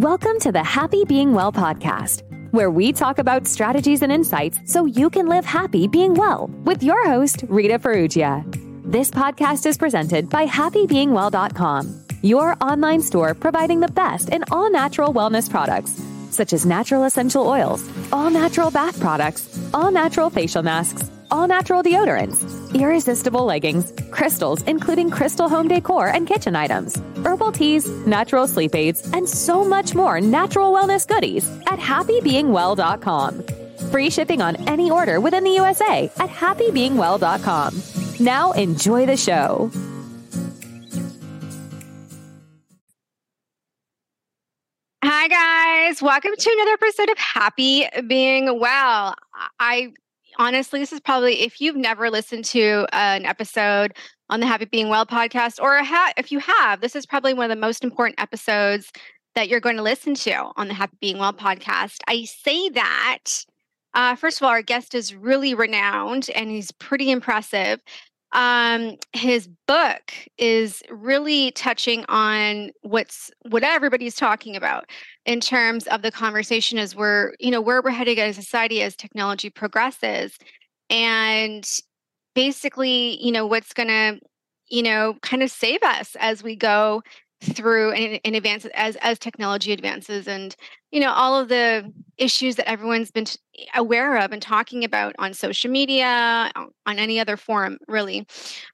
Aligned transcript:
Welcome 0.00 0.38
to 0.40 0.50
the 0.50 0.64
Happy 0.64 1.04
Being 1.04 1.34
Well 1.34 1.52
podcast, 1.52 2.22
where 2.52 2.70
we 2.70 2.90
talk 2.90 3.18
about 3.18 3.46
strategies 3.46 4.00
and 4.00 4.10
insights 4.10 4.58
so 4.64 4.86
you 4.86 5.10
can 5.10 5.26
live 5.26 5.44
happy 5.44 5.88
being 5.88 6.14
well 6.14 6.46
with 6.64 6.82
your 6.82 7.04
host, 7.06 7.44
Rita 7.48 7.78
Ferrugia. 7.78 8.42
This 8.82 9.10
podcast 9.10 9.66
is 9.66 9.76
presented 9.76 10.30
by 10.30 10.46
happybeingwell.com, 10.46 12.06
your 12.22 12.56
online 12.62 13.02
store 13.02 13.34
providing 13.34 13.80
the 13.80 13.92
best 13.92 14.30
in 14.30 14.42
all 14.50 14.70
natural 14.70 15.12
wellness 15.12 15.50
products, 15.50 16.02
such 16.30 16.54
as 16.54 16.64
natural 16.64 17.04
essential 17.04 17.46
oils, 17.46 17.86
all 18.10 18.30
natural 18.30 18.70
bath 18.70 18.98
products, 19.02 19.60
all 19.74 19.90
natural 19.90 20.30
facial 20.30 20.62
masks, 20.62 21.10
all 21.30 21.46
natural 21.46 21.82
deodorants, 21.82 22.40
irresistible 22.74 23.44
leggings, 23.44 23.92
crystals, 24.10 24.62
including 24.62 25.10
crystal 25.10 25.48
home 25.48 25.68
decor 25.68 26.08
and 26.08 26.26
kitchen 26.26 26.56
items, 26.56 27.00
herbal 27.24 27.52
teas, 27.52 27.88
natural 28.06 28.46
sleep 28.46 28.74
aids, 28.74 29.10
and 29.12 29.28
so 29.28 29.64
much 29.64 29.94
more 29.94 30.20
natural 30.20 30.72
wellness 30.72 31.06
goodies 31.06 31.48
at 31.66 31.78
happybeingwell.com. 31.78 33.42
Free 33.90 34.10
shipping 34.10 34.42
on 34.42 34.56
any 34.68 34.90
order 34.90 35.20
within 35.20 35.44
the 35.44 35.50
USA 35.52 36.10
at 36.18 36.30
happybeingwell.com. 36.30 37.82
Now 38.20 38.52
enjoy 38.52 39.06
the 39.06 39.16
show. 39.16 39.70
Hi, 45.02 45.28
guys. 45.28 46.02
Welcome 46.02 46.32
to 46.38 46.50
another 46.50 46.72
episode 46.72 47.10
of 47.10 47.18
Happy 47.18 47.86
Being 48.06 48.60
Well. 48.60 49.14
I 49.58 49.92
honestly, 50.40 50.80
this 50.80 50.92
is 50.92 51.00
probably 51.00 51.42
if 51.42 51.60
you've 51.60 51.76
never 51.76 52.08
listened 52.08 52.46
to 52.46 52.86
an 52.92 53.26
episode 53.26 53.92
on 54.30 54.40
the 54.40 54.46
Happy 54.46 54.64
Being 54.64 54.88
Well 54.88 55.04
podcast, 55.04 55.60
or 55.60 55.76
ha- 55.84 56.14
if 56.16 56.32
you 56.32 56.38
have, 56.38 56.80
this 56.80 56.96
is 56.96 57.04
probably 57.04 57.34
one 57.34 57.44
of 57.50 57.54
the 57.54 57.60
most 57.60 57.84
important 57.84 58.18
episodes 58.18 58.90
that 59.34 59.50
you're 59.50 59.60
going 59.60 59.76
to 59.76 59.82
listen 59.82 60.14
to 60.14 60.50
on 60.56 60.68
the 60.68 60.74
Happy 60.74 60.96
Being 60.98 61.18
Well 61.18 61.34
podcast. 61.34 61.98
I 62.08 62.24
say 62.24 62.70
that. 62.70 63.24
Uh, 63.92 64.16
first 64.16 64.38
of 64.40 64.44
all, 64.44 64.50
our 64.50 64.62
guest 64.62 64.94
is 64.94 65.14
really 65.14 65.52
renowned 65.52 66.30
and 66.34 66.48
he's 66.48 66.72
pretty 66.72 67.10
impressive 67.10 67.80
um, 68.32 68.96
his 69.12 69.48
book 69.66 70.12
is 70.38 70.82
really 70.88 71.50
touching 71.52 72.04
on 72.08 72.70
what's 72.82 73.30
what 73.48 73.64
everybody's 73.64 74.14
talking 74.14 74.54
about 74.54 74.88
in 75.26 75.40
terms 75.40 75.86
of 75.88 76.02
the 76.02 76.12
conversation 76.12 76.78
as 76.78 76.94
we're 76.94 77.34
you 77.40 77.50
know 77.50 77.60
where 77.60 77.82
we're 77.82 77.90
heading 77.90 78.18
as 78.20 78.38
a 78.38 78.42
society 78.42 78.82
as 78.82 78.94
technology 78.94 79.50
progresses 79.50 80.38
and 80.90 81.68
basically 82.34 83.22
you 83.24 83.32
know 83.32 83.46
what's 83.46 83.72
going 83.72 83.88
to 83.88 84.20
you 84.68 84.82
know 84.82 85.16
kind 85.22 85.42
of 85.42 85.50
save 85.50 85.82
us 85.82 86.16
as 86.20 86.42
we 86.42 86.54
go 86.54 87.02
through 87.42 87.92
and, 87.92 88.20
and 88.24 88.36
advance 88.36 88.66
as 88.74 88.96
as 88.96 89.18
technology 89.18 89.72
advances 89.72 90.28
and 90.28 90.54
you 90.90 91.00
know 91.00 91.12
all 91.12 91.38
of 91.38 91.48
the 91.48 91.90
issues 92.18 92.56
that 92.56 92.68
everyone's 92.68 93.10
been 93.10 93.26
aware 93.74 94.18
of 94.18 94.32
and 94.32 94.42
talking 94.42 94.84
about 94.84 95.14
on 95.18 95.32
social 95.32 95.70
media 95.70 96.50
on 96.54 96.98
any 96.98 97.18
other 97.18 97.36
forum 97.36 97.78
really. 97.88 98.26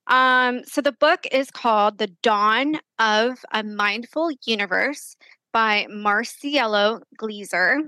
Um, 0.09 0.62
so 0.64 0.81
the 0.81 0.92
book 0.92 1.27
is 1.31 1.50
called 1.50 1.98
the 1.98 2.09
dawn 2.22 2.81
of 2.98 3.44
a 3.53 3.62
mindful 3.62 4.31
universe 4.44 5.17
by 5.53 5.87
marcelo 5.89 7.00
gleiser 7.17 7.81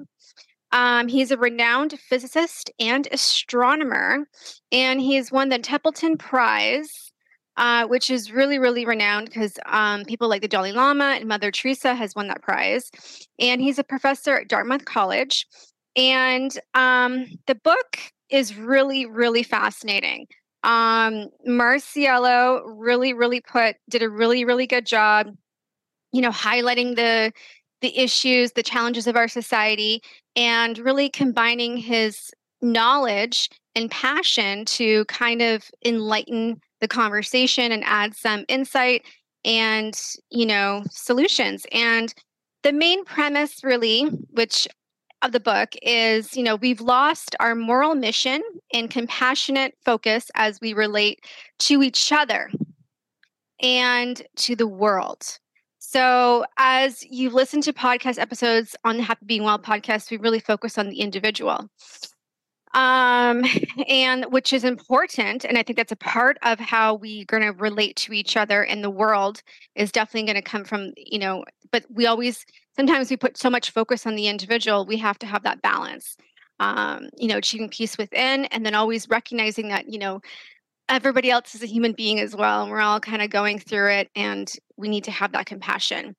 um, 0.71 1.09
he's 1.09 1.31
a 1.31 1.39
renowned 1.39 1.99
physicist 1.99 2.71
and 2.79 3.09
astronomer 3.11 4.29
and 4.71 5.01
he's 5.01 5.33
won 5.33 5.49
the 5.49 5.59
templeton 5.59 6.17
prize 6.17 7.08
uh, 7.59 7.87
which 7.89 8.09
is 8.09 8.31
really, 8.33 8.59
really 8.59 8.87
renowned 8.87 9.27
because 9.27 9.59
um, 9.67 10.05
people 10.05 10.29
like 10.29 10.43
the 10.43 10.49
Dalai 10.49 10.73
Lama 10.73 11.17
and 11.19 11.29
Mother 11.29 11.51
Teresa 11.51 11.93
has 11.93 12.15
won 12.15 12.29
that 12.29 12.41
prize. 12.41 12.91
And 13.39 13.61
he's 13.61 13.81
a 13.81 13.85
professor 13.85 14.37
at 14.37 14.49
Dartmouth 14.49 14.85
College. 14.85 15.45
And 15.97 16.57
um, 16.75 17.27
the 17.49 17.57
book 17.57 17.99
is 18.31 18.57
really, 18.57 19.07
really 19.07 19.43
fascinating. 19.43 20.29
Um, 20.63 21.27
Marcelo 21.45 22.63
really, 22.65 23.13
really 23.13 23.41
put 23.41 23.75
did 23.91 24.03
a 24.03 24.09
really, 24.09 24.45
really 24.45 24.67
good 24.69 24.87
job, 24.87 25.27
you 26.13 26.21
know, 26.21 26.31
highlighting 26.31 26.95
the 26.95 27.33
the 27.81 27.97
issues, 27.97 28.53
the 28.53 28.63
challenges 28.63 29.07
of 29.07 29.17
our 29.17 29.29
society, 29.29 30.01
and 30.37 30.79
really 30.79 31.09
combining 31.09 31.77
his 31.77 32.31
knowledge 32.61 33.49
and 33.75 33.91
passion 33.91 34.65
to 34.65 35.05
kind 35.07 35.43
of 35.43 35.65
enlighten 35.85 36.61
the 36.81 36.89
conversation 36.89 37.73
and 37.73 37.83
add 37.85 38.15
some 38.15 38.45
insight 38.49 39.05
and 39.45 40.01
you 40.31 40.47
know 40.47 40.83
solutions. 40.91 41.67
And 41.73 42.13
the 42.63 42.73
main 42.73 43.05
premise 43.05 43.63
really 43.63 44.05
which 44.31 44.67
of 45.23 45.33
the 45.33 45.41
book 45.41 45.71
is 45.83 46.37
you 46.37 46.43
know 46.43 46.57
we've 46.57 46.81
lost 46.81 47.35
our 47.41 47.55
moral 47.55 47.95
mission 47.95 48.43
and 48.73 48.91
compassionate 48.91 49.75
focus 49.85 50.31
as 50.35 50.61
we 50.61 50.73
relate 50.73 51.25
to 51.59 51.83
each 51.83 52.13
other 52.13 52.51
and 53.61 54.23
to 54.37 54.55
the 54.55 54.67
world. 54.67 55.39
So 55.79 56.45
as 56.59 57.03
you 57.05 57.31
listen 57.31 57.63
to 57.63 57.73
podcast 57.73 58.19
episodes 58.19 58.77
on 58.85 58.99
the 58.99 59.03
happy 59.03 59.25
being 59.25 59.43
well 59.43 59.59
podcast 59.59 60.11
we 60.11 60.19
really 60.19 60.41
focus 60.41 60.77
on 60.77 60.89
the 60.89 61.01
individual 61.01 61.69
um, 62.75 63.45
and 63.89 64.25
which 64.27 64.53
is 64.53 64.65
important. 64.65 65.45
And 65.45 65.59
I 65.59 65.63
think 65.63 65.77
that's 65.77 65.93
a 65.93 65.97
part 65.97 66.39
of 66.43 66.59
how 66.59 66.95
we're 66.95 67.25
going 67.25 67.43
to 67.43 67.53
relate 67.53 67.97
to 67.97 68.13
each 68.13 68.37
other 68.37 68.63
in 68.63 68.83
the 68.83 68.91
world 68.91 69.43
is 69.75 69.93
definitely 69.93 70.33
going 70.33 70.43
to 70.43 70.51
come 70.51 70.65
from, 70.65 70.93
you 70.97 71.19
know, 71.19 71.45
but 71.71 71.85
we 71.91 72.07
always, 72.07 72.45
sometimes 72.77 73.11
we 73.11 73.17
put 73.17 73.37
so 73.37 73.51
much 73.51 73.71
focus 73.71 74.07
on 74.07 74.15
the 74.15 74.29
individual, 74.29 74.87
we 74.87 74.97
have 74.97 75.19
to 75.21 75.27
have 75.27 75.43
that 75.43 75.63
balance. 75.63 76.17
Um, 76.61 77.11
you 77.17 77.29
know, 77.29 77.37
achieving 77.37 77.69
peace 77.69 77.97
within 77.97 78.47
and 78.47 78.67
then 78.67 78.75
always 78.75 79.09
recognizing 79.09 79.69
that, 79.69 79.89
you 79.89 79.97
know, 79.97 80.21
everybody 80.89 81.31
else 81.31 81.55
is 81.55 81.63
a 81.63 81.67
human 81.67 81.93
being 81.93 82.19
as 82.19 82.35
well. 82.35 82.63
And 82.63 82.71
we're 82.73 82.81
all 82.81 82.99
kind 82.99 83.23
of 83.23 83.31
going 83.31 83.61
through 83.61 83.93
it 83.93 84.11
and 84.17 84.51
we 84.77 84.89
need 84.89 85.05
to 85.05 85.13
have 85.13 85.31
that 85.33 85.47
compassion. 85.47 86.17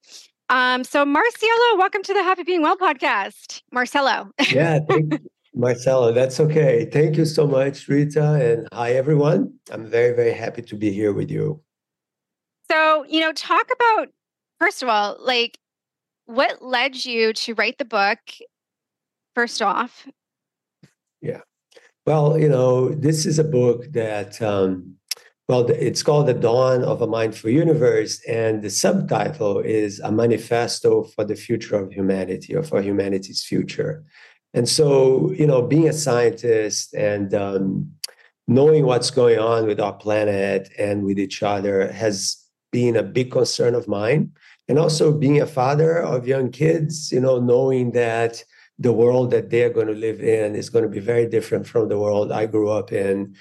Um, 0.50 0.84
so 0.84 1.06
Marcelo, 1.06 1.78
welcome 1.78 2.02
to 2.04 2.14
the 2.14 2.24
Happy 2.24 2.44
Being 2.44 2.62
Well 2.62 2.78
podcast. 2.78 3.62
Marcelo. 3.72 4.32
yeah, 4.50 4.80
thank, 4.88 5.22
Marcelo, 5.56 6.12
that's 6.12 6.40
okay. 6.40 6.86
Thank 6.92 7.18
you 7.18 7.26
so 7.26 7.48
much, 7.48 7.88
Rita, 7.88 8.34
and 8.34 8.68
hi, 8.72 8.94
everyone. 8.94 9.54
I'm 9.72 9.88
very, 9.88 10.16
very 10.16 10.34
happy 10.34 10.62
to 10.62 10.76
be 10.76 10.92
here 10.92 11.12
with 11.12 11.32
you. 11.32 11.62
So, 12.72 13.04
you 13.10 13.20
know, 13.20 13.34
talk 13.34 13.68
about, 13.74 14.10
first 14.60 14.84
of 14.84 14.90
all, 14.90 15.18
like 15.20 15.58
what 16.26 16.62
led 16.62 17.04
you 17.04 17.34
to 17.34 17.56
write 17.56 17.80
the 17.80 17.86
book, 17.86 18.20
first 19.34 19.62
off? 19.62 20.08
Yeah. 21.22 21.42
Well, 22.06 22.38
you 22.38 22.48
know, 22.48 22.90
this 22.90 23.26
is 23.26 23.40
a 23.40 23.44
book 23.44 23.92
that, 23.94 24.40
um, 24.42 24.96
well, 25.48 25.68
it's 25.68 26.04
called 26.04 26.28
The 26.28 26.36
Dawn 26.36 26.84
of 26.84 27.02
a 27.02 27.08
Mindful 27.08 27.50
Universe, 27.50 28.22
and 28.28 28.62
the 28.62 28.70
subtitle 28.70 29.60
is 29.60 30.00
A 30.00 30.12
Manifesto 30.12 31.06
for 31.06 31.24
the 31.24 31.36
Future 31.36 31.76
of 31.76 31.92
Humanity 31.92 32.56
or 32.56 32.62
for 32.62 32.84
Humanity's 32.84 33.44
Future. 33.44 34.04
And 34.54 34.68
so, 34.68 35.32
you 35.32 35.46
know, 35.46 35.62
being 35.62 35.88
a 35.88 35.94
scientist 35.94 36.94
and 36.94 37.34
um, 37.34 37.92
knowing 38.48 38.86
what's 38.86 39.12
going 39.12 39.40
on 39.40 39.68
with 39.68 39.80
our 39.80 39.94
planet 39.94 40.70
and 40.78 41.04
with 41.04 41.20
each 41.20 41.44
other 41.44 41.92
has 41.92 42.44
been 42.72 42.96
a 42.96 43.04
big 43.04 43.32
concern 43.32 43.76
of 43.76 43.88
mine. 43.88 44.32
And 44.68 44.78
also 44.78 45.12
being 45.12 45.42
a 45.42 45.48
father 45.48 45.98
of 45.98 46.28
young 46.28 46.52
kids, 46.52 47.12
you 47.12 47.20
know, 47.20 47.40
knowing 47.40 47.92
that 47.92 48.44
the 48.78 48.94
world 48.94 49.32
that 49.32 49.50
they're 49.50 49.70
going 49.70 49.88
to 49.88 49.94
live 49.94 50.22
in 50.22 50.56
is 50.56 50.70
going 50.70 50.84
to 50.84 50.90
be 50.90 51.00
very 51.00 51.28
different 51.28 51.68
from 51.68 51.90
the 51.90 51.98
world 52.00 52.32
I 52.32 52.46
grew 52.46 52.70
up 52.70 52.92
in, 52.92 53.36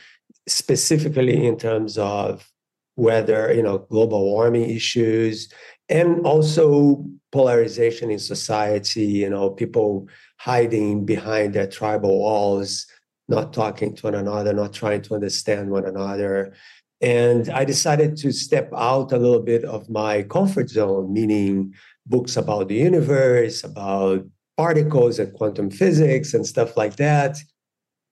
specifically 0.47 1.47
in 1.47 1.57
terms 1.57 1.97
of 1.97 2.51
whether, 2.97 3.53
you 3.53 3.63
know, 3.63 3.79
global 3.79 4.25
warming 4.25 4.69
issues 4.71 5.53
and 5.89 6.27
also 6.27 7.05
polarization 7.31 8.11
in 8.11 8.19
society, 8.19 9.05
you 9.05 9.31
know, 9.31 9.51
people 9.51 10.09
hiding 10.49 11.05
behind 11.05 11.53
their 11.53 11.67
tribal 11.67 12.21
walls, 12.21 12.87
not 13.29 13.53
talking 13.53 13.95
to 13.95 14.03
one 14.09 14.15
another, 14.15 14.55
not 14.55 14.73
trying 14.73 15.03
to 15.03 15.15
understand 15.15 15.71
one 15.71 15.85
another. 15.85 16.55
And 17.03 17.51
I 17.51 17.67
decided 17.67 18.17
to 18.23 18.33
step 18.33 18.71
out 18.75 19.13
a 19.13 19.19
little 19.19 19.43
bit 19.43 19.65
of 19.67 19.91
my 19.91 20.23
comfort 20.23 20.71
zone, 20.71 21.13
meaning 21.13 21.75
books 22.07 22.35
about 22.39 22.69
the 22.69 22.77
universe, 22.77 23.63
about 23.63 24.25
particles 24.57 25.19
and 25.19 25.35
quantum 25.35 25.71
physics 25.71 26.33
and 26.33 26.47
stuff 26.47 26.79
like 26.79 26.97
that, 26.97 27.37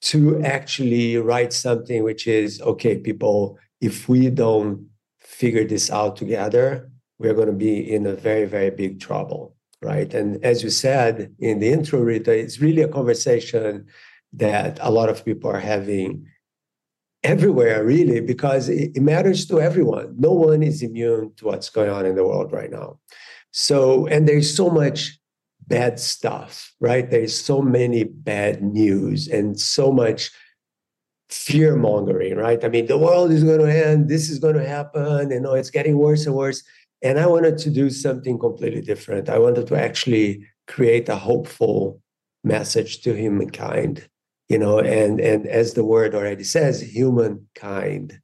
to 0.03 0.39
actually 0.43 1.17
write 1.17 1.55
something 1.55 2.05
which 2.05 2.27
is 2.27 2.61
okay, 2.61 2.99
people, 2.99 3.59
if 3.81 4.11
we 4.11 4.29
don't 4.29 4.87
figure 5.21 5.65
this 5.65 5.91
out 5.91 6.17
together, 6.17 6.91
we're 7.19 7.39
going 7.41 7.49
to 7.49 7.65
be 7.71 7.79
in 7.95 8.05
a 8.07 8.13
very, 8.13 8.45
very 8.45 8.71
big 8.71 9.01
trouble 9.01 9.56
right? 9.83 10.13
And 10.13 10.43
as 10.45 10.63
you 10.63 10.71
said 10.71 11.35
in 11.39 11.61
the 11.61 11.71
intro, 11.71 12.01
Rita, 12.01 12.33
it's 12.33 12.61
really 12.61 12.83
a 12.83 12.89
conversation 12.89 13.87
that 14.33 14.79
a 14.83 14.91
lot 14.91 15.09
of 15.09 15.25
people 15.25 15.51
are 15.51 15.61
having 15.61 16.27
everywhere, 17.23 17.85
really, 17.85 18.21
because 18.21 18.69
it, 18.69 18.97
matters 19.01 19.47
to 19.47 19.61
everyone. 19.61 20.15
No 20.19 20.33
one 20.33 20.63
is 20.63 20.83
immune 20.83 21.33
to 21.37 21.47
what's 21.47 21.71
going 21.71 21.91
on 21.91 22.07
in 22.07 22.15
the 22.15 22.25
world 22.25 22.53
right 22.53 22.71
now. 22.71 22.99
So, 23.51 24.07
and 24.07 24.29
there's 24.29 24.55
so 24.55 24.71
much 24.71 25.19
bad 25.67 25.99
stuff, 25.99 26.73
right? 26.81 27.11
There's 27.11 27.37
so 27.37 27.61
many 27.61 28.05
bad 28.05 28.63
news 28.63 29.29
and 29.29 29.59
so 29.59 29.91
much 29.91 30.31
fear 31.29 31.75
mongering, 31.75 32.37
right? 32.37 32.65
I 32.65 32.69
mean, 32.69 32.87
the 32.87 32.99
world 32.99 33.33
is 33.33 33.43
going 33.43 33.59
to 33.59 33.87
end, 33.87 34.09
this 34.09 34.31
is 34.31 34.39
going 34.39 34.55
to 34.55 34.69
happen, 34.69 35.31
you 35.31 35.39
oh, 35.39 35.41
know, 35.41 35.55
it's 35.55 35.71
getting 35.71 35.99
worse 35.99 36.27
and 36.27 36.35
worse. 36.35 36.63
And 37.03 37.19
I 37.19 37.27
wanted 37.27 37.59
to 37.59 37.71
do 37.71 37.91
something 37.91 38.39
completely 38.39 38.81
different. 38.81 39.29
I 39.29 39.39
wanted 39.39 39.67
to 39.69 39.77
actually 39.77 40.47
create 40.67 41.09
a 41.09 41.17
hopeful 41.17 42.01
message 42.43 43.03
to 43.03 43.15
humankind, 43.15 44.09
you 44.49 44.59
know, 44.59 44.79
and 44.79 45.21
and 45.21 45.47
as 45.47 45.75
the 45.75 45.85
word 45.85 46.15
already 46.15 46.45
says, 46.45 46.81
humankind. 46.81 48.21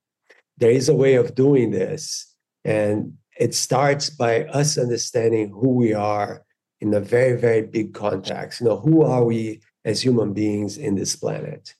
There 0.59 0.71
is 0.71 0.89
a 0.89 0.95
way 0.95 1.15
of 1.15 1.35
doing 1.35 1.71
this, 1.71 2.35
and 2.65 3.15
it 3.39 3.55
starts 3.55 4.11
by 4.11 4.45
us 4.45 4.79
understanding 4.79 5.51
who 5.51 5.71
we 5.71 5.93
are 5.93 6.45
in 6.81 6.95
a 6.95 7.01
very, 7.01 7.37
very 7.37 7.63
big 7.63 7.95
context. 7.95 8.61
You 8.61 8.67
know, 8.67 8.77
who 8.77 9.03
are 9.03 9.25
we 9.25 9.61
as 9.85 10.03
human 10.03 10.33
beings 10.33 10.79
in 10.79 10.95
this 10.95 11.17
planet? 11.17 11.75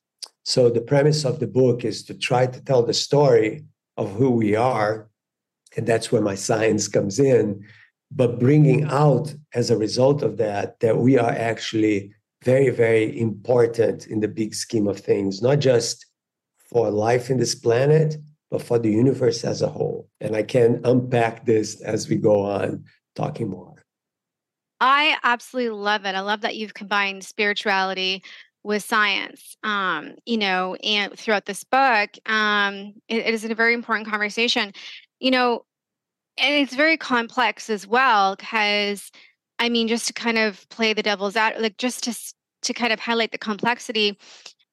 So 0.45 0.71
the 0.71 0.81
premise 0.81 1.25
of 1.25 1.39
the 1.39 1.47
book 1.47 1.85
is 1.85 2.03
to 2.05 2.15
try 2.15 2.47
to 2.47 2.65
tell 2.65 2.83
the 2.83 2.95
story 2.95 3.65
of 3.97 4.13
who 4.13 4.31
we 4.31 4.57
are, 4.57 5.09
and 5.77 5.87
that's 5.87 6.13
where 6.13 6.23
my 6.23 6.35
science 6.35 6.89
comes 6.89 7.19
in. 7.19 7.65
But 8.11 8.39
bringing 8.39 8.85
out 8.85 9.35
as 9.55 9.71
a 9.71 9.77
result 9.77 10.23
of 10.23 10.37
that 10.37 10.81
that 10.81 10.99
we 10.99 11.19
are 11.19 11.31
actually 11.31 12.13
very, 12.45 12.71
very 12.71 13.19
important 13.19 14.07
in 14.07 14.21
the 14.21 14.29
big 14.29 14.55
scheme 14.55 14.89
of 14.89 14.99
things, 14.99 15.41
not 15.41 15.61
just 15.61 16.07
for 16.69 16.91
life 16.91 17.31
in 17.31 17.39
this 17.39 17.55
planet, 17.55 18.17
but 18.51 18.63
for 18.63 18.79
the 18.79 18.91
universe 18.91 19.45
as 19.45 19.63
a 19.63 19.69
whole. 19.69 20.09
And 20.21 20.37
I 20.37 20.43
can 20.43 20.81
unpack 20.85 21.47
this 21.47 21.81
as 21.81 22.09
we 22.09 22.17
go 22.17 22.43
on 22.43 22.85
talking 23.15 23.49
more. 23.49 23.83
I 24.81 25.17
absolutely 25.23 25.71
love 25.71 26.05
it. 26.05 26.15
I 26.15 26.21
love 26.21 26.41
that 26.41 26.57
you've 26.57 26.75
combined 26.75 27.25
spirituality 27.25 28.23
with 28.65 28.83
science. 28.85 29.57
Um, 29.63 30.17
you 30.27 30.37
know, 30.37 30.75
and 30.77 31.17
throughout 31.19 31.47
this 31.47 31.65
book, 31.65 32.11
um, 32.27 32.95
it, 33.09 33.27
it 33.27 33.35
is 33.35 33.45
a 33.45 33.55
very 33.55 33.75
important 33.75 34.09
conversation. 34.09 34.73
You 35.23 35.31
know, 35.31 35.65
and 36.37 36.55
it's 36.55 36.75
very 36.75 36.97
complex 36.97 37.71
as 37.71 37.87
well 37.87 38.37
because 38.37 39.11
I 39.59 39.69
mean, 39.69 39.87
just 39.87 40.09
to 40.09 40.13
kind 40.13 40.39
of 40.39 40.69
play 40.71 40.93
the 40.93 41.03
devil's 41.03 41.37
out, 41.37 41.61
like 41.61 41.79
just 41.79 42.05
to 42.05 42.35
to 42.63 42.75
kind 42.75 42.93
of 42.93 43.01
highlight 43.01 43.33
the 43.33 43.39
complexity. 43.39 44.19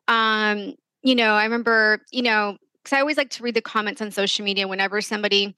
Um, 0.07 0.73
you 1.03 1.15
know, 1.15 1.33
I 1.33 1.43
remember, 1.43 2.01
you 2.11 2.23
know, 2.23 2.57
because 2.83 2.97
I 2.97 2.99
always 3.01 3.17
like 3.17 3.29
to 3.31 3.43
read 3.43 3.55
the 3.55 3.61
comments 3.61 4.01
on 4.01 4.11
social 4.11 4.43
media 4.43 4.67
whenever 4.67 5.01
somebody 5.01 5.55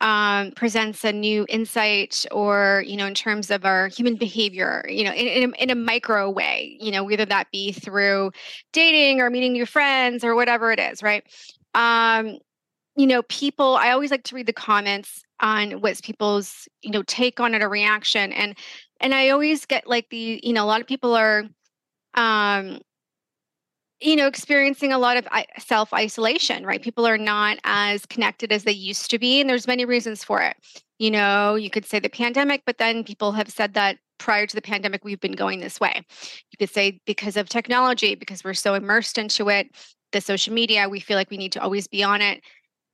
um, 0.00 0.50
presents 0.52 1.04
a 1.04 1.12
new 1.12 1.46
insight 1.48 2.26
or 2.32 2.82
you 2.86 2.96
know 2.96 3.06
in 3.06 3.14
terms 3.14 3.50
of 3.50 3.64
our 3.64 3.88
human 3.88 4.16
behavior 4.16 4.84
you 4.88 5.04
know 5.04 5.12
in, 5.12 5.26
in, 5.26 5.50
a, 5.50 5.62
in 5.62 5.70
a 5.70 5.74
micro 5.74 6.28
way 6.28 6.76
you 6.80 6.90
know 6.90 7.04
whether 7.04 7.24
that 7.24 7.50
be 7.52 7.72
through 7.72 8.32
dating 8.72 9.20
or 9.20 9.30
meeting 9.30 9.52
new 9.52 9.64
friends 9.64 10.24
or 10.24 10.34
whatever 10.34 10.72
it 10.72 10.80
is 10.80 11.02
right 11.02 11.24
um, 11.74 12.38
you 12.96 13.06
know 13.06 13.22
people 13.24 13.76
i 13.76 13.90
always 13.90 14.10
like 14.10 14.24
to 14.24 14.34
read 14.34 14.46
the 14.46 14.52
comments 14.52 15.22
on 15.40 15.72
what's 15.80 16.00
people's 16.00 16.68
you 16.82 16.90
know 16.90 17.02
take 17.04 17.40
on 17.40 17.54
it 17.54 17.62
or 17.62 17.68
reaction 17.68 18.32
and 18.32 18.56
and 19.00 19.14
i 19.14 19.28
always 19.28 19.66
get 19.66 19.86
like 19.86 20.08
the 20.10 20.40
you 20.42 20.52
know 20.52 20.64
a 20.64 20.66
lot 20.66 20.80
of 20.80 20.86
people 20.86 21.14
are 21.14 21.44
um 22.14 22.78
you 24.00 24.16
know 24.16 24.26
experiencing 24.26 24.92
a 24.92 24.98
lot 24.98 25.16
of 25.16 25.26
self 25.58 25.92
isolation 25.92 26.64
right? 26.66 26.82
People 26.82 27.06
are 27.06 27.18
not 27.18 27.58
as 27.64 28.06
connected 28.06 28.52
as 28.52 28.64
they 28.64 28.72
used 28.72 29.10
to 29.10 29.18
be 29.18 29.40
and 29.40 29.48
there's 29.48 29.66
many 29.66 29.84
reasons 29.84 30.22
for 30.22 30.42
it. 30.42 30.56
You 30.98 31.10
know 31.10 31.54
you 31.54 31.70
could 31.70 31.84
say 31.86 32.00
the 32.00 32.08
pandemic 32.08 32.62
but 32.66 32.78
then 32.78 33.04
people 33.04 33.32
have 33.32 33.48
said 33.48 33.74
that 33.74 33.98
prior 34.18 34.46
to 34.46 34.54
the 34.54 34.62
pandemic 34.62 35.04
we've 35.04 35.20
been 35.20 35.32
going 35.32 35.60
this 35.60 35.80
way. 35.80 36.02
You 36.50 36.58
could 36.58 36.70
say 36.70 37.00
because 37.06 37.36
of 37.36 37.48
technology 37.48 38.14
because 38.14 38.44
we're 38.44 38.54
so 38.54 38.74
immersed 38.74 39.18
into 39.18 39.48
it 39.48 39.68
the 40.12 40.20
social 40.20 40.54
media 40.54 40.88
we 40.88 41.00
feel 41.00 41.16
like 41.16 41.30
we 41.30 41.36
need 41.36 41.52
to 41.52 41.62
always 41.62 41.88
be 41.88 42.02
on 42.02 42.20
it 42.20 42.42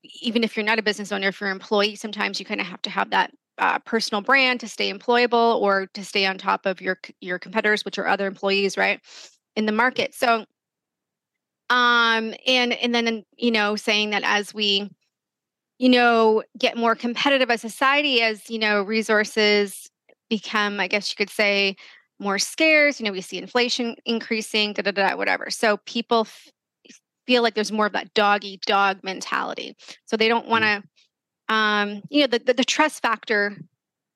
even 0.03 0.45
if 0.45 0.57
you're 0.57 0.65
not 0.65 0.79
a 0.79 0.83
business 0.83 1.13
owner 1.13 1.29
if 1.29 1.41
you're 1.41 1.51
an 1.51 1.57
employee 1.57 1.95
sometimes 1.97 2.39
you 2.39 2.47
kind 2.47 2.61
of 2.61 2.67
have 2.67 2.83
to 2.83 2.91
have 2.91 3.11
that 3.11 3.33
uh, 3.59 3.79
personal 3.81 4.23
brand 4.23 4.59
to 4.61 4.69
stay 4.69 4.93
employable 4.93 5.61
or 5.61 5.87
to 5.93 6.05
stay 6.05 6.25
on 6.27 6.39
top 6.39 6.65
of 6.67 6.81
your 6.81 6.99
your 7.21 7.39
competitors 7.39 7.85
which 7.85 7.99
are 7.99 8.07
other 8.07 8.27
employees 8.27 8.77
right 8.77 9.01
in 9.57 9.67
the 9.67 9.73
market. 9.73 10.15
So 10.15 10.47
um 11.69 12.35
and 12.47 12.73
and 12.73 12.95
then 12.95 13.25
you 13.37 13.51
know 13.51 13.77
saying 13.77 14.11
that 14.11 14.23
as 14.25 14.53
we 14.55 14.91
you 15.79 15.89
know 15.89 16.43
get 16.59 16.77
more 16.77 16.95
competitive 16.95 17.51
as 17.51 17.61
society 17.61 18.23
as 18.23 18.49
you 18.51 18.59
know 18.59 18.83
resources 18.83 19.89
become 20.29 20.81
i 20.81 20.89
guess 20.89 21.11
you 21.11 21.17
could 21.17 21.31
say 21.31 21.77
more 22.21 22.39
scarce 22.39 23.01
you 23.01 23.07
know 23.07 23.13
we 23.13 23.21
see 23.21 23.39
inflation 23.39 23.97
increasing 24.05 24.73
da 24.73 24.83
da 24.83 24.91
da 24.91 25.17
whatever. 25.17 25.51
So 25.51 25.79
people 25.87 26.21
f- 26.21 26.49
feel 27.31 27.43
like 27.43 27.55
there's 27.55 27.73
more 27.73 27.87
of 27.87 27.93
that 27.93 28.13
dog 28.15 28.45
eat 28.45 28.61
dog 28.67 28.99
mentality 29.03 29.77
so 30.05 30.17
they 30.17 30.29
don't 30.29 30.49
want 30.49 30.65
to 30.65 30.83
mm. 31.51 31.55
um 31.55 32.03
you 32.11 32.21
know 32.21 32.27
the, 32.27 32.39
the, 32.41 32.55
the 32.55 32.65
trust 32.65 33.01
factor 33.03 33.57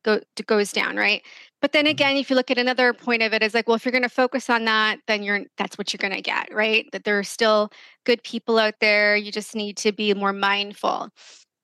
go, 0.05 0.21
goes 0.47 0.73
down 0.73 0.97
right 0.97 1.23
but 1.65 1.73
then 1.73 1.87
mm-hmm. 1.87 1.93
again, 1.93 2.17
if 2.19 2.29
you 2.29 2.37
look 2.37 2.51
at 2.51 2.59
another 2.59 2.93
point 2.93 3.23
of 3.23 3.33
it, 3.33 3.43
is 3.43 3.55
like, 3.55 3.67
well, 3.67 3.75
if 3.75 3.87
you're 3.87 3.91
going 3.91 4.03
to 4.03 4.11
focus 4.11 4.51
on 4.51 4.67
that, 4.67 4.99
then 5.07 5.23
you're 5.23 5.45
that's 5.57 5.79
what 5.79 5.95
you're 5.95 5.99
going 6.07 6.13
to 6.13 6.21
get, 6.21 6.53
right? 6.53 6.85
That 6.93 7.05
there 7.05 7.19
are 7.19 7.25
still 7.25 7.71
good 8.05 8.23
people 8.23 8.59
out 8.59 8.75
there. 8.83 9.17
You 9.17 9.33
just 9.33 9.55
need 9.55 9.79
to 9.79 9.91
be 9.91 10.13
more 10.13 10.35
mindful. 10.35 11.09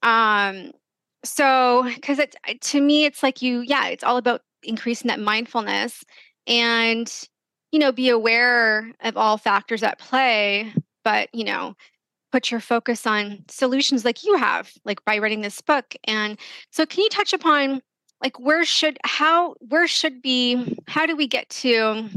Um, 0.02 0.72
so 1.22 1.86
because 1.94 2.18
it 2.18 2.34
to 2.62 2.80
me, 2.80 3.04
it's 3.04 3.22
like 3.22 3.42
you, 3.42 3.60
yeah, 3.60 3.88
it's 3.88 4.02
all 4.02 4.16
about 4.16 4.40
increasing 4.62 5.08
that 5.08 5.20
mindfulness 5.20 6.02
and 6.46 7.12
you 7.70 7.78
know 7.78 7.92
be 7.92 8.08
aware 8.08 8.90
of 9.00 9.18
all 9.18 9.36
factors 9.36 9.82
at 9.82 9.98
play 9.98 10.72
but 11.04 11.28
you 11.32 11.44
know 11.44 11.74
put 12.32 12.50
your 12.50 12.60
focus 12.60 13.06
on 13.06 13.44
solutions 13.48 14.04
like 14.04 14.24
you 14.24 14.36
have 14.36 14.72
like 14.84 15.04
by 15.04 15.18
writing 15.18 15.40
this 15.40 15.60
book 15.60 15.94
and 16.04 16.38
so 16.70 16.86
can 16.86 17.02
you 17.02 17.08
touch 17.10 17.32
upon 17.32 17.80
like 18.22 18.38
where 18.38 18.64
should 18.64 18.98
how 19.04 19.54
where 19.60 19.88
should 19.88 20.22
be 20.22 20.76
how 20.86 21.06
do 21.06 21.16
we 21.16 21.26
get 21.26 21.48
to 21.48 22.08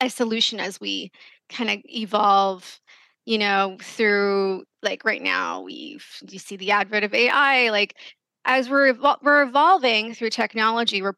a 0.00 0.08
solution 0.08 0.60
as 0.60 0.80
we 0.80 1.10
kind 1.48 1.70
of 1.70 1.78
evolve 1.84 2.80
you 3.26 3.38
know 3.38 3.76
through 3.82 4.64
like 4.82 5.04
right 5.04 5.22
now 5.22 5.62
we 5.62 5.98
you 6.28 6.38
see 6.38 6.56
the 6.56 6.70
advent 6.70 7.04
of 7.04 7.12
ai 7.12 7.70
like 7.70 7.96
as 8.44 8.70
we're 8.70 8.94
we're 9.22 9.42
evolving 9.42 10.14
through 10.14 10.30
technology 10.30 11.02
we're 11.02 11.14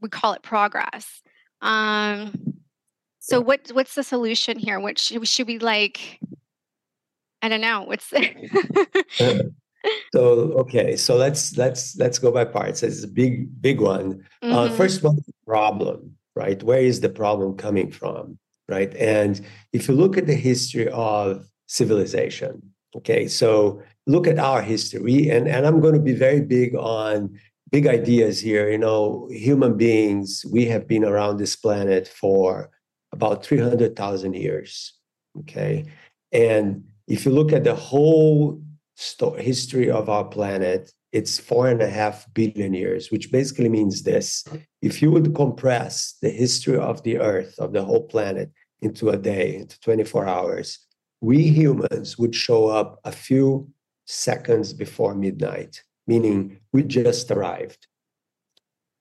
we 0.00 0.08
call 0.08 0.32
it 0.32 0.42
progress. 0.42 1.22
Um 1.60 2.55
so 3.26 3.40
what 3.40 3.68
what's 3.72 3.94
the 3.94 4.04
solution 4.04 4.58
here? 4.58 4.78
What 4.78 4.98
should, 4.98 5.26
should 5.26 5.48
we 5.48 5.58
like 5.58 6.20
i 7.42 7.48
don't 7.48 7.60
know 7.60 7.82
what's 7.82 8.08
the 8.10 9.52
so 10.12 10.22
okay 10.62 10.96
so 10.96 11.16
let's 11.16 11.56
let's 11.56 11.96
let's 11.96 12.18
go 12.18 12.30
by 12.30 12.44
parts. 12.44 12.82
It's 12.82 13.04
a 13.04 13.08
big 13.08 13.60
big 13.60 13.80
one. 13.80 14.24
Uh, 14.42 14.46
mm-hmm. 14.46 14.54
uh, 14.54 14.68
first 14.76 15.02
one 15.02 15.18
problem 15.46 16.16
right? 16.34 16.62
Where 16.62 16.80
is 16.80 17.00
the 17.00 17.08
problem 17.08 17.56
coming 17.56 17.90
from 17.90 18.38
right? 18.68 18.94
And 18.96 19.40
if 19.72 19.88
you 19.88 19.94
look 19.94 20.16
at 20.16 20.26
the 20.26 20.34
history 20.34 20.88
of 20.88 21.46
civilization 21.66 22.62
okay 22.94 23.26
so 23.26 23.82
look 24.06 24.26
at 24.28 24.38
our 24.38 24.62
history 24.62 25.28
and 25.28 25.48
and 25.48 25.66
i'm 25.66 25.80
going 25.80 25.92
to 25.92 26.00
be 26.00 26.14
very 26.14 26.40
big 26.40 26.76
on 26.76 27.36
big 27.70 27.86
ideas 27.86 28.40
here. 28.40 28.70
You 28.70 28.78
know 28.78 29.28
human 29.30 29.76
beings 29.76 30.44
we 30.50 30.66
have 30.66 30.86
been 30.86 31.04
around 31.04 31.36
this 31.36 31.56
planet 31.56 32.08
for 32.08 32.70
about 33.16 33.44
300000 33.44 34.34
years 34.34 34.94
okay 35.40 35.84
and 36.32 36.84
if 37.06 37.24
you 37.24 37.32
look 37.32 37.52
at 37.52 37.64
the 37.64 37.74
whole 37.74 38.60
sto- 38.96 39.36
history 39.36 39.90
of 39.90 40.08
our 40.08 40.24
planet, 40.24 40.92
it's 41.12 41.38
four 41.38 41.68
and 41.68 41.80
a 41.80 41.88
half 41.88 42.26
billion 42.34 42.74
years, 42.74 43.10
which 43.10 43.30
basically 43.30 43.68
means 43.68 44.02
this. 44.02 44.44
If 44.82 45.00
you 45.00 45.10
would 45.12 45.34
compress 45.34 46.16
the 46.20 46.30
history 46.30 46.78
of 46.78 47.02
the 47.04 47.18
Earth, 47.18 47.54
of 47.58 47.72
the 47.72 47.84
whole 47.84 48.06
planet, 48.06 48.50
into 48.82 49.08
a 49.08 49.16
day, 49.16 49.56
into 49.56 49.80
24 49.80 50.26
hours, 50.26 50.78
we 51.22 51.42
humans 51.42 52.18
would 52.18 52.34
show 52.34 52.66
up 52.68 53.00
a 53.04 53.12
few 53.12 53.70
seconds 54.04 54.74
before 54.74 55.14
midnight, 55.14 55.82
meaning 56.06 56.60
we 56.72 56.82
just 56.82 57.30
arrived. 57.30 57.86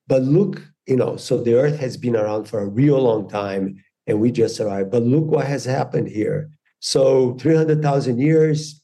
But 0.08 0.22
look, 0.22 0.62
you 0.88 0.96
know, 0.96 1.18
so 1.18 1.42
the 1.42 1.56
Earth 1.56 1.80
has 1.80 1.98
been 1.98 2.16
around 2.16 2.46
for 2.46 2.62
a 2.62 2.68
real 2.68 3.02
long 3.02 3.28
time 3.28 3.84
and 4.08 4.20
we 4.20 4.32
just 4.32 4.60
arrived. 4.60 4.92
But 4.92 5.04
look 5.04 5.26
what 5.26 5.48
has 5.48 5.66
happened 5.66 6.08
here. 6.08 6.50
So 6.80 7.36
300,000 7.36 8.20
years, 8.20 8.82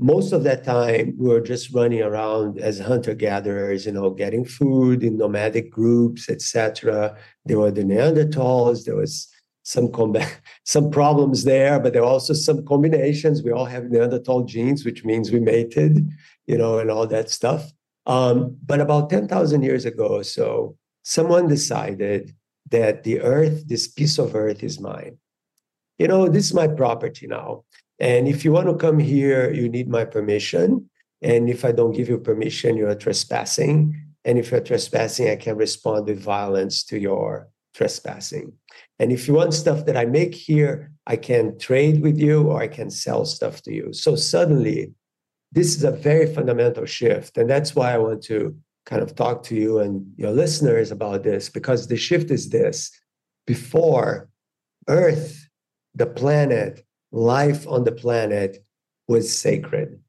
most 0.00 0.32
of 0.32 0.42
that 0.44 0.64
time 0.64 1.14
we 1.18 1.28
were 1.28 1.42
just 1.42 1.74
running 1.74 2.00
around 2.00 2.58
as 2.58 2.78
hunter 2.78 3.14
gatherers 3.14 3.84
you 3.84 3.92
know 3.92 4.08
getting 4.08 4.46
food 4.46 5.04
in 5.04 5.18
nomadic 5.18 5.70
groups 5.70 6.30
etc 6.30 7.14
there 7.44 7.58
were 7.58 7.70
the 7.70 7.82
neanderthals 7.82 8.84
there 8.84 8.96
was 8.96 9.28
some 9.62 9.92
combat, 9.92 10.40
some 10.64 10.90
problems 10.90 11.44
there 11.44 11.78
but 11.78 11.92
there 11.92 12.00
were 12.00 12.08
also 12.08 12.32
some 12.32 12.64
combinations 12.64 13.42
we 13.42 13.52
all 13.52 13.66
have 13.66 13.90
neanderthal 13.90 14.42
genes 14.42 14.86
which 14.86 15.04
means 15.04 15.30
we 15.30 15.38
mated 15.38 16.08
you 16.46 16.56
know 16.56 16.78
and 16.78 16.90
all 16.90 17.06
that 17.06 17.28
stuff 17.28 17.70
um, 18.06 18.56
but 18.64 18.80
about 18.80 19.10
10,000 19.10 19.62
years 19.62 19.84
ago 19.84 20.06
or 20.06 20.24
so 20.24 20.76
someone 21.02 21.46
decided 21.46 22.34
that 22.70 23.02
the 23.02 23.20
earth, 23.20 23.66
this 23.66 23.88
piece 23.88 24.18
of 24.18 24.34
earth, 24.34 24.62
is 24.62 24.80
mine. 24.80 25.18
You 25.98 26.08
know, 26.08 26.28
this 26.28 26.46
is 26.46 26.54
my 26.54 26.68
property 26.68 27.26
now. 27.26 27.64
And 27.98 28.26
if 28.26 28.44
you 28.44 28.52
want 28.52 28.68
to 28.68 28.74
come 28.74 28.98
here, 28.98 29.52
you 29.52 29.68
need 29.68 29.88
my 29.88 30.04
permission. 30.04 30.88
And 31.22 31.50
if 31.50 31.64
I 31.64 31.72
don't 31.72 31.92
give 31.92 32.08
you 32.08 32.18
permission, 32.18 32.76
you 32.76 32.88
are 32.88 32.94
trespassing. 32.94 33.94
And 34.24 34.38
if 34.38 34.50
you're 34.50 34.60
trespassing, 34.60 35.28
I 35.28 35.36
can 35.36 35.56
respond 35.56 36.06
with 36.06 36.22
violence 36.22 36.84
to 36.84 36.98
your 36.98 37.48
trespassing. 37.74 38.52
And 38.98 39.12
if 39.12 39.28
you 39.28 39.34
want 39.34 39.54
stuff 39.54 39.84
that 39.86 39.96
I 39.96 40.06
make 40.06 40.34
here, 40.34 40.92
I 41.06 41.16
can 41.16 41.58
trade 41.58 42.02
with 42.02 42.18
you 42.18 42.48
or 42.48 42.60
I 42.60 42.68
can 42.68 42.90
sell 42.90 43.24
stuff 43.24 43.62
to 43.62 43.74
you. 43.74 43.92
So 43.92 44.16
suddenly, 44.16 44.92
this 45.52 45.76
is 45.76 45.84
a 45.84 45.90
very 45.90 46.32
fundamental 46.32 46.86
shift. 46.86 47.36
And 47.36 47.50
that's 47.50 47.74
why 47.74 47.92
I 47.92 47.98
want 47.98 48.22
to 48.24 48.56
kind 48.86 49.02
of 49.02 49.14
talk 49.14 49.42
to 49.44 49.54
you 49.54 49.78
and 49.78 50.12
your 50.16 50.32
listeners 50.32 50.90
about 50.90 51.22
this, 51.22 51.48
because 51.48 51.86
the 51.86 51.96
shift 51.96 52.30
is 52.30 52.50
this 52.50 52.90
before 53.46 54.28
Earth, 54.88 55.48
the 55.94 56.06
planet, 56.06 56.84
life 57.12 57.66
on 57.68 57.84
the 57.84 57.92
planet 57.92 58.64
was 59.08 59.36
sacred 59.36 60.00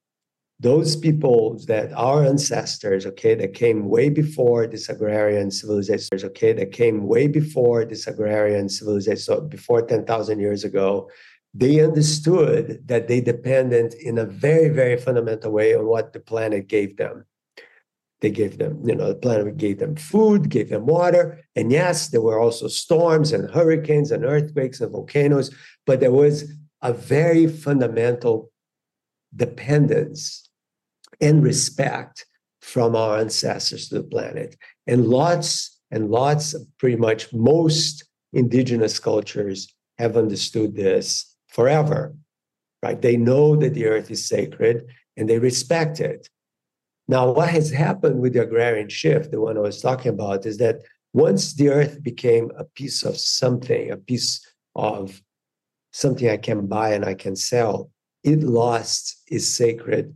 those 0.62 0.96
people 0.96 1.58
that 1.66 1.92
our 1.94 2.24
ancestors, 2.24 3.08
okay, 3.08 3.34
that 3.34 3.56
came 3.56 3.90
way 3.90 4.10
before 4.10 4.68
this 4.68 4.90
agrarian 4.90 5.50
civilization, 5.50 6.20
okay, 6.24 6.54
that 6.54 6.72
came 6.72 7.08
way 7.08 7.26
before 7.28 7.84
this 7.84 8.06
agrarian 8.06 8.70
civilization, 8.70 9.18
so 9.18 9.42
before 9.42 9.82
10,000 9.82 10.40
years 10.40 10.64
ago, 10.64 11.10
they 11.56 11.84
understood 11.84 12.84
that 12.86 13.08
they 13.08 13.20
depended 13.20 13.96
in 13.96 14.20
a 14.20 14.26
very, 14.26 14.70
very 14.70 14.98
fundamental 14.98 15.52
way 15.52 15.74
on 15.74 15.88
what 15.88 16.14
the 16.14 16.20
planet 16.20 16.68
gave 16.68 16.96
them. 16.96 17.26
They 18.22 18.30
gave 18.30 18.60
them, 18.60 18.88
you 18.88 18.96
know, 18.96 19.08
the 19.08 19.16
planet 19.16 19.58
gave 19.58 19.80
them 19.80 19.96
food, 19.96 20.50
gave 20.50 20.70
them 20.70 20.86
water. 20.86 21.40
And 21.56 21.72
yes, 21.72 22.10
there 22.10 22.22
were 22.22 22.40
also 22.40 22.68
storms 22.68 23.34
and 23.34 23.50
hurricanes 23.50 24.12
and 24.12 24.24
earthquakes 24.24 24.80
and 24.80 24.92
volcanoes, 24.92 25.54
but 25.88 26.00
there 26.00 26.12
was 26.12 26.54
a 26.84 26.94
very 26.94 27.48
fundamental 27.48 28.52
dependence 29.36 30.48
and 31.20 31.44
respect 31.44 32.26
from 32.62 32.96
our 32.96 33.18
ancestors 33.18 33.90
to 33.90 33.96
the 33.96 34.04
planet. 34.04 34.56
And 34.86 35.08
lots 35.08 35.80
and 35.90 36.10
lots 36.10 36.54
of 36.54 36.62
pretty 36.78 36.98
much 36.98 37.34
most 37.34 38.06
indigenous 38.34 39.00
cultures 39.00 39.68
have 39.98 40.16
understood 40.16 40.76
this 40.76 41.36
forever, 41.48 42.16
right? 42.84 43.02
They 43.02 43.18
know 43.18 43.56
that 43.56 43.74
the 43.74 43.88
earth 43.88 44.10
is 44.12 44.28
sacred 44.28 44.86
and 45.18 45.30
they 45.30 45.40
respect 45.40 46.00
it. 46.00 46.30
Now, 47.08 47.32
what 47.32 47.50
has 47.50 47.72
happened 47.72 48.22
with 48.22 48.34
the 48.34 48.44
agrarian 48.44 48.90
shift, 48.90 49.32
the 49.32 49.42
one 49.42 49.58
I 49.58 49.62
was 49.62 49.82
talking 49.82 50.14
about, 50.14 50.46
is 50.46 50.58
that 50.58 50.82
once 51.14 51.54
the 51.54 51.70
earth 51.70 52.02
became 52.02 52.52
a 52.58 52.64
piece 52.64 53.04
of 53.04 53.18
something, 53.18 53.92
a 53.92 53.98
piece 53.98 54.46
of 54.76 55.22
something 55.92 56.30
I 56.30 56.38
can 56.38 56.68
buy 56.68 56.94
and 56.94 57.04
I 57.04 57.16
can 57.16 57.36
sell, 57.36 57.92
it 58.24 58.40
lost 58.44 59.22
its 59.28 59.48
sacred 59.48 60.16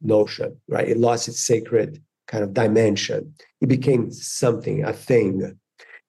notion, 0.00 0.60
right? 0.68 0.88
It 0.88 0.96
lost 0.96 1.28
its 1.28 1.40
sacred 1.40 2.02
kind 2.26 2.42
of 2.42 2.54
dimension. 2.54 3.34
It 3.60 3.68
became 3.68 4.10
something, 4.10 4.84
a 4.84 4.92
thing. 4.92 5.58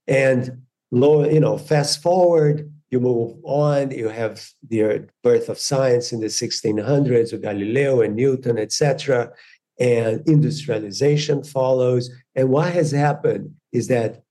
And 0.08 0.62
lower, 0.91 1.29
you 1.29 1.39
know, 1.39 1.58
fast 1.58 2.01
forward, 2.01 2.71
you 2.91 3.00
move 3.00 3.38
on, 3.43 3.91
you 3.91 4.10
have 4.10 4.45
the 4.67 5.07
birth 5.24 5.48
of 5.48 5.57
science 5.57 6.12
in 6.12 6.19
the 6.19 6.27
1600s 6.27 7.31
with 7.31 7.41
Galileo 7.41 8.01
and 8.01 8.15
Newton, 8.15 8.57
etc. 8.57 9.31
And 9.79 10.21
industrialization 10.27 11.43
follows. 11.43 12.12
And 12.36 12.50
what 12.50 12.74
has 12.74 12.91
happened 12.91 13.55
is 13.71 13.88
that 13.88 14.24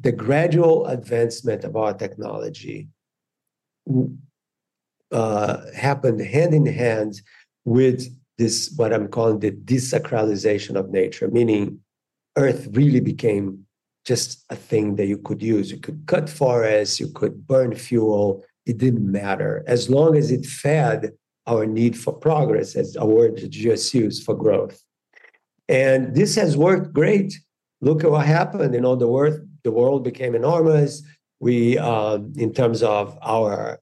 the 0.00 0.10
gradual 0.10 0.86
advancement 0.86 1.62
of 1.62 1.76
our 1.76 1.94
technology 1.94 2.88
uh, 5.12 5.60
happened 5.74 6.20
hand 6.20 6.54
in 6.54 6.66
hand 6.66 7.20
with 7.64 8.12
this 8.36 8.72
what 8.76 8.92
I'm 8.92 9.08
calling 9.08 9.38
the 9.38 9.52
desacralization 9.52 10.74
of 10.74 10.90
nature, 10.90 11.28
meaning 11.28 11.78
Earth 12.36 12.66
really 12.72 13.00
became 13.00 13.66
just 14.04 14.44
a 14.50 14.56
thing 14.56 14.96
that 14.96 15.06
you 15.06 15.18
could 15.18 15.42
use. 15.42 15.70
You 15.70 15.78
could 15.78 16.02
cut 16.06 16.28
forests, 16.28 16.98
you 17.00 17.08
could 17.08 17.46
burn 17.46 17.74
fuel. 17.74 18.44
It 18.66 18.78
didn't 18.78 19.10
matter 19.10 19.64
as 19.66 19.90
long 19.90 20.16
as 20.16 20.30
it 20.30 20.46
fed 20.46 21.12
our 21.46 21.66
need 21.66 21.98
for 21.98 22.12
progress, 22.12 22.76
as 22.76 22.96
a 22.96 23.04
word 23.04 23.38
that 23.38 23.50
just 23.50 23.92
used 23.94 24.24
for 24.24 24.34
growth. 24.34 24.80
And 25.68 26.14
this 26.14 26.36
has 26.36 26.56
worked 26.56 26.92
great. 26.92 27.34
Look 27.80 28.04
at 28.04 28.10
what 28.10 28.26
happened. 28.26 28.74
You 28.74 28.80
know, 28.80 28.94
the 28.94 29.08
world, 29.08 29.40
the 29.64 29.72
world 29.72 30.04
became 30.04 30.34
enormous. 30.34 31.02
We, 31.40 31.78
um, 31.78 32.32
in 32.36 32.52
terms 32.52 32.82
of 32.84 33.18
our 33.22 33.80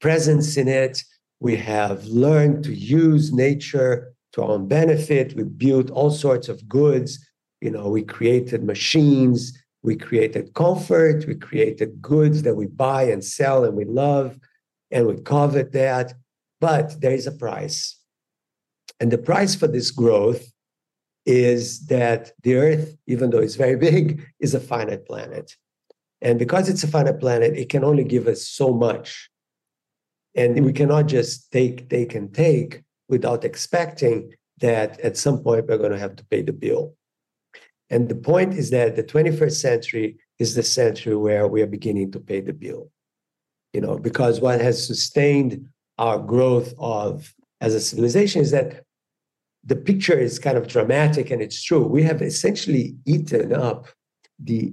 presence 0.00 0.56
in 0.58 0.68
it, 0.68 1.02
we 1.40 1.56
have 1.56 2.04
learned 2.04 2.64
to 2.64 2.74
use 2.74 3.32
nature 3.32 4.12
to 4.32 4.42
our 4.42 4.50
own 4.50 4.68
benefit. 4.68 5.34
We 5.34 5.44
built 5.44 5.90
all 5.90 6.10
sorts 6.10 6.48
of 6.48 6.68
goods. 6.68 7.18
You 7.60 7.70
know, 7.70 7.88
we 7.88 8.02
created 8.02 8.64
machines, 8.64 9.56
we 9.82 9.96
created 9.96 10.54
comfort, 10.54 11.26
we 11.26 11.34
created 11.34 12.00
goods 12.00 12.42
that 12.42 12.56
we 12.56 12.66
buy 12.66 13.04
and 13.04 13.24
sell 13.24 13.64
and 13.64 13.76
we 13.76 13.84
love, 13.84 14.38
and 14.90 15.06
we 15.06 15.16
covet 15.20 15.72
that. 15.72 16.14
But 16.60 17.00
there 17.00 17.12
is 17.12 17.26
a 17.26 17.32
price. 17.32 17.98
And 18.98 19.10
the 19.10 19.18
price 19.18 19.54
for 19.54 19.66
this 19.66 19.90
growth 19.90 20.52
is 21.24 21.86
that 21.86 22.32
the 22.42 22.56
Earth, 22.56 22.96
even 23.06 23.30
though 23.30 23.38
it's 23.38 23.54
very 23.54 23.76
big, 23.90 24.26
is 24.40 24.54
a 24.54 24.60
finite 24.60 25.06
planet. 25.06 25.56
And 26.22 26.38
because 26.38 26.68
it's 26.68 26.84
a 26.84 26.88
finite 26.88 27.20
planet, 27.20 27.56
it 27.56 27.70
can 27.70 27.82
only 27.82 28.04
give 28.04 28.26
us 28.26 28.46
so 28.46 28.74
much 28.74 29.30
and 30.34 30.64
we 30.64 30.72
cannot 30.72 31.06
just 31.06 31.50
take, 31.50 31.88
take, 31.88 32.14
and 32.14 32.32
take 32.32 32.82
without 33.08 33.44
expecting 33.44 34.32
that 34.60 35.00
at 35.00 35.16
some 35.16 35.42
point 35.42 35.66
we're 35.66 35.78
going 35.78 35.92
to 35.92 35.98
have 35.98 36.16
to 36.16 36.24
pay 36.26 36.42
the 36.42 36.52
bill. 36.52 36.94
And 37.90 38.08
the 38.08 38.14
point 38.14 38.54
is 38.54 38.70
that 38.70 38.96
the 38.96 39.02
21st 39.02 39.52
century 39.52 40.18
is 40.38 40.54
the 40.54 40.62
century 40.62 41.16
where 41.16 41.48
we 41.48 41.60
are 41.62 41.66
beginning 41.66 42.12
to 42.12 42.20
pay 42.20 42.40
the 42.40 42.52
bill. 42.52 42.90
You 43.72 43.80
know, 43.80 43.98
because 43.98 44.40
what 44.40 44.60
has 44.60 44.86
sustained 44.86 45.68
our 45.98 46.18
growth 46.18 46.72
of 46.78 47.34
as 47.60 47.74
a 47.74 47.80
civilization 47.80 48.40
is 48.40 48.52
that 48.52 48.84
the 49.64 49.76
picture 49.76 50.18
is 50.18 50.38
kind 50.38 50.56
of 50.56 50.66
dramatic 50.66 51.30
and 51.30 51.42
it's 51.42 51.62
true. 51.62 51.86
We 51.86 52.02
have 52.04 52.22
essentially 52.22 52.96
eaten 53.04 53.52
up 53.52 53.86
the 54.38 54.72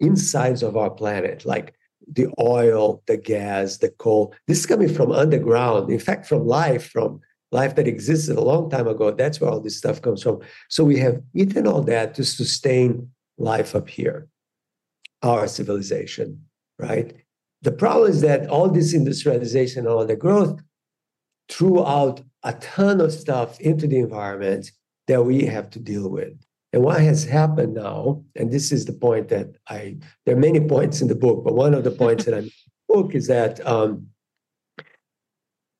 insides 0.00 0.62
of 0.62 0.76
our 0.76 0.90
planet. 0.90 1.44
Like 1.44 1.74
the 2.10 2.28
oil, 2.40 3.02
the 3.06 3.16
gas, 3.16 3.78
the 3.78 3.90
coal. 3.90 4.34
This 4.46 4.60
is 4.60 4.66
coming 4.66 4.92
from 4.92 5.12
underground. 5.12 5.90
In 5.90 5.98
fact, 5.98 6.26
from 6.26 6.46
life, 6.46 6.90
from 6.90 7.20
life 7.54 7.76
that 7.76 7.88
existed 7.88 8.36
a 8.36 8.48
long 8.52 8.68
time 8.68 8.88
ago. 8.88 9.10
That's 9.12 9.40
where 9.40 9.50
all 9.50 9.60
this 9.60 9.78
stuff 9.78 10.02
comes 10.02 10.22
from. 10.22 10.40
So 10.68 10.84
we 10.84 10.98
have 10.98 11.22
eaten 11.34 11.66
all 11.66 11.82
that 11.82 12.14
to 12.16 12.24
sustain 12.24 13.08
life 13.38 13.74
up 13.74 13.88
here, 13.88 14.28
our 15.22 15.46
civilization, 15.46 16.44
right? 16.78 17.14
The 17.62 17.72
problem 17.72 18.10
is 18.10 18.20
that 18.22 18.48
all 18.48 18.68
this 18.68 18.92
industrialization 18.92 19.86
and 19.86 19.88
all 19.88 20.04
the 20.04 20.16
growth 20.16 20.60
threw 21.48 21.86
out 21.86 22.20
a 22.42 22.52
ton 22.54 23.00
of 23.00 23.12
stuff 23.12 23.60
into 23.60 23.86
the 23.86 23.98
environment 23.98 24.70
that 25.06 25.24
we 25.24 25.44
have 25.46 25.70
to 25.70 25.78
deal 25.78 26.08
with. 26.10 26.34
And 26.72 26.82
what 26.82 27.00
has 27.00 27.24
happened 27.24 27.74
now, 27.74 28.24
and 28.34 28.50
this 28.50 28.72
is 28.72 28.84
the 28.84 28.92
point 28.92 29.28
that 29.28 29.48
I, 29.68 29.96
there 30.26 30.36
are 30.36 30.46
many 30.48 30.60
points 30.60 31.00
in 31.00 31.08
the 31.08 31.14
book, 31.14 31.44
but 31.44 31.54
one 31.54 31.72
of 31.72 31.84
the 31.84 31.92
points 31.92 32.24
that 32.24 32.34
the 32.34 32.50
book 32.88 33.14
is 33.14 33.28
that 33.28 33.64
um, 33.64 34.08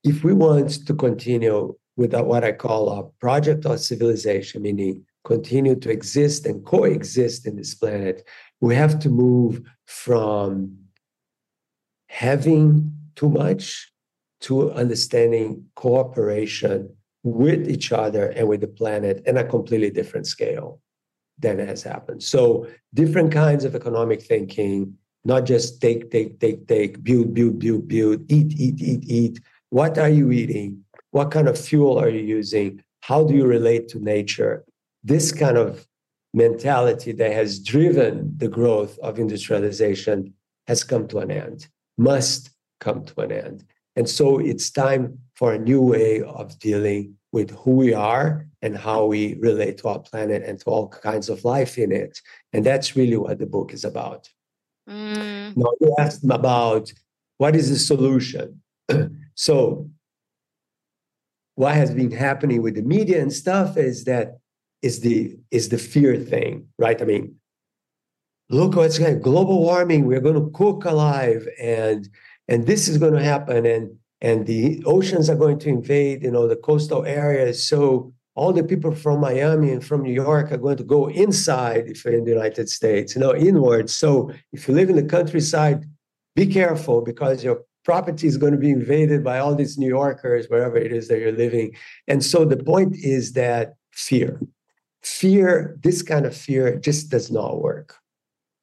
if 0.04 0.22
we 0.22 0.32
want 0.32 0.86
to 0.86 0.94
continue 0.94 1.74
with 1.96 2.14
what 2.14 2.44
I 2.44 2.52
call 2.52 2.90
a 2.90 3.04
project 3.20 3.64
of 3.64 3.80
civilization, 3.80 4.62
meaning 4.62 5.04
continue 5.24 5.74
to 5.76 5.90
exist 5.90 6.44
and 6.44 6.64
coexist 6.64 7.46
in 7.46 7.56
this 7.56 7.74
planet, 7.74 8.28
we 8.60 8.74
have 8.74 8.98
to 9.00 9.08
move 9.08 9.62
from 9.86 10.76
having 12.08 12.92
too 13.16 13.30
much 13.30 13.90
to 14.42 14.70
understanding 14.72 15.64
cooperation 15.74 16.94
with 17.22 17.66
each 17.68 17.90
other 17.90 18.28
and 18.28 18.46
with 18.46 18.60
the 18.60 18.68
planet 18.68 19.22
in 19.26 19.38
a 19.38 19.44
completely 19.44 19.90
different 19.90 20.26
scale 20.26 20.80
than 21.38 21.58
has 21.58 21.82
happened. 21.82 22.22
So 22.22 22.66
different 22.92 23.32
kinds 23.32 23.64
of 23.64 23.74
economic 23.74 24.22
thinking, 24.22 24.98
not 25.24 25.46
just 25.46 25.80
take, 25.80 26.10
take, 26.10 26.38
take, 26.38 26.68
take, 26.68 27.02
build, 27.02 27.32
build, 27.32 27.58
build, 27.58 27.88
build, 27.88 28.30
eat, 28.30 28.52
eat, 28.60 28.80
eat, 28.80 29.04
eat. 29.04 29.40
What 29.74 29.98
are 29.98 30.08
you 30.08 30.30
eating? 30.30 30.84
What 31.10 31.32
kind 31.32 31.48
of 31.48 31.58
fuel 31.58 31.98
are 31.98 32.08
you 32.08 32.20
using? 32.20 32.84
How 33.00 33.24
do 33.24 33.34
you 33.34 33.44
relate 33.44 33.88
to 33.88 33.98
nature? 33.98 34.64
This 35.02 35.32
kind 35.32 35.58
of 35.58 35.84
mentality 36.32 37.10
that 37.10 37.32
has 37.32 37.58
driven 37.58 38.34
the 38.36 38.46
growth 38.46 38.96
of 39.00 39.18
industrialization 39.18 40.34
has 40.68 40.84
come 40.84 41.08
to 41.08 41.18
an 41.18 41.32
end, 41.32 41.66
must 41.98 42.50
come 42.78 43.04
to 43.04 43.20
an 43.22 43.32
end. 43.32 43.64
And 43.96 44.08
so 44.08 44.38
it's 44.38 44.70
time 44.70 45.18
for 45.34 45.52
a 45.54 45.58
new 45.58 45.82
way 45.82 46.22
of 46.22 46.56
dealing 46.60 47.16
with 47.32 47.50
who 47.50 47.72
we 47.72 47.92
are 47.92 48.46
and 48.62 48.76
how 48.76 49.06
we 49.06 49.34
relate 49.40 49.78
to 49.78 49.88
our 49.88 49.98
planet 49.98 50.44
and 50.44 50.60
to 50.60 50.66
all 50.66 50.86
kinds 50.86 51.28
of 51.28 51.44
life 51.44 51.78
in 51.78 51.90
it. 51.90 52.20
And 52.52 52.64
that's 52.64 52.94
really 52.94 53.16
what 53.16 53.40
the 53.40 53.46
book 53.46 53.72
is 53.74 53.84
about. 53.84 54.28
Mm. 54.88 55.56
Now, 55.56 55.72
you 55.80 55.96
asked 55.98 56.22
about 56.22 56.92
what 57.38 57.56
is 57.56 57.70
the 57.70 57.76
solution. 57.80 58.62
so, 59.34 59.90
what 61.56 61.74
has 61.74 61.94
been 61.94 62.10
happening 62.10 62.62
with 62.62 62.74
the 62.74 62.82
media 62.82 63.20
and 63.20 63.32
stuff 63.32 63.76
is 63.76 64.04
that 64.04 64.38
is 64.82 65.00
the 65.00 65.36
is 65.50 65.68
the 65.68 65.78
fear 65.78 66.16
thing, 66.16 66.68
right? 66.78 67.00
I 67.00 67.04
mean, 67.04 67.36
look 68.50 68.76
what's 68.76 68.98
going 68.98 69.20
global 69.20 69.60
warming. 69.60 70.06
We're 70.06 70.20
going 70.20 70.42
to 70.42 70.50
cook 70.50 70.84
alive, 70.84 71.46
and 71.60 72.08
and 72.48 72.66
this 72.66 72.88
is 72.88 72.98
going 72.98 73.14
to 73.14 73.22
happen, 73.22 73.66
and 73.66 73.96
and 74.20 74.46
the 74.46 74.82
oceans 74.84 75.28
are 75.28 75.36
going 75.36 75.58
to 75.60 75.68
invade, 75.68 76.22
you 76.22 76.30
know, 76.30 76.48
the 76.48 76.56
coastal 76.56 77.04
areas. 77.04 77.66
So 77.66 78.12
all 78.34 78.52
the 78.52 78.64
people 78.64 78.94
from 78.94 79.20
Miami 79.20 79.70
and 79.70 79.84
from 79.84 80.02
New 80.02 80.12
York 80.12 80.50
are 80.50 80.56
going 80.56 80.76
to 80.78 80.84
go 80.84 81.08
inside 81.08 81.84
if 81.86 82.04
you're 82.04 82.14
in 82.14 82.24
the 82.24 82.32
United 82.32 82.68
States, 82.68 83.14
you 83.14 83.20
know, 83.20 83.34
inwards. 83.34 83.96
So 83.96 84.32
if 84.52 84.66
you 84.66 84.74
live 84.74 84.90
in 84.90 84.96
the 84.96 85.04
countryside, 85.04 85.84
be 86.34 86.46
careful 86.46 87.00
because 87.00 87.44
your 87.44 87.64
property 87.84 88.26
is 88.26 88.36
going 88.36 88.52
to 88.52 88.58
be 88.58 88.70
invaded 88.70 89.22
by 89.22 89.38
all 89.38 89.54
these 89.54 89.78
New 89.78 89.88
Yorkers, 89.88 90.46
wherever 90.48 90.76
it 90.76 90.92
is 90.92 91.08
that 91.08 91.20
you're 91.20 91.32
living. 91.32 91.76
And 92.08 92.24
so 92.24 92.44
the 92.44 92.56
point 92.56 92.96
is 92.96 93.32
that 93.34 93.74
fear, 93.92 94.40
fear, 95.02 95.78
this 95.82 96.02
kind 96.02 96.26
of 96.26 96.36
fear 96.36 96.76
just 96.76 97.10
does 97.10 97.30
not 97.30 97.60
work. 97.60 97.96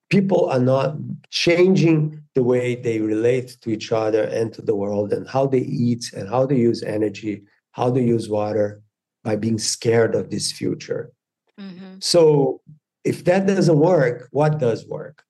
People 0.10 0.50
are 0.50 0.60
not 0.60 0.96
changing 1.30 2.22
the 2.36 2.44
way 2.44 2.76
they 2.76 3.00
relate 3.00 3.58
to 3.62 3.70
each 3.70 3.92
other 3.92 4.24
and 4.24 4.52
to 4.54 4.62
the 4.62 4.76
world 4.76 5.14
and 5.14 5.28
how 5.28 5.46
they 5.48 5.60
eat 5.60 6.12
and 6.14 6.28
how 6.28 6.46
they 6.46 6.58
use 6.58 6.84
energy, 6.84 7.44
how 7.72 7.90
they 7.90 8.04
use 8.04 8.28
water 8.28 8.82
by 9.24 9.36
being 9.36 9.58
scared 9.58 10.16
of 10.16 10.30
this 10.30 10.52
future. 10.52 11.12
Mm-hmm. 11.60 11.96
So 12.00 12.62
if 13.04 13.24
that 13.26 13.48
doesn't 13.48 13.78
work, 13.78 14.28
what 14.32 14.60
does 14.60 14.86
work? 14.88 15.24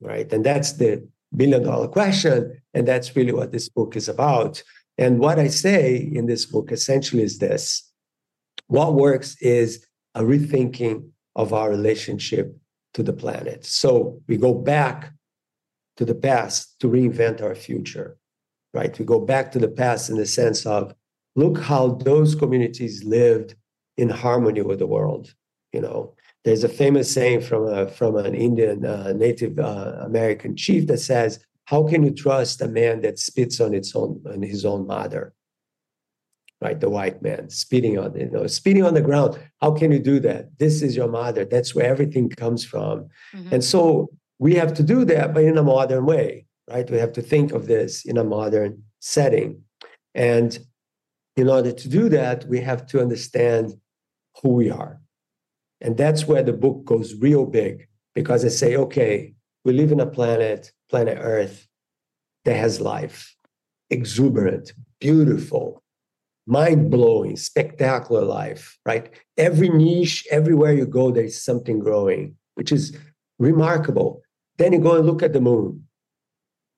Right. 0.00 0.30
And 0.32 0.44
that's 0.44 0.72
the 0.72 1.08
billion 1.36 1.62
dollar 1.62 1.88
question. 1.88 2.60
And 2.74 2.86
that's 2.86 3.14
really 3.16 3.32
what 3.32 3.52
this 3.52 3.68
book 3.68 3.96
is 3.96 4.08
about. 4.08 4.62
And 4.98 5.18
what 5.18 5.38
I 5.38 5.48
say 5.48 5.96
in 5.96 6.26
this 6.26 6.46
book 6.46 6.72
essentially 6.72 7.22
is 7.22 7.38
this 7.38 7.90
what 8.68 8.94
works 8.94 9.36
is 9.40 9.86
a 10.14 10.22
rethinking 10.22 11.10
of 11.36 11.52
our 11.52 11.70
relationship 11.70 12.56
to 12.94 13.02
the 13.02 13.12
planet. 13.12 13.64
So 13.64 14.20
we 14.28 14.36
go 14.36 14.54
back 14.54 15.12
to 15.96 16.04
the 16.04 16.14
past 16.14 16.78
to 16.80 16.88
reinvent 16.88 17.42
our 17.42 17.54
future, 17.54 18.16
right? 18.74 18.98
We 18.98 19.04
go 19.04 19.20
back 19.20 19.52
to 19.52 19.58
the 19.58 19.68
past 19.68 20.10
in 20.10 20.16
the 20.16 20.26
sense 20.26 20.66
of 20.66 20.94
look 21.36 21.58
how 21.58 21.94
those 21.94 22.34
communities 22.34 23.04
lived 23.04 23.54
in 23.96 24.08
harmony 24.08 24.62
with 24.62 24.78
the 24.78 24.86
world. 24.86 25.34
You 25.72 25.80
know, 25.80 26.14
there's 26.44 26.64
a 26.64 26.68
famous 26.68 27.12
saying 27.12 27.42
from 27.42 27.68
a, 27.68 27.86
from 27.88 28.16
an 28.16 28.34
Indian 28.34 28.84
uh, 28.84 29.12
Native 29.14 29.58
uh, 29.58 29.98
American 30.00 30.56
chief 30.56 30.86
that 30.88 30.98
says, 30.98 31.44
"How 31.64 31.86
can 31.86 32.02
you 32.02 32.10
trust 32.10 32.60
a 32.60 32.68
man 32.68 33.00
that 33.02 33.18
spits 33.18 33.60
on 33.60 33.74
its 33.74 33.94
own 33.94 34.22
on 34.26 34.42
his 34.42 34.64
own 34.64 34.86
mother?" 34.86 35.34
Right, 36.60 36.78
the 36.78 36.90
white 36.90 37.22
man 37.22 37.50
spitting 37.50 37.98
on 37.98 38.18
you 38.18 38.30
know 38.30 38.46
spitting 38.46 38.84
on 38.84 38.94
the 38.94 39.02
ground. 39.02 39.38
How 39.60 39.72
can 39.72 39.92
you 39.92 39.98
do 39.98 40.18
that? 40.20 40.58
This 40.58 40.82
is 40.82 40.96
your 40.96 41.08
mother. 41.08 41.44
That's 41.44 41.74
where 41.74 41.86
everything 41.86 42.28
comes 42.28 42.64
from, 42.64 43.08
mm-hmm. 43.34 43.54
and 43.54 43.64
so 43.64 44.10
we 44.38 44.54
have 44.54 44.74
to 44.74 44.82
do 44.82 45.04
that, 45.04 45.34
but 45.34 45.44
in 45.44 45.58
a 45.58 45.62
modern 45.62 46.04
way, 46.04 46.46
right? 46.68 46.90
We 46.90 46.98
have 46.98 47.12
to 47.12 47.22
think 47.22 47.52
of 47.52 47.66
this 47.66 48.04
in 48.04 48.18
a 48.18 48.24
modern 48.24 48.82
setting, 48.98 49.62
and 50.14 50.58
in 51.36 51.48
order 51.48 51.72
to 51.72 51.88
do 51.88 52.08
that, 52.08 52.46
we 52.46 52.60
have 52.60 52.86
to 52.88 53.00
understand 53.00 53.74
who 54.42 54.50
we 54.50 54.70
are. 54.70 55.01
And 55.82 55.96
that's 55.96 56.26
where 56.26 56.44
the 56.44 56.52
book 56.52 56.84
goes 56.84 57.16
real 57.16 57.44
big 57.44 57.88
because 58.14 58.44
I 58.44 58.48
say, 58.48 58.76
okay, 58.76 59.34
we 59.64 59.72
live 59.72 59.92
in 59.92 60.00
a 60.00 60.06
planet, 60.06 60.72
planet 60.88 61.18
Earth, 61.20 61.66
that 62.44 62.54
has 62.54 62.80
life, 62.80 63.36
exuberant, 63.90 64.72
beautiful, 65.00 65.82
mind 66.46 66.90
blowing, 66.90 67.36
spectacular 67.36 68.22
life, 68.22 68.78
right? 68.86 69.10
Every 69.36 69.68
niche, 69.68 70.26
everywhere 70.30 70.72
you 70.72 70.86
go, 70.86 71.10
there's 71.10 71.42
something 71.42 71.80
growing, 71.80 72.36
which 72.54 72.72
is 72.72 72.96
remarkable. 73.38 74.22
Then 74.58 74.72
you 74.72 74.78
go 74.78 74.96
and 74.96 75.06
look 75.06 75.22
at 75.22 75.32
the 75.32 75.40
moon, 75.40 75.88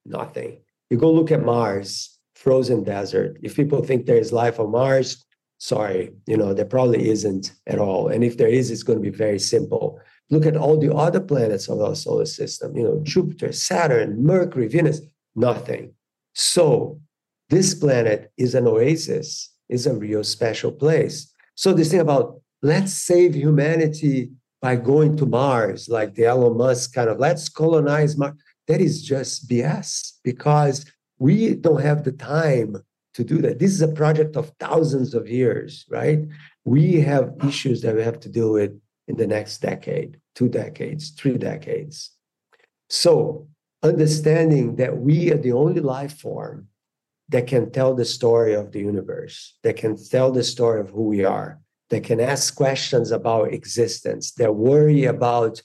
nothing. 0.05 0.61
You 0.89 0.97
go 0.97 1.11
look 1.11 1.31
at 1.31 1.43
Mars, 1.43 2.17
frozen 2.35 2.83
desert. 2.83 3.37
If 3.41 3.55
people 3.55 3.83
think 3.83 4.05
there 4.05 4.17
is 4.17 4.31
life 4.31 4.59
on 4.59 4.71
Mars, 4.71 5.24
sorry, 5.65 6.13
you 6.27 6.37
know, 6.37 6.53
there 6.53 6.65
probably 6.65 7.09
isn't 7.09 7.51
at 7.65 7.79
all. 7.79 8.09
And 8.09 8.23
if 8.23 8.37
there 8.37 8.47
is, 8.47 8.69
it's 8.69 8.83
going 8.83 8.99
to 8.99 9.11
be 9.11 9.15
very 9.15 9.39
simple. 9.39 9.99
Look 10.29 10.45
at 10.45 10.55
all 10.55 10.77
the 10.79 10.93
other 10.93 11.19
planets 11.19 11.67
of 11.67 11.81
our 11.81 11.95
solar 11.95 12.25
system, 12.25 12.77
you 12.77 12.83
know, 12.83 12.99
Jupiter, 13.01 13.51
Saturn, 13.51 14.23
Mercury, 14.23 14.67
Venus, 14.67 15.01
nothing. 15.35 15.93
So 16.33 16.99
this 17.49 17.73
planet 17.73 18.31
is 18.37 18.53
an 18.53 18.67
oasis, 18.67 19.53
is 19.67 19.87
a 19.87 19.95
real 19.95 20.23
special 20.23 20.71
place. 20.71 21.33
So 21.55 21.73
this 21.73 21.89
thing 21.89 21.99
about 21.99 22.41
let's 22.61 22.93
save 22.93 23.33
humanity 23.33 24.31
by 24.61 24.75
going 24.75 25.17
to 25.17 25.25
Mars, 25.25 25.89
like 25.89 26.13
the 26.13 26.25
Elon 26.25 26.57
Musk 26.57 26.93
kind 26.93 27.09
of 27.09 27.17
let's 27.17 27.49
colonize 27.49 28.17
Mars, 28.17 28.33
that 28.67 28.81
is 28.81 29.03
just 29.03 29.49
BS 29.49 30.13
because 30.23 30.85
we 31.17 31.55
don't 31.55 31.81
have 31.81 32.03
the 32.03 32.11
time 32.11 32.77
to 33.15 33.23
do 33.23 33.41
that. 33.41 33.59
This 33.59 33.71
is 33.71 33.81
a 33.81 33.87
project 33.87 34.35
of 34.35 34.51
thousands 34.59 35.13
of 35.13 35.27
years, 35.27 35.85
right? 35.89 36.19
We 36.65 36.99
have 37.01 37.33
issues 37.47 37.81
that 37.81 37.95
we 37.95 38.03
have 38.03 38.19
to 38.21 38.29
deal 38.29 38.51
with 38.51 38.79
in 39.07 39.15
the 39.15 39.25
next 39.25 39.59
decade, 39.59 40.19
two 40.35 40.49
decades, 40.49 41.11
three 41.11 41.37
decades. 41.37 42.11
So, 42.89 43.47
understanding 43.81 44.75
that 44.75 44.97
we 44.97 45.31
are 45.31 45.37
the 45.37 45.53
only 45.53 45.79
life 45.79 46.19
form 46.19 46.67
that 47.29 47.47
can 47.47 47.71
tell 47.71 47.95
the 47.95 48.05
story 48.05 48.53
of 48.53 48.71
the 48.71 48.79
universe, 48.79 49.57
that 49.63 49.77
can 49.77 49.95
tell 49.97 50.31
the 50.31 50.43
story 50.43 50.81
of 50.81 50.89
who 50.89 51.03
we 51.03 51.23
are, 51.23 51.59
that 51.89 52.03
can 52.03 52.19
ask 52.19 52.55
questions 52.55 53.11
about 53.11 53.53
existence, 53.53 54.33
that 54.33 54.55
worry 54.55 55.05
about 55.05 55.61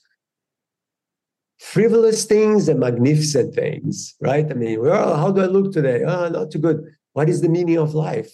frivolous 1.59 2.25
things 2.25 2.69
and 2.69 2.81
magnificent 2.81 3.55
things, 3.55 4.15
right? 4.21 4.51
I 4.51 4.55
mean, 4.55 4.81
well, 4.81 5.17
how 5.17 5.31
do 5.31 5.43
I 5.43 5.47
look 5.47 5.73
today? 5.73 6.03
Oh, 6.05 6.29
not 6.29 6.51
too 6.51 6.59
good. 6.59 6.85
What 7.13 7.29
is 7.29 7.41
the 7.41 7.49
meaning 7.49 7.79
of 7.79 7.95
life? 7.95 8.33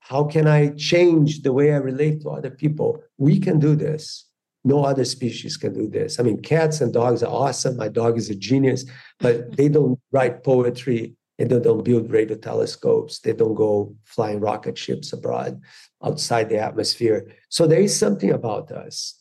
How 0.00 0.24
can 0.24 0.46
I 0.46 0.70
change 0.70 1.42
the 1.42 1.52
way 1.52 1.72
I 1.72 1.76
relate 1.76 2.22
to 2.22 2.30
other 2.30 2.50
people? 2.50 3.02
We 3.18 3.38
can 3.38 3.58
do 3.58 3.74
this. 3.74 4.26
No 4.64 4.84
other 4.84 5.04
species 5.04 5.56
can 5.56 5.72
do 5.72 5.88
this. 5.88 6.18
I 6.18 6.22
mean, 6.22 6.40
cats 6.42 6.80
and 6.80 6.92
dogs 6.92 7.22
are 7.22 7.32
awesome. 7.32 7.76
My 7.76 7.88
dog 7.88 8.18
is 8.18 8.28
a 8.30 8.34
genius, 8.34 8.84
but 9.20 9.56
they 9.56 9.68
don't 9.68 9.98
write 10.12 10.44
poetry 10.44 11.14
and 11.38 11.50
they 11.50 11.60
don't 11.60 11.84
build 11.84 12.10
radio 12.10 12.36
telescopes. 12.36 13.20
They 13.20 13.32
don't 13.32 13.54
go 13.54 13.94
flying 14.04 14.40
rocket 14.40 14.76
ships 14.76 15.12
abroad 15.12 15.60
outside 16.02 16.48
the 16.48 16.58
atmosphere. 16.58 17.32
So 17.48 17.66
there 17.66 17.80
is 17.80 17.96
something 17.96 18.30
about 18.30 18.70
us 18.72 19.18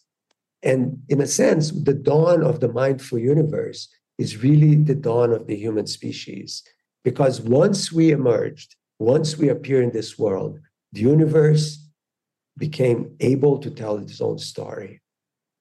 and 0.63 1.01
in 1.09 1.21
a 1.21 1.27
sense, 1.27 1.71
the 1.71 1.93
dawn 1.93 2.43
of 2.43 2.59
the 2.59 2.71
mindful 2.71 3.19
universe 3.19 3.89
is 4.17 4.41
really 4.43 4.75
the 4.75 4.95
dawn 4.95 5.31
of 5.31 5.47
the 5.47 5.55
human 5.55 5.87
species. 5.87 6.63
Because 7.03 7.39
once 7.39 7.91
we 7.91 8.11
emerged, 8.11 8.75
once 8.99 9.37
we 9.37 9.49
appear 9.49 9.81
in 9.81 9.91
this 9.91 10.17
world, 10.17 10.59
the 10.93 11.01
universe 11.01 11.87
became 12.57 13.15
able 13.19 13.59
to 13.59 13.69
tell 13.69 13.97
its 13.97 14.21
own 14.21 14.39
story. 14.39 15.01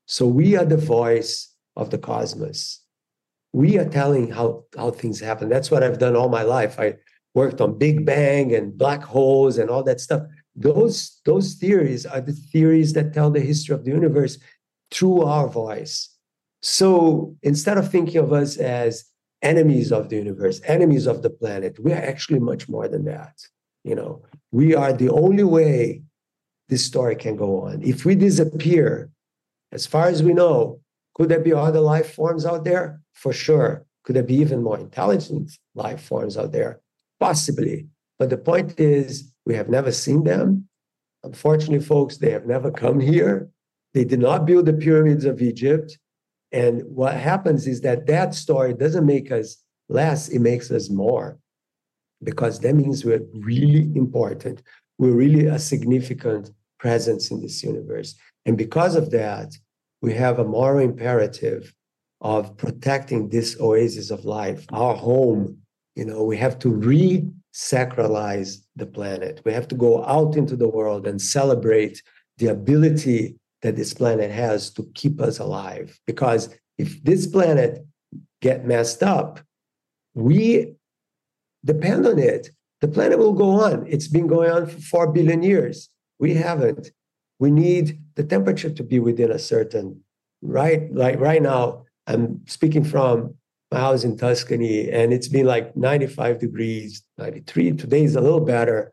So 0.06 0.26
we 0.26 0.56
are 0.56 0.64
the 0.64 0.76
voice 0.76 1.54
of 1.76 1.90
the 1.90 1.98
cosmos. 1.98 2.80
We 3.52 3.78
are 3.78 3.88
telling 3.88 4.30
how, 4.30 4.64
how 4.76 4.90
things 4.90 5.20
happen. 5.20 5.48
That's 5.48 5.70
what 5.70 5.82
I've 5.82 5.98
done 5.98 6.16
all 6.16 6.28
my 6.28 6.42
life. 6.42 6.78
I 6.78 6.94
worked 7.34 7.60
on 7.60 7.78
Big 7.78 8.06
Bang 8.06 8.54
and 8.54 8.76
black 8.76 9.02
holes 9.02 9.58
and 9.58 9.68
all 9.68 9.82
that 9.84 10.00
stuff. 10.00 10.22
Those, 10.54 11.20
those 11.24 11.54
theories 11.54 12.06
are 12.06 12.20
the 12.20 12.32
theories 12.32 12.94
that 12.94 13.12
tell 13.12 13.30
the 13.30 13.40
history 13.40 13.74
of 13.74 13.84
the 13.84 13.90
universe 13.90 14.38
through 14.90 15.22
our 15.22 15.48
voice. 15.48 16.16
So 16.62 17.36
instead 17.42 17.76
of 17.76 17.90
thinking 17.90 18.16
of 18.16 18.32
us 18.32 18.56
as 18.56 19.04
enemies 19.42 19.92
of 19.92 20.08
the 20.08 20.16
universe, 20.16 20.60
enemies 20.64 21.06
of 21.06 21.22
the 21.22 21.30
planet, 21.30 21.78
we 21.78 21.92
are 21.92 22.02
actually 22.02 22.40
much 22.40 22.68
more 22.68 22.88
than 22.88 23.04
that. 23.04 23.36
You 23.84 23.94
know, 23.94 24.22
we 24.50 24.74
are 24.74 24.92
the 24.92 25.10
only 25.10 25.44
way 25.44 26.02
this 26.68 26.84
story 26.84 27.16
can 27.16 27.36
go 27.36 27.60
on. 27.60 27.82
If 27.82 28.04
we 28.04 28.14
disappear, 28.14 29.10
as 29.72 29.86
far 29.86 30.08
as 30.08 30.22
we 30.22 30.32
know, 30.32 30.80
could 31.14 31.28
there 31.28 31.40
be 31.40 31.52
other 31.52 31.80
life 31.80 32.14
forms 32.14 32.44
out 32.44 32.64
there? 32.64 33.00
For 33.14 33.32
sure. 33.32 33.86
Could 34.04 34.16
there 34.16 34.22
be 34.22 34.36
even 34.36 34.62
more 34.62 34.78
intelligent 34.78 35.50
life 35.74 36.02
forms 36.02 36.36
out 36.36 36.52
there? 36.52 36.80
Possibly. 37.18 37.88
But 38.18 38.30
the 38.30 38.38
point 38.38 38.78
is, 38.78 39.32
we 39.44 39.54
have 39.54 39.68
never 39.68 39.92
seen 39.92 40.24
them. 40.24 40.68
Unfortunately, 41.24 41.84
folks, 41.84 42.16
they 42.16 42.30
have 42.30 42.46
never 42.46 42.70
come 42.70 43.00
here. 43.00 43.48
They 43.94 44.04
did 44.04 44.20
not 44.20 44.46
build 44.46 44.66
the 44.66 44.72
pyramids 44.72 45.24
of 45.24 45.40
Egypt. 45.40 45.98
And 46.52 46.82
what 46.84 47.14
happens 47.14 47.66
is 47.66 47.80
that 47.82 48.06
that 48.06 48.34
story 48.34 48.72
doesn't 48.74 49.06
make 49.06 49.32
us 49.32 49.56
less, 49.88 50.28
it 50.28 50.40
makes 50.40 50.70
us 50.70 50.90
more, 50.90 51.38
because 52.22 52.60
that 52.60 52.74
means 52.74 53.04
we're 53.04 53.24
really 53.34 53.90
important. 53.94 54.62
We're 54.98 55.12
really 55.14 55.46
a 55.46 55.58
significant 55.58 56.50
presence 56.78 57.30
in 57.30 57.40
this 57.40 57.62
universe. 57.62 58.14
And 58.44 58.56
because 58.56 58.96
of 58.96 59.10
that, 59.10 59.52
we 60.02 60.14
have 60.14 60.38
a 60.38 60.44
moral 60.44 60.80
imperative 60.80 61.72
of 62.20 62.56
protecting 62.56 63.28
this 63.28 63.58
oasis 63.60 64.10
of 64.10 64.24
life, 64.24 64.64
our 64.72 64.94
home. 64.94 65.58
You 65.94 66.04
know, 66.04 66.24
we 66.24 66.36
have 66.38 66.58
to 66.60 66.70
re 66.70 67.26
sacralize 67.54 68.58
the 68.76 68.86
planet. 68.86 69.40
We 69.44 69.52
have 69.52 69.66
to 69.68 69.74
go 69.74 70.04
out 70.04 70.36
into 70.36 70.56
the 70.56 70.68
world 70.68 71.06
and 71.06 71.20
celebrate 71.20 72.02
the 72.38 72.48
ability 72.48 73.36
that 73.62 73.76
this 73.76 73.94
planet 73.94 74.30
has 74.30 74.70
to 74.70 74.88
keep 74.94 75.20
us 75.20 75.38
alive. 75.38 75.98
Because 76.06 76.54
if 76.78 77.02
this 77.02 77.26
planet 77.26 77.84
get 78.42 78.66
messed 78.66 79.02
up, 79.02 79.40
we 80.14 80.74
depend 81.64 82.06
on 82.06 82.18
it. 82.18 82.50
The 82.80 82.88
planet 82.88 83.18
will 83.18 83.32
go 83.32 83.62
on. 83.62 83.86
It's 83.86 84.08
been 84.08 84.26
going 84.26 84.50
on 84.50 84.66
for 84.66 84.80
4 84.80 85.12
billion 85.12 85.42
years. 85.42 85.88
We 86.18 86.34
haven't. 86.34 86.90
We 87.38 87.50
need 87.50 88.00
the 88.14 88.24
temperature 88.24 88.70
to 88.70 88.82
be 88.82 88.98
within 88.98 89.30
a 89.30 89.38
certain, 89.38 90.02
right? 90.42 90.92
Like 90.92 91.18
right 91.20 91.42
now, 91.42 91.84
I'm 92.06 92.46
speaking 92.46 92.84
from 92.84 93.34
my 93.72 93.80
house 93.80 94.04
in 94.04 94.16
Tuscany, 94.16 94.90
and 94.90 95.12
it's 95.12 95.28
been 95.28 95.46
like 95.46 95.76
95 95.76 96.38
degrees, 96.38 97.02
93. 97.18 97.72
Today 97.72 98.04
is 98.04 98.16
a 98.16 98.20
little 98.20 98.40
better. 98.40 98.92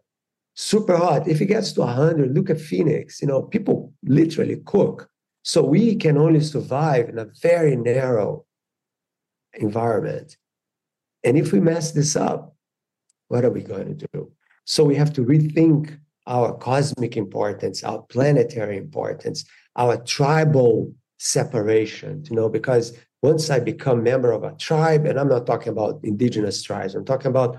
Super 0.55 0.97
hot. 0.97 1.27
If 1.27 1.41
it 1.41 1.47
gets 1.47 1.71
to 1.73 1.81
100, 1.81 2.33
look 2.33 2.49
at 2.49 2.61
Phoenix. 2.61 3.21
You 3.21 3.27
know, 3.27 3.41
people 3.41 3.93
literally 4.03 4.61
cook. 4.65 5.09
So 5.43 5.63
we 5.63 5.95
can 5.95 6.17
only 6.17 6.39
survive 6.39 7.09
in 7.09 7.17
a 7.19 7.25
very 7.41 7.75
narrow 7.75 8.45
environment. 9.55 10.37
And 11.23 11.37
if 11.37 11.51
we 11.51 11.59
mess 11.59 11.91
this 11.91 12.15
up, 12.15 12.55
what 13.27 13.43
are 13.43 13.49
we 13.49 13.61
going 13.61 13.97
to 13.97 14.07
do? 14.13 14.31
So 14.65 14.83
we 14.83 14.95
have 14.95 15.11
to 15.13 15.25
rethink 15.25 15.97
our 16.27 16.53
cosmic 16.53 17.17
importance, 17.17 17.83
our 17.83 18.01
planetary 18.03 18.77
importance, 18.77 19.45
our 19.75 19.97
tribal 19.97 20.93
separation, 21.17 22.23
you 22.29 22.35
know, 22.35 22.47
because 22.47 22.97
once 23.21 23.49
I 23.49 23.59
become 23.59 24.03
member 24.03 24.31
of 24.31 24.43
a 24.43 24.53
tribe, 24.53 25.05
and 25.05 25.19
I'm 25.19 25.29
not 25.29 25.45
talking 25.45 25.69
about 25.69 25.99
indigenous 26.03 26.61
tribes, 26.61 26.93
I'm 26.93 27.05
talking 27.05 27.27
about 27.27 27.57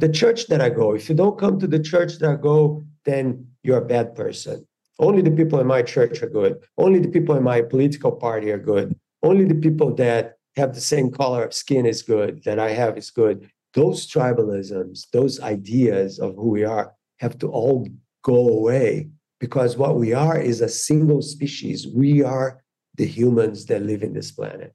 the 0.00 0.08
church 0.08 0.46
that 0.46 0.60
I 0.60 0.70
go. 0.70 0.94
If 0.94 1.08
you 1.08 1.14
don't 1.14 1.38
come 1.38 1.58
to 1.58 1.66
the 1.66 1.78
church 1.78 2.18
that 2.18 2.30
I 2.30 2.36
go, 2.36 2.82
then 3.04 3.46
you're 3.62 3.78
a 3.78 3.84
bad 3.84 4.14
person. 4.14 4.66
Only 4.98 5.22
the 5.22 5.30
people 5.30 5.60
in 5.60 5.66
my 5.66 5.82
church 5.82 6.22
are 6.22 6.28
good. 6.28 6.58
Only 6.76 6.98
the 6.98 7.08
people 7.08 7.36
in 7.36 7.42
my 7.42 7.62
political 7.62 8.12
party 8.12 8.50
are 8.50 8.58
good. 8.58 8.98
Only 9.22 9.44
the 9.44 9.54
people 9.54 9.94
that 9.96 10.36
have 10.56 10.74
the 10.74 10.80
same 10.80 11.10
color 11.10 11.44
of 11.44 11.54
skin 11.54 11.86
is 11.86 12.02
good, 12.02 12.42
that 12.44 12.58
I 12.58 12.70
have 12.70 12.98
is 12.98 13.10
good. 13.10 13.50
Those 13.74 14.10
tribalisms, 14.10 15.08
those 15.12 15.40
ideas 15.40 16.18
of 16.18 16.34
who 16.34 16.48
we 16.48 16.64
are 16.64 16.92
have 17.18 17.38
to 17.38 17.48
all 17.48 17.86
go 18.22 18.48
away 18.48 19.08
because 19.38 19.76
what 19.76 19.96
we 19.96 20.12
are 20.12 20.38
is 20.38 20.60
a 20.60 20.68
single 20.68 21.22
species. 21.22 21.86
We 21.86 22.22
are 22.22 22.62
the 22.96 23.06
humans 23.06 23.66
that 23.66 23.82
live 23.82 24.02
in 24.02 24.12
this 24.12 24.30
planet. 24.30 24.74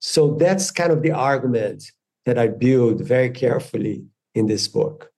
So 0.00 0.34
that's 0.34 0.70
kind 0.70 0.92
of 0.92 1.02
the 1.02 1.12
argument 1.12 1.84
that 2.26 2.38
I 2.38 2.48
build 2.48 3.00
very 3.00 3.30
carefully 3.30 4.04
in 4.34 4.46
this 4.46 4.68
book. 4.68 5.10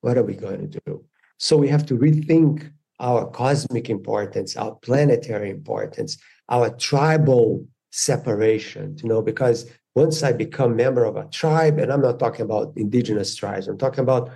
What 0.00 0.18
are 0.18 0.22
we 0.22 0.34
going 0.34 0.70
to 0.70 0.80
do? 0.86 1.04
So 1.38 1.56
we 1.56 1.68
have 1.68 1.86
to 1.86 1.96
rethink 1.96 2.70
our 3.00 3.26
cosmic 3.30 3.90
importance, 3.90 4.56
our 4.56 4.74
planetary 4.76 5.50
importance, 5.50 6.18
our 6.48 6.70
tribal 6.70 7.66
separation, 7.90 8.96
you 9.02 9.08
know, 9.08 9.22
because 9.22 9.70
once 9.94 10.22
I 10.22 10.32
become 10.32 10.76
member 10.76 11.04
of 11.04 11.16
a 11.16 11.26
tribe, 11.26 11.78
and 11.78 11.92
I'm 11.92 12.02
not 12.02 12.18
talking 12.18 12.44
about 12.44 12.72
indigenous 12.76 13.34
tribes, 13.34 13.68
I'm 13.68 13.78
talking 13.78 14.00
about 14.00 14.30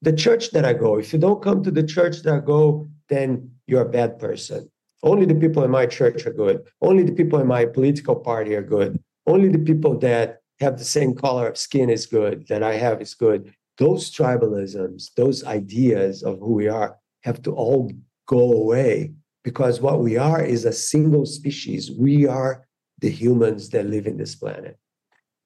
the 0.00 0.12
church 0.12 0.50
that 0.50 0.64
I 0.64 0.72
go. 0.72 0.98
If 0.98 1.12
you 1.12 1.18
don't 1.18 1.42
come 1.42 1.62
to 1.62 1.70
the 1.70 1.82
church 1.82 2.22
that 2.22 2.34
I 2.34 2.40
go, 2.40 2.88
then 3.08 3.50
you're 3.66 3.82
a 3.82 3.88
bad 3.88 4.18
person. 4.18 4.70
Only 5.02 5.26
the 5.26 5.34
people 5.34 5.64
in 5.64 5.70
my 5.70 5.86
church 5.86 6.26
are 6.26 6.32
good. 6.32 6.62
Only 6.80 7.02
the 7.02 7.12
people 7.12 7.40
in 7.40 7.46
my 7.46 7.66
political 7.66 8.16
party 8.16 8.54
are 8.54 8.62
good. 8.62 9.00
Only 9.26 9.48
the 9.48 9.58
people 9.58 9.98
that 9.98 10.41
have 10.60 10.78
the 10.78 10.84
same 10.84 11.14
color 11.14 11.48
of 11.48 11.58
skin 11.58 11.90
is 11.90 12.06
good, 12.06 12.46
that 12.48 12.62
I 12.62 12.74
have 12.74 13.00
is 13.00 13.14
good. 13.14 13.54
Those 13.78 14.14
tribalisms, 14.14 15.12
those 15.16 15.44
ideas 15.44 16.22
of 16.22 16.38
who 16.38 16.52
we 16.52 16.68
are 16.68 16.96
have 17.22 17.42
to 17.42 17.52
all 17.52 17.90
go 18.26 18.52
away 18.52 19.12
because 19.44 19.80
what 19.80 20.00
we 20.00 20.16
are 20.16 20.42
is 20.42 20.64
a 20.64 20.72
single 20.72 21.26
species. 21.26 21.90
We 21.90 22.26
are 22.26 22.66
the 23.00 23.10
humans 23.10 23.70
that 23.70 23.86
live 23.86 24.06
in 24.06 24.16
this 24.16 24.34
planet. 24.34 24.78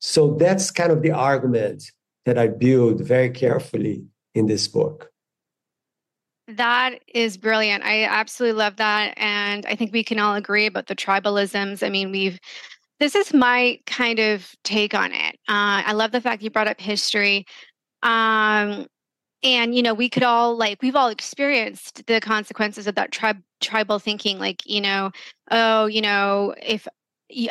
So 0.00 0.34
that's 0.34 0.70
kind 0.70 0.92
of 0.92 1.02
the 1.02 1.12
argument 1.12 1.90
that 2.26 2.38
I 2.38 2.48
build 2.48 3.00
very 3.00 3.30
carefully 3.30 4.04
in 4.34 4.46
this 4.46 4.68
book. 4.68 5.10
That 6.48 7.00
is 7.12 7.36
brilliant. 7.36 7.82
I 7.84 8.04
absolutely 8.04 8.58
love 8.58 8.76
that. 8.76 9.14
And 9.16 9.66
I 9.66 9.74
think 9.74 9.92
we 9.92 10.04
can 10.04 10.20
all 10.20 10.36
agree 10.36 10.66
about 10.66 10.86
the 10.86 10.94
tribalisms. 10.94 11.84
I 11.84 11.88
mean, 11.88 12.12
we've, 12.12 12.38
this 12.98 13.14
is 13.14 13.34
my 13.34 13.78
kind 13.86 14.18
of 14.18 14.50
take 14.64 14.94
on 14.94 15.12
it. 15.12 15.36
Uh, 15.48 15.84
I 15.86 15.92
love 15.92 16.12
the 16.12 16.20
fact 16.20 16.42
you 16.42 16.50
brought 16.50 16.68
up 16.68 16.80
history. 16.80 17.46
Um, 18.02 18.86
and, 19.42 19.74
you 19.74 19.82
know, 19.82 19.94
we 19.94 20.08
could 20.08 20.22
all, 20.22 20.56
like, 20.56 20.82
we've 20.82 20.96
all 20.96 21.08
experienced 21.08 22.06
the 22.06 22.20
consequences 22.20 22.86
of 22.86 22.94
that 22.94 23.12
tribe, 23.12 23.38
tribal 23.60 23.98
thinking. 23.98 24.38
Like, 24.38 24.62
you 24.64 24.80
know, 24.80 25.10
oh, 25.50 25.86
you 25.86 26.00
know, 26.00 26.54
if 26.62 26.88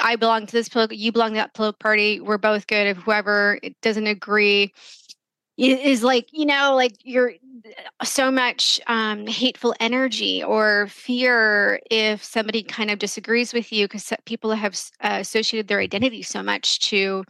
I 0.02 0.16
belong 0.16 0.46
to 0.46 0.52
this 0.52 0.70
political, 0.70 0.98
you 0.98 1.12
belong 1.12 1.32
to 1.32 1.36
that 1.36 1.54
political 1.54 1.78
party, 1.80 2.20
we're 2.20 2.38
both 2.38 2.66
good. 2.68 2.88
If 2.88 2.98
whoever 2.98 3.60
doesn't 3.82 4.08
agree, 4.08 4.74
is 5.58 6.04
like 6.04 6.28
you 6.32 6.46
know 6.46 6.76
like 6.76 6.94
you're 7.04 7.34
so 8.04 8.30
much 8.30 8.80
um, 8.88 9.26
hateful 9.26 9.74
energy 9.80 10.44
or 10.44 10.88
fear 10.90 11.80
if 11.90 12.24
somebody 12.24 12.62
kind 12.62 12.92
of 12.92 13.00
disagrees 13.00 13.54
with 13.54 13.72
you 13.72 13.86
because 13.86 14.12
people 14.26 14.52
have 14.52 14.74
uh, 15.02 15.18
associated 15.22 15.68
their 15.68 15.80
identity 15.80 16.22
so 16.22 16.44
much 16.44 16.80
to 16.80 17.24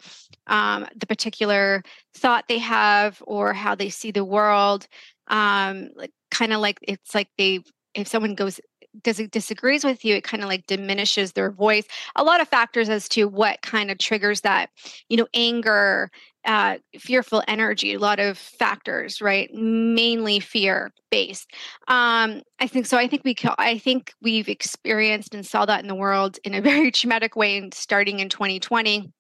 um, 0.47 0.88
the 0.95 1.05
particular 1.05 1.83
thought 2.15 2.45
they 2.47 2.57
have 2.57 3.21
or 3.27 3.53
how 3.53 3.75
they 3.75 3.89
see 3.89 4.11
the 4.11 4.25
world 4.25 4.88
um, 5.27 5.89
like, 5.95 6.11
kind 6.31 6.53
of 6.53 6.61
like 6.61 6.79
it's 6.81 7.15
like 7.15 7.29
they 7.38 7.59
if 7.93 8.07
someone 8.07 8.35
goes 8.35 8.59
does 9.03 9.19
it 9.19 9.31
disagrees 9.31 9.83
with 9.83 10.05
you 10.05 10.15
it 10.15 10.23
kind 10.23 10.43
of 10.43 10.49
like 10.49 10.65
diminishes 10.67 11.33
their 11.33 11.51
voice. 11.51 11.85
A 12.15 12.23
lot 12.23 12.41
of 12.41 12.47
factors 12.47 12.89
as 12.89 13.09
to 13.09 13.25
what 13.27 13.61
kind 13.61 13.91
of 13.91 13.97
triggers 13.97 14.41
that 14.41 14.69
you 15.09 15.17
know 15.17 15.27
anger 15.33 16.09
uh, 16.45 16.77
fearful 16.99 17.43
energy 17.47 17.93
a 17.93 17.99
lot 17.99 18.19
of 18.19 18.38
factors 18.38 19.21
right? 19.21 19.53
Mainly 19.53 20.39
fear 20.39 20.93
based 21.12 21.51
um, 21.88 22.41
i 22.60 22.67
think 22.67 22.86
so 22.86 22.97
i 22.97 23.08
think 23.08 23.23
we 23.23 23.36
i 23.58 23.77
think 23.77 24.13
we've 24.21 24.49
experienced 24.49 25.34
and 25.34 25.45
saw 25.45 25.65
that 25.65 25.81
in 25.81 25.88
the 25.88 25.95
world 25.95 26.38
in 26.43 26.53
a 26.53 26.62
very 26.71 26.91
traumatic 26.91 27.36
way 27.36 27.58
and 27.58 27.73
starting 27.73 28.19
in 28.19 28.29
2020 28.29 29.12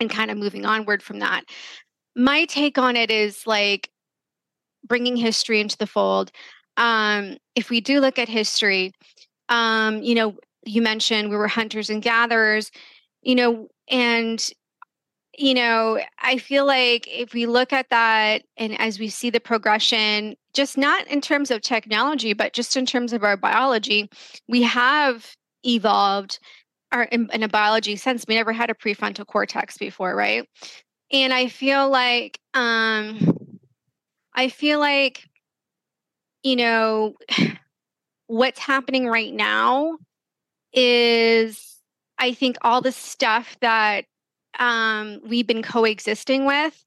and 0.00 0.10
kind 0.10 0.30
of 0.30 0.38
moving 0.38 0.64
onward 0.64 1.02
from 1.02 1.18
that. 1.18 1.44
My 2.16 2.46
take 2.46 2.78
on 2.78 2.96
it 2.96 3.10
is 3.10 3.46
like 3.46 3.90
bringing 4.84 5.14
history 5.14 5.60
into 5.60 5.76
the 5.76 5.86
fold. 5.86 6.32
Um, 6.78 7.36
if 7.54 7.68
we 7.68 7.80
do 7.82 8.00
look 8.00 8.18
at 8.18 8.28
history 8.28 8.92
um, 9.50 10.02
you 10.02 10.14
know 10.14 10.36
you 10.64 10.80
mentioned 10.80 11.28
we 11.28 11.36
were 11.36 11.48
hunters 11.48 11.90
and 11.90 12.00
gatherers 12.02 12.70
you 13.22 13.34
know 13.34 13.68
and 13.90 14.50
you 15.38 15.54
know, 15.54 16.00
I 16.18 16.38
feel 16.38 16.66
like 16.66 17.06
if 17.08 17.32
we 17.32 17.46
look 17.46 17.72
at 17.72 17.88
that 17.90 18.42
and 18.56 18.78
as 18.80 18.98
we 18.98 19.08
see 19.08 19.30
the 19.30 19.40
progression, 19.40 20.36
just 20.52 20.76
not 20.76 21.06
in 21.06 21.20
terms 21.20 21.50
of 21.50 21.62
technology, 21.62 22.32
but 22.32 22.52
just 22.52 22.76
in 22.76 22.84
terms 22.84 23.12
of 23.12 23.22
our 23.22 23.36
biology, 23.36 24.10
we 24.48 24.62
have 24.62 25.34
evolved 25.64 26.40
our, 26.92 27.04
in, 27.04 27.28
in 27.32 27.42
a 27.42 27.48
biology 27.48 27.96
sense. 27.96 28.24
We 28.26 28.34
never 28.34 28.52
had 28.52 28.70
a 28.70 28.74
prefrontal 28.74 29.26
cortex 29.26 29.78
before, 29.78 30.14
right? 30.14 30.48
And 31.12 31.32
I 31.32 31.48
feel 31.48 31.88
like, 31.88 32.38
um, 32.54 33.36
I 34.34 34.48
feel 34.48 34.80
like, 34.80 35.28
you 36.42 36.56
know, 36.56 37.14
what's 38.26 38.60
happening 38.60 39.06
right 39.06 39.32
now 39.32 39.98
is 40.72 41.78
I 42.18 42.32
think 42.34 42.58
all 42.62 42.80
the 42.80 42.92
stuff 42.92 43.56
that 43.60 44.04
um, 44.58 45.20
we've 45.24 45.46
been 45.46 45.62
coexisting 45.62 46.44
with 46.44 46.84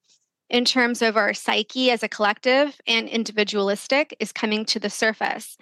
in 0.50 0.66
terms 0.66 1.02
of 1.02 1.18
our 1.18 1.34
psyche 1.34 1.90
as 1.92 2.04
a 2.04 2.10
collective 2.10 2.80
and 2.86 3.08
individualistic 3.08 4.16
is 4.20 4.32
coming 4.32 4.66
to 4.66 4.80
the 4.80 4.90
surface. 4.90 5.58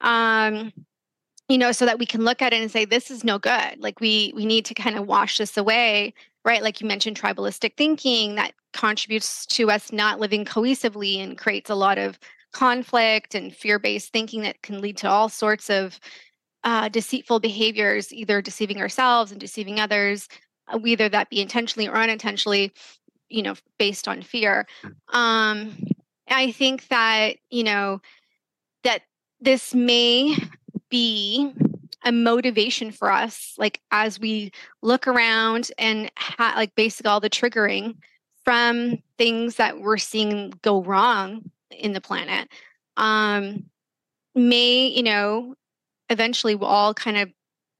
Um, 0.00 0.72
you 1.48 1.58
know 1.58 1.70
so 1.70 1.86
that 1.86 2.00
we 2.00 2.06
can 2.06 2.24
look 2.24 2.42
at 2.42 2.52
it 2.52 2.60
and 2.60 2.70
say 2.70 2.84
this 2.84 3.10
is 3.10 3.22
no 3.22 3.38
good. 3.38 3.78
Like 3.78 4.00
we 4.00 4.32
we 4.34 4.44
need 4.44 4.64
to 4.66 4.74
kind 4.74 4.98
of 4.98 5.06
wash 5.06 5.38
this 5.38 5.56
away 5.56 6.12
right? 6.46 6.62
Like 6.62 6.80
you 6.80 6.86
mentioned 6.86 7.20
tribalistic 7.20 7.76
thinking 7.76 8.36
that 8.36 8.52
contributes 8.72 9.44
to 9.46 9.70
us 9.70 9.92
not 9.92 10.20
living 10.20 10.44
cohesively 10.44 11.18
and 11.22 11.36
creates 11.36 11.68
a 11.68 11.74
lot 11.74 11.98
of 11.98 12.18
conflict 12.52 13.34
and 13.34 13.54
fear-based 13.54 14.12
thinking 14.12 14.42
that 14.42 14.62
can 14.62 14.80
lead 14.80 14.96
to 14.98 15.08
all 15.08 15.28
sorts 15.28 15.68
of 15.68 15.98
uh, 16.64 16.88
deceitful 16.88 17.40
behaviors 17.40 18.12
either 18.12 18.40
deceiving 18.40 18.80
ourselves 18.80 19.32
and 19.32 19.40
deceiving 19.40 19.80
others 19.80 20.28
whether 20.80 21.08
that 21.08 21.30
be 21.30 21.40
intentionally 21.40 21.88
or 21.88 21.96
unintentionally, 21.96 22.72
you 23.28 23.42
know, 23.42 23.54
based 23.78 24.08
on 24.08 24.22
fear. 24.22 24.66
Mm. 24.82 25.14
Um, 25.14 25.76
I 26.28 26.52
think 26.52 26.88
that, 26.88 27.36
you 27.50 27.64
know, 27.64 28.00
that 28.82 29.02
this 29.40 29.74
may 29.74 30.36
be 30.88 31.52
a 32.04 32.12
motivation 32.12 32.92
for 32.92 33.10
us 33.10 33.54
like 33.58 33.80
as 33.90 34.20
we 34.20 34.52
look 34.80 35.08
around 35.08 35.72
and 35.76 36.10
ha- 36.16 36.54
like 36.56 36.72
basically 36.76 37.10
all 37.10 37.18
the 37.18 37.28
triggering 37.28 37.96
from 38.44 38.96
things 39.18 39.56
that 39.56 39.80
we're 39.80 39.96
seeing 39.96 40.52
go 40.62 40.82
wrong 40.82 41.50
in 41.70 41.92
the 41.92 42.00
planet 42.00 42.48
um 42.96 43.64
may 44.36 44.86
you 44.86 45.02
know 45.02 45.56
eventually 46.08 46.54
we'll 46.54 46.68
all 46.68 46.94
kind 46.94 47.16
of 47.16 47.28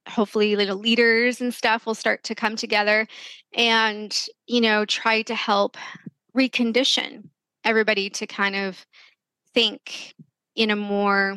hopefully 0.07 0.57
little 0.57 0.77
leaders 0.77 1.41
and 1.41 1.53
stuff 1.53 1.87
will 1.87 1.95
start 1.95 2.23
to 2.25 2.35
come 2.35 2.57
together 2.57 3.07
and 3.55 4.27
you 4.47 4.61
know 4.61 4.85
try 4.85 5.23
to 5.23 5.35
help 5.35 5.77
recondition 6.37 7.29
everybody 7.65 8.09
to 8.09 8.27
kind 8.27 8.55
of 8.55 8.87
think 9.55 10.15
in 10.55 10.71
a 10.71 10.77
more 10.77 11.37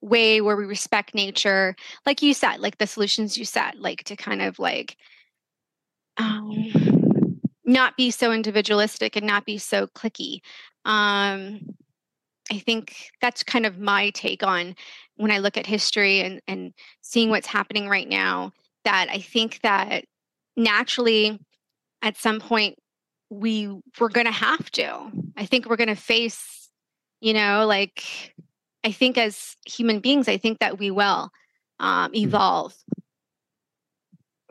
way 0.00 0.40
where 0.40 0.56
we 0.56 0.64
respect 0.64 1.14
nature 1.14 1.76
like 2.06 2.22
you 2.22 2.32
said 2.32 2.58
like 2.58 2.78
the 2.78 2.86
solutions 2.86 3.36
you 3.36 3.44
said 3.44 3.74
like 3.76 4.02
to 4.04 4.16
kind 4.16 4.40
of 4.40 4.58
like 4.58 4.96
um, 6.16 7.40
not 7.64 7.96
be 7.96 8.10
so 8.10 8.32
individualistic 8.32 9.16
and 9.16 9.26
not 9.26 9.44
be 9.44 9.58
so 9.58 9.86
cliquey 9.88 10.40
um, 10.84 11.60
i 12.50 12.58
think 12.58 13.10
that's 13.20 13.42
kind 13.42 13.66
of 13.66 13.78
my 13.78 14.10
take 14.10 14.42
on 14.42 14.74
when 15.16 15.30
i 15.30 15.38
look 15.38 15.56
at 15.56 15.66
history 15.66 16.20
and, 16.20 16.40
and 16.48 16.72
seeing 17.02 17.30
what's 17.30 17.46
happening 17.46 17.88
right 17.88 18.08
now 18.08 18.52
that 18.84 19.08
i 19.10 19.18
think 19.18 19.60
that 19.62 20.04
naturally 20.56 21.38
at 22.02 22.16
some 22.16 22.40
point 22.40 22.76
we 23.30 23.68
we're 23.98 24.08
going 24.08 24.26
to 24.26 24.32
have 24.32 24.70
to 24.70 25.10
i 25.36 25.46
think 25.46 25.66
we're 25.66 25.76
going 25.76 25.88
to 25.88 25.94
face 25.94 26.68
you 27.20 27.32
know 27.32 27.66
like 27.66 28.34
I 28.84 28.92
think 28.92 29.18
as 29.18 29.56
human 29.66 30.00
beings, 30.00 30.28
I 30.28 30.38
think 30.38 30.58
that 30.60 30.78
we 30.78 30.90
will 30.90 31.30
um, 31.78 32.10
hmm. 32.10 32.16
evolve. 32.16 32.74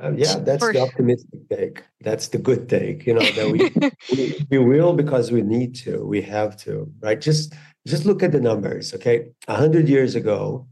Uh, 0.01 0.13
yeah, 0.15 0.35
that's 0.39 0.63
For, 0.63 0.71
the 0.71 0.79
optimistic 0.79 1.49
take. 1.49 1.83
That's 1.99 2.29
the 2.29 2.37
good 2.37 2.69
take. 2.69 3.05
You 3.05 3.15
know 3.15 3.19
that 3.19 3.51
we, 3.51 3.69
we 4.15 4.47
we 4.49 4.57
will 4.57 4.93
because 4.93 5.29
we 5.29 5.41
need 5.41 5.75
to. 5.83 6.05
We 6.05 6.21
have 6.21 6.55
to, 6.63 6.89
right? 7.01 7.19
Just 7.19 7.53
just 7.89 8.05
look 8.05 8.23
at 8.23 8.31
the 8.31 8.39
numbers. 8.39 8.93
Okay, 8.93 9.31
a 9.47 9.55
hundred 9.55 9.89
years 9.89 10.15
ago, 10.15 10.67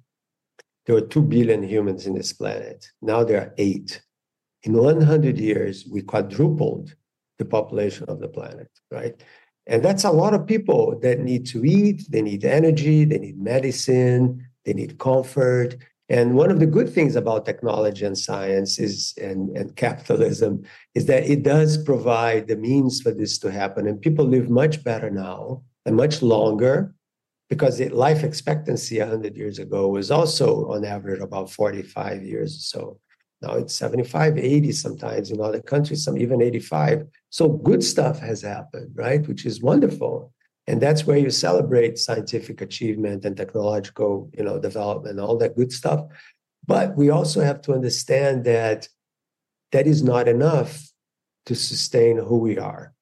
there 0.86 0.95
were 0.95 1.01
two 1.01 1.21
billion 1.21 1.63
humans 1.63 2.08
in 2.08 2.15
this 2.15 2.32
planet. 2.32 2.89
Now 3.01 3.23
there 3.23 3.41
are 3.41 3.53
eight. 3.58 4.01
In 4.63 4.73
100 4.73 5.38
years, 5.38 5.86
we 5.89 6.01
quadrupled 6.01 6.95
the 7.38 7.45
population 7.45 8.06
of 8.08 8.19
the 8.19 8.27
planet, 8.27 8.69
right? 8.91 9.15
And 9.67 9.84
that's 9.84 10.06
a 10.06 10.12
lot 10.12 10.34
of 10.34 10.47
people 10.47 10.97
that 11.01 11.19
need 11.19 11.45
to 11.47 11.63
eat, 11.65 12.10
they 12.10 12.21
need 12.21 12.45
energy, 12.45 13.03
they 13.03 13.19
need 13.19 13.39
medicine, 13.39 14.47
they 14.65 14.73
need 14.73 14.97
comfort. 14.97 15.75
And 16.10 16.36
one 16.36 16.51
of 16.51 16.60
the 16.60 16.65
good 16.65 16.89
things 16.89 17.17
about 17.17 17.45
technology 17.45 18.06
and 18.06 18.17
science 18.17 18.80
is 18.80 19.13
and, 19.21 19.56
and 19.58 19.75
capitalism 19.75 20.63
is 20.95 21.06
that 21.08 21.30
it 21.30 21.43
does 21.43 21.77
provide 21.77 22.47
the 22.47 22.56
means 22.56 23.01
for 23.01 23.12
this 23.12 23.38
to 23.39 23.51
happen. 23.51 23.88
And 23.88 24.01
people 24.01 24.25
live 24.25 24.49
much 24.49 24.84
better 24.86 25.10
now 25.10 25.63
and 25.86 25.97
much 25.97 26.21
longer 26.21 26.93
because 27.49 27.79
it, 27.79 27.93
life 27.93 28.23
expectancy 28.23 28.99
100 28.99 29.36
years 29.36 29.60
ago 29.60 29.88
was 29.88 30.12
also 30.12 30.69
on 30.71 30.86
average 30.86 31.21
about 31.21 31.51
45 31.51 32.23
years 32.23 32.65
so. 32.65 32.99
Now 33.39 33.53
it's 33.53 33.75
75, 33.75 34.38
80 34.38 34.71
sometimes 34.71 35.29
in 35.29 35.39
other 35.39 35.62
countries, 35.62 36.03
some 36.03 36.17
even 36.17 36.41
85. 36.41 37.05
So 37.29 37.49
good 37.49 37.83
stuff 37.83 38.19
has 38.19 38.41
happened, 38.41 38.89
right? 38.95 39.27
Which 39.27 39.45
is 39.45 39.62
wonderful. 39.62 40.33
And 40.65 40.81
that's 40.81 41.05
where 41.05 41.17
you 41.17 41.29
celebrate 41.29 41.97
scientific 41.99 42.62
achievement 42.62 43.25
and 43.25 43.38
technological, 43.38 44.29
you 44.38 44.43
know, 44.43 44.60
development, 44.60 45.19
all 45.19 45.38
that 45.38 45.55
good 45.55 45.71
stuff. 45.71 46.01
But 46.65 46.97
we 46.97 47.10
also 47.10 47.41
have 47.41 47.62
to 47.62 47.73
understand 47.73 48.43
that 48.45 48.89
that 49.71 49.88
is 49.88 50.03
not 50.03 50.27
enough 50.27 50.83
to 51.45 51.55
sustain 51.55 52.17
who 52.17 52.39
we 52.39 52.57
are. 52.57 52.93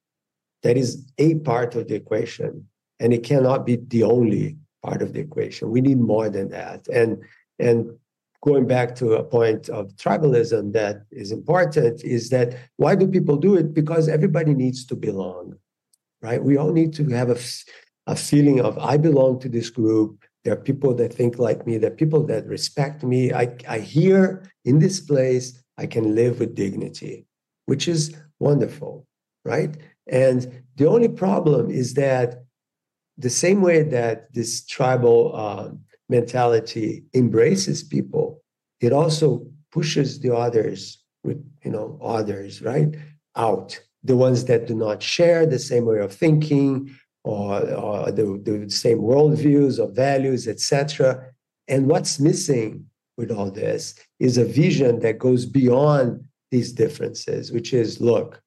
That 0.62 0.78
is 0.78 1.12
a 1.18 1.36
part 1.36 1.76
of 1.76 1.88
the 1.88 1.96
equation, 1.96 2.68
and 3.00 3.14
it 3.14 3.24
cannot 3.24 3.66
be 3.66 3.78
the 3.78 4.04
only 4.04 4.58
part 4.84 5.02
of 5.02 5.14
the 5.14 5.20
equation. 5.20 5.72
We 5.72 5.82
need 5.82 6.00
more 6.00 6.30
than 6.30 6.50
that. 6.50 6.88
And 6.88 7.24
and 7.60 7.92
going 8.46 8.68
back 8.68 8.96
to 8.96 9.14
a 9.14 9.24
point 9.24 9.70
of 9.70 9.96
tribalism 9.96 10.72
that 10.74 10.98
is 11.12 11.32
important 11.32 12.04
is 12.04 12.30
that 12.30 12.56
why 12.78 12.94
do 12.96 13.08
people 13.08 13.38
do 13.38 13.56
it? 13.56 13.74
Because 13.74 14.08
everybody 14.08 14.54
needs 14.54 14.86
to 14.86 14.96
belong, 14.96 15.56
right? 16.22 16.44
We 16.44 16.58
all 16.58 16.72
need 16.72 16.94
to 16.94 17.10
have 17.10 17.32
a, 17.32 17.40
a 18.06 18.16
feeling 18.16 18.62
of 18.62 18.78
I 18.78 18.98
belong 18.98 19.40
to 19.40 19.50
this 19.50 19.70
group. 19.72 20.24
There 20.44 20.54
are 20.54 20.68
people 20.70 20.94
that 20.96 21.12
think 21.12 21.40
like 21.40 21.66
me. 21.66 21.80
There 21.80 21.92
are 21.92 21.96
people 22.04 22.24
that 22.28 22.46
respect 22.46 23.04
me. 23.04 23.34
I, 23.34 23.56
I 23.68 23.80
hear 23.80 24.52
in 24.64 24.78
this 24.78 25.00
place 25.00 25.60
I 25.80 25.88
can 25.88 26.14
live 26.14 26.40
with 26.40 26.54
dignity, 26.54 27.26
which 27.66 27.88
is 27.88 28.16
wonderful, 28.40 29.08
right? 29.44 29.76
And 30.08 30.64
the 30.76 30.88
only 30.88 31.08
problem 31.08 31.72
is 31.72 31.96
that 31.96 32.45
the 33.18 33.30
same 33.30 33.62
way 33.62 33.84
that 33.84 34.34
this 34.34 34.66
tribal 34.66 35.36
um, 35.36 35.80
mentality 36.10 37.06
embraces 37.14 37.84
people, 37.84 38.42
it 38.82 38.92
also 38.92 39.46
pushes 39.72 40.20
the 40.20 40.36
others 40.36 41.00
with 41.24 41.44
you 41.64 41.72
know 41.72 42.00
others 42.04 42.62
right 42.62 42.96
out. 43.36 43.80
The 44.04 44.16
ones 44.16 44.46
that 44.46 44.68
do 44.68 44.76
not 44.76 45.02
share 45.02 45.46
the 45.46 45.60
same 45.60 45.86
way 45.86 46.00
of 46.00 46.14
thinking 46.14 46.96
or, 47.26 47.68
or 47.74 48.12
the, 48.12 48.40
the 48.44 48.70
same 48.70 49.00
worldviews 49.00 49.80
or 49.80 49.92
values 49.92 50.48
etc 50.48 51.26
and 51.68 51.88
what's 51.88 52.20
missing 52.20 52.86
with 53.18 53.32
all 53.32 53.50
this 53.50 53.96
is 54.20 54.38
a 54.38 54.46
vision 54.46 55.00
that 55.00 55.18
goes 55.18 55.46
beyond 55.46 56.24
these 56.52 56.72
differences 56.72 57.52
which 57.52 57.74
is 57.74 58.00
look 58.00 58.42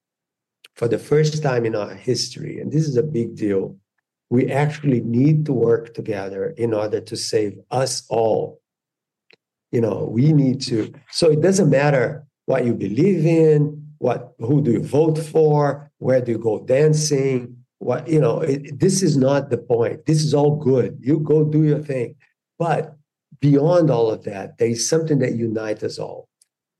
for 0.76 0.86
the 0.86 0.98
first 0.98 1.42
time 1.42 1.66
in 1.66 1.74
our 1.74 1.92
history 1.92 2.60
and 2.60 2.70
this 2.70 2.86
is 2.86 2.96
a 2.96 3.02
big 3.02 3.34
deal 3.34 3.76
we 4.30 4.50
actually 4.50 5.00
need 5.00 5.46
to 5.46 5.52
work 5.52 5.94
together 5.94 6.50
in 6.56 6.74
order 6.74 7.00
to 7.00 7.16
save 7.16 7.58
us 7.70 8.04
all. 8.08 8.60
You 9.72 9.80
know, 9.80 10.08
we 10.10 10.32
need 10.32 10.60
to. 10.62 10.92
So 11.10 11.30
it 11.30 11.40
doesn't 11.40 11.70
matter 11.70 12.26
what 12.46 12.64
you 12.64 12.74
believe 12.74 13.26
in, 13.26 13.86
what 13.98 14.34
who 14.38 14.62
do 14.62 14.72
you 14.72 14.82
vote 14.82 15.18
for, 15.18 15.90
where 15.98 16.20
do 16.20 16.32
you 16.32 16.38
go 16.38 16.64
dancing, 16.64 17.56
what 17.78 18.08
you 18.08 18.20
know. 18.20 18.40
It, 18.40 18.78
this 18.78 19.02
is 19.02 19.16
not 19.16 19.50
the 19.50 19.58
point. 19.58 20.06
This 20.06 20.22
is 20.22 20.34
all 20.34 20.56
good. 20.56 20.98
You 21.00 21.20
go 21.20 21.44
do 21.44 21.64
your 21.64 21.80
thing, 21.80 22.16
but 22.58 22.94
beyond 23.40 23.90
all 23.90 24.10
of 24.10 24.24
that, 24.24 24.58
there 24.58 24.68
is 24.68 24.88
something 24.88 25.18
that 25.20 25.34
unites 25.34 25.82
us 25.82 25.98
all, 25.98 26.28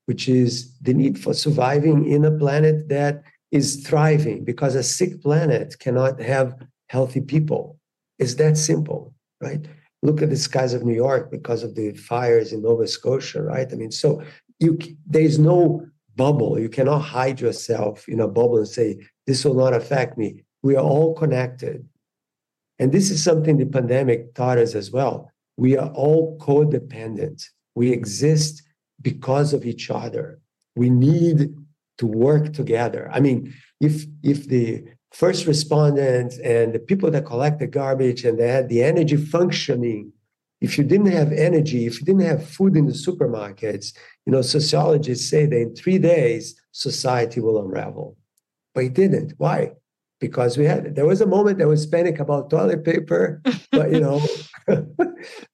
which 0.07 0.29
is 0.29 0.77
the 0.81 0.95
need 0.95 1.19
for 1.19 1.35
surviving 1.35 2.07
in 2.07 2.25
a 2.25 2.33
planet 2.33 2.89
that 2.89 3.23
is 3.51 3.87
thriving. 3.87 4.45
Because 4.45 4.75
a 4.75 4.83
sick 4.83 5.23
planet 5.23 5.79
cannot 5.79 6.21
have 6.21 6.55
healthy 6.89 7.21
people. 7.21 7.79
It's 8.19 8.35
that 8.35 8.57
simple, 8.57 9.15
right? 9.41 9.65
Look 10.03 10.23
at 10.23 10.31
the 10.31 10.37
skies 10.37 10.75
of 10.75 10.85
New 10.85 10.95
York 10.95 11.31
because 11.31 11.63
of 11.63 11.75
the 11.75 11.93
fires 11.93 12.53
in 12.53 12.63
Nova 12.63 12.87
Scotia, 12.87 13.43
right? 13.43 13.69
I 13.71 13.77
mean, 13.77 13.91
so 13.91 14.23
you 14.61 14.79
there's 15.07 15.39
no 15.39 15.87
bubble. 16.17 16.59
You 16.59 16.69
cannot 16.69 17.01
hide 17.01 17.41
yourself 17.41 18.09
in 18.09 18.21
a 18.21 18.29
bubble 18.29 18.59
and 18.59 18.69
say 18.69 18.99
this 19.27 19.45
will 19.45 19.55
not 19.55 19.75
affect 19.75 20.19
me. 20.19 20.45
We 20.63 20.77
are 20.77 20.85
all 20.85 21.15
connected, 21.15 21.89
and 22.79 22.93
this 22.93 23.11
is 23.11 23.23
something 23.23 23.57
the 23.57 23.67
pandemic 23.67 24.35
taught 24.35 24.59
us 24.59 24.75
as 24.75 24.91
well. 24.91 25.33
We 25.57 25.77
are 25.77 25.91
all 25.91 26.39
codependent. 26.39 27.43
We 27.75 27.93
exist 27.93 28.63
because 29.01 29.53
of 29.53 29.65
each 29.65 29.91
other. 29.91 30.41
We 30.77 30.91
need 30.91 31.55
to 31.99 32.07
work 32.07 32.53
together. 32.53 33.11
I 33.13 33.21
mean, 33.21 33.55
if 33.81 34.05
if 34.23 34.49
the 34.49 34.85
first 35.13 35.47
responders 35.47 36.39
and 36.45 36.75
the 36.75 36.79
people 36.79 37.11
that 37.11 37.27
collect 37.27 37.59
the 37.59 37.67
garbage 37.67 38.25
and 38.25 38.39
they 38.39 38.49
had 38.49 38.69
the 38.69 38.83
energy 38.83 39.17
functioning. 39.17 40.13
If 40.61 40.77
you 40.77 40.85
didn't 40.85 41.13
have 41.13 41.33
energy 41.33 41.87
if 41.87 42.01
you 42.01 42.07
didn't 42.07 42.27
have 42.27 42.49
food 42.49 42.77
in 42.77 42.87
the 42.87 42.93
supermarkets 42.93 43.97
you 44.27 44.33
know 44.33 44.43
sociologists 44.43 45.31
say 45.31 45.47
that 45.47 45.57
in 45.57 45.75
three 45.75 45.99
days 45.99 46.61
society 46.73 47.41
will 47.41 47.63
unravel. 47.65 48.17
But 48.75 48.85
it 48.85 48.95
didn't. 48.95 49.35
Why? 49.39 49.73
Because 50.21 50.59
we 50.59 50.65
had 50.65 50.95
there 50.95 51.07
was 51.07 51.21
a 51.21 51.27
moment 51.27 51.59
that 51.59 51.69
was 51.69 51.87
panic 51.87 52.19
about 52.19 52.51
toilet 52.51 52.85
paper 52.85 53.41
but 53.73 53.93
you 53.93 54.01
know 54.01 54.21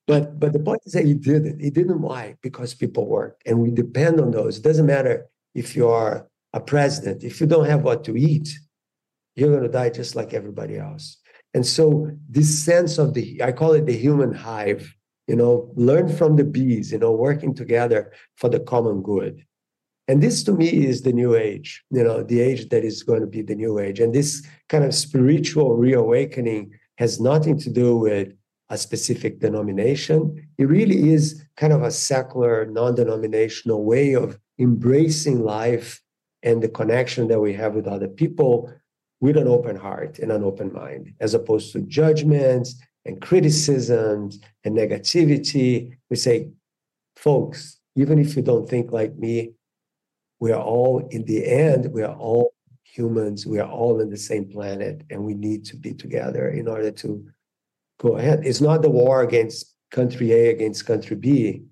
but 0.06 0.40
but 0.40 0.52
the 0.52 0.58
point 0.58 0.80
is 0.86 0.94
that 0.94 1.04
he 1.04 1.14
didn't. 1.14 1.60
He 1.60 1.70
didn't 1.70 2.00
why? 2.00 2.36
Because 2.42 2.74
people 2.74 3.06
work 3.06 3.40
and 3.46 3.60
we 3.60 3.70
depend 3.70 4.20
on 4.20 4.30
those. 4.30 4.58
It 4.58 4.64
doesn't 4.64 4.86
matter 4.86 5.26
if 5.54 5.76
you 5.76 5.88
are 5.88 6.28
a 6.52 6.60
president. 6.60 7.22
If 7.22 7.40
you 7.40 7.46
don't 7.46 7.66
have 7.66 7.82
what 7.82 8.04
to 8.04 8.16
eat 8.16 8.48
you're 9.34 9.50
going 9.50 9.62
to 9.62 9.68
die 9.68 9.90
just 9.90 10.14
like 10.14 10.34
everybody 10.34 10.78
else. 10.78 11.18
And 11.54 11.64
so 11.64 12.10
this 12.28 12.64
sense 12.64 12.98
of 12.98 13.14
the, 13.14 13.42
I 13.42 13.52
call 13.52 13.72
it 13.72 13.86
the 13.86 13.96
human 13.96 14.32
hive, 14.32 14.94
you 15.28 15.36
know, 15.36 15.72
learn 15.76 16.08
from 16.08 16.36
the 16.36 16.44
bees, 16.44 16.92
you 16.92 16.98
know, 16.98 17.12
working 17.12 17.54
together 17.54 18.12
for 18.36 18.48
the 18.48 18.60
common 18.60 19.02
good. 19.02 19.44
And 20.06 20.22
this 20.22 20.42
to 20.44 20.52
me 20.52 20.68
is 20.68 21.02
the 21.02 21.12
new 21.12 21.34
age, 21.34 21.82
you 21.90 22.04
know, 22.04 22.22
the 22.22 22.40
age 22.40 22.68
that 22.68 22.84
is 22.84 23.02
going 23.02 23.20
to 23.20 23.26
be 23.26 23.40
the 23.40 23.54
new 23.54 23.78
age. 23.78 24.00
And 24.00 24.14
this 24.14 24.46
kind 24.68 24.84
of 24.84 24.94
spiritual 24.94 25.76
reawakening 25.76 26.72
has 26.98 27.20
nothing 27.20 27.58
to 27.60 27.70
do 27.70 27.96
with 27.96 28.34
a 28.68 28.76
specific 28.76 29.40
denomination. 29.40 30.46
It 30.58 30.66
really 30.66 31.10
is 31.10 31.42
kind 31.56 31.72
of 31.72 31.82
a 31.82 31.90
secular, 31.90 32.66
non 32.66 32.94
denominational 32.96 33.84
way 33.84 34.14
of 34.14 34.38
embracing 34.58 35.42
life 35.42 36.02
and 36.42 36.62
the 36.62 36.68
connection 36.68 37.28
that 37.28 37.40
we 37.40 37.54
have 37.54 37.74
with 37.74 37.86
other 37.86 38.08
people 38.08 38.70
with 39.24 39.38
an 39.38 39.48
open 39.48 39.74
heart 39.74 40.18
and 40.18 40.30
an 40.30 40.44
open 40.44 40.70
mind, 40.70 41.10
as 41.18 41.32
opposed 41.32 41.72
to 41.72 41.80
judgments 42.00 42.68
and 43.06 43.22
criticisms 43.22 44.38
and 44.64 44.76
negativity. 44.76 45.96
We 46.10 46.16
say, 46.16 46.50
folks, 47.16 47.80
even 47.96 48.18
if 48.18 48.36
you 48.36 48.42
don't 48.42 48.68
think 48.68 48.92
like 48.92 49.16
me, 49.16 49.52
we 50.40 50.52
are 50.52 50.60
all, 50.60 51.08
in 51.10 51.24
the 51.24 51.42
end, 51.42 51.90
we 51.90 52.02
are 52.02 52.14
all 52.14 52.52
humans. 52.82 53.46
We 53.46 53.60
are 53.60 53.70
all 53.80 54.02
in 54.02 54.10
the 54.10 54.24
same 54.30 54.46
planet, 54.46 55.04
and 55.08 55.24
we 55.24 55.32
need 55.32 55.64
to 55.70 55.76
be 55.78 55.94
together 55.94 56.50
in 56.50 56.68
order 56.68 56.90
to 56.90 57.26
go 57.98 58.18
ahead. 58.18 58.44
It's 58.44 58.60
not 58.60 58.82
the 58.82 58.90
war 58.90 59.22
against 59.22 59.74
country 59.90 60.32
A 60.32 60.50
against 60.50 60.84
country 60.84 61.16
B. 61.16 61.62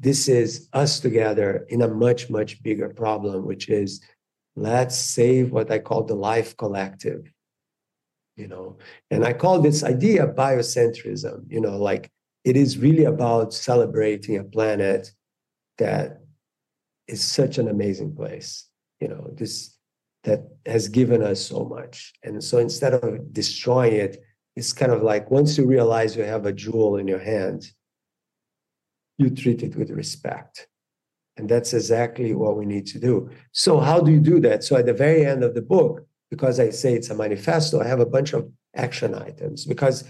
This 0.00 0.28
is 0.28 0.68
us 0.72 0.98
together 0.98 1.66
in 1.68 1.82
a 1.82 1.94
much, 2.06 2.30
much 2.30 2.60
bigger 2.64 2.88
problem, 2.88 3.46
which 3.46 3.68
is 3.68 4.00
let's 4.56 4.96
save 4.96 5.52
what 5.52 5.70
I 5.70 5.78
call 5.78 6.04
the 6.04 6.14
life 6.14 6.56
collective. 6.56 7.32
You 8.36 8.48
know, 8.48 8.78
and 9.10 9.24
I 9.24 9.32
call 9.34 9.60
this 9.60 9.84
idea 9.84 10.26
biocentrism, 10.26 11.44
you 11.48 11.60
know, 11.60 11.76
like 11.76 12.10
it 12.44 12.56
is 12.56 12.78
really 12.78 13.04
about 13.04 13.52
celebrating 13.52 14.38
a 14.38 14.44
planet 14.44 15.10
that 15.76 16.20
is 17.06 17.22
such 17.22 17.58
an 17.58 17.68
amazing 17.68 18.14
place, 18.14 18.68
you 19.00 19.08
know, 19.08 19.30
this 19.34 19.76
that 20.24 20.42
has 20.66 20.88
given 20.88 21.22
us 21.22 21.40
so 21.40 21.64
much. 21.64 22.12
And 22.22 22.42
so 22.42 22.58
instead 22.58 22.94
of 22.94 23.32
destroying 23.32 23.94
it, 23.94 24.22
it's 24.56 24.72
kind 24.72 24.92
of 24.92 25.02
like 25.02 25.30
once 25.30 25.56
you 25.56 25.66
realize 25.66 26.16
you 26.16 26.24
have 26.24 26.46
a 26.46 26.52
jewel 26.52 26.96
in 26.96 27.08
your 27.08 27.18
hand, 27.18 27.70
you 29.16 29.30
treat 29.30 29.62
it 29.62 29.76
with 29.76 29.90
respect. 29.90 30.66
And 31.40 31.48
that's 31.48 31.72
exactly 31.72 32.34
what 32.34 32.58
we 32.58 32.66
need 32.66 32.86
to 32.88 32.98
do. 32.98 33.30
So, 33.52 33.80
how 33.80 33.98
do 34.00 34.12
you 34.12 34.20
do 34.20 34.40
that? 34.40 34.62
So, 34.62 34.76
at 34.76 34.84
the 34.84 34.92
very 34.92 35.24
end 35.24 35.42
of 35.42 35.54
the 35.54 35.62
book, 35.62 36.06
because 36.30 36.60
I 36.60 36.68
say 36.68 36.92
it's 36.92 37.08
a 37.08 37.14
manifesto, 37.14 37.80
I 37.80 37.88
have 37.88 37.98
a 37.98 38.04
bunch 38.04 38.34
of 38.34 38.46
action 38.76 39.14
items 39.14 39.64
because 39.64 40.04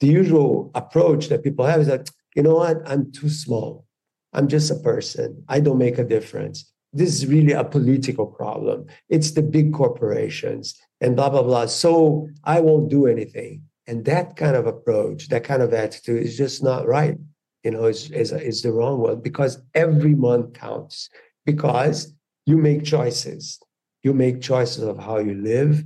the 0.00 0.06
usual 0.06 0.70
approach 0.74 1.28
that 1.28 1.44
people 1.44 1.66
have 1.66 1.82
is 1.82 1.88
that, 1.88 2.10
you 2.34 2.42
know 2.42 2.54
what, 2.54 2.78
I'm 2.86 3.12
too 3.12 3.28
small. 3.28 3.84
I'm 4.32 4.48
just 4.48 4.70
a 4.70 4.76
person. 4.76 5.44
I 5.46 5.60
don't 5.60 5.76
make 5.76 5.98
a 5.98 6.04
difference. 6.04 6.72
This 6.94 7.10
is 7.10 7.26
really 7.26 7.52
a 7.52 7.64
political 7.64 8.26
problem. 8.26 8.86
It's 9.10 9.32
the 9.32 9.42
big 9.42 9.74
corporations 9.74 10.74
and 11.02 11.16
blah, 11.16 11.28
blah, 11.28 11.42
blah. 11.42 11.66
So 11.66 12.30
I 12.44 12.60
won't 12.60 12.88
do 12.88 13.06
anything. 13.06 13.60
And 13.86 14.06
that 14.06 14.36
kind 14.36 14.56
of 14.56 14.66
approach, 14.66 15.28
that 15.28 15.44
kind 15.44 15.60
of 15.60 15.74
attitude 15.74 16.22
is 16.22 16.38
just 16.38 16.62
not 16.62 16.86
right. 16.86 17.18
You 17.64 17.72
know, 17.72 17.84
is, 17.84 18.10
it's, 18.10 18.32
it's 18.32 18.62
the 18.62 18.72
wrong 18.72 18.98
one 18.98 19.20
because 19.20 19.62
every 19.74 20.14
month 20.14 20.54
counts. 20.54 21.08
Because 21.44 22.14
you 22.46 22.56
make 22.56 22.84
choices. 22.84 23.60
You 24.02 24.14
make 24.14 24.40
choices 24.40 24.84
of 24.84 24.98
how 24.98 25.18
you 25.18 25.34
live, 25.34 25.82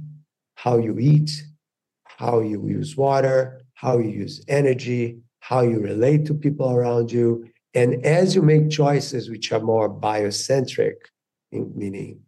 how 0.55 0.79
you 0.79 0.99
eat, 0.99 1.31
how 2.05 2.41
you 2.41 2.67
use 2.67 2.97
water, 2.97 3.63
how 3.75 3.99
you 3.99 4.11
use 4.11 4.45
energy, 4.49 5.19
how 5.41 5.61
you 5.61 5.81
relate 5.81 6.27
to 6.27 6.35
people 6.35 6.71
around 6.73 7.13
you. 7.13 7.49
And 7.75 8.05
as 8.05 8.35
you 8.35 8.43
make 8.43 8.71
choices 8.71 9.31
which 9.31 9.53
are 9.53 9.61
more 9.61 9.89
biocentric, 9.89 10.95
meaning 11.53 12.21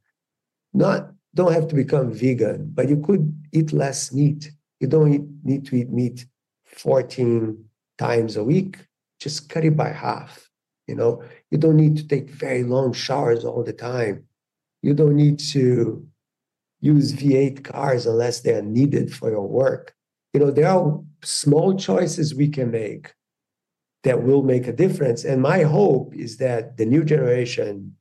not 0.73 1.11
don't 1.35 1.53
have 1.53 1.69
to 1.69 1.75
become 1.75 2.13
vegan, 2.13 2.71
but 2.75 2.89
you 2.89 2.99
could 2.99 3.35
eat 3.53 3.73
less 3.73 4.13
meat 4.13 4.51
you 4.81 4.87
don't 4.87 5.13
eat, 5.13 5.23
need 5.43 5.67
to 5.67 5.77
eat 5.77 5.91
meat 5.91 6.27
14 6.67 7.65
times 7.99 8.37
a 8.37 8.45
week. 8.45 8.79
Just 9.21 9.49
cut 9.49 9.65
it 9.65 9.77
by 9.77 9.91
half. 9.91 10.49
You 10.87 10.95
know, 10.95 11.23
you 11.51 11.59
don't 11.59 11.77
need 11.77 11.97
to 11.99 12.09
take 12.09 12.31
very 12.31 12.65
long 12.65 12.93
showers 12.93 13.45
all 13.45 13.63
the 13.63 13.73
time. 13.73 14.25
You 14.83 14.95
don't 14.95 15.17
need 15.17 15.39
to 15.53 16.07
use 16.81 17.13
V8 17.13 17.65
cars 17.65 18.07
unless 18.07 18.41
they 18.41 18.55
are 18.55 18.63
needed 18.63 19.15
for 19.15 19.31
your 19.31 19.47
work. 19.47 19.95
You 20.33 20.41
know, 20.41 20.51
there 20.51 20.69
are 20.69 21.01
small 21.23 21.77
choices 21.77 22.35
we 22.35 22.49
can 22.49 22.71
make 22.71 23.13
that 24.05 24.23
will 24.23 24.43
make 24.43 24.67
a 24.67 24.73
difference. 24.73 25.25
And 25.25 25.43
my 25.43 25.63
hope 25.63 26.15
is 26.15 26.37
that 26.39 26.77
the 26.77 26.87
new 26.87 27.05
generation, 27.05 27.97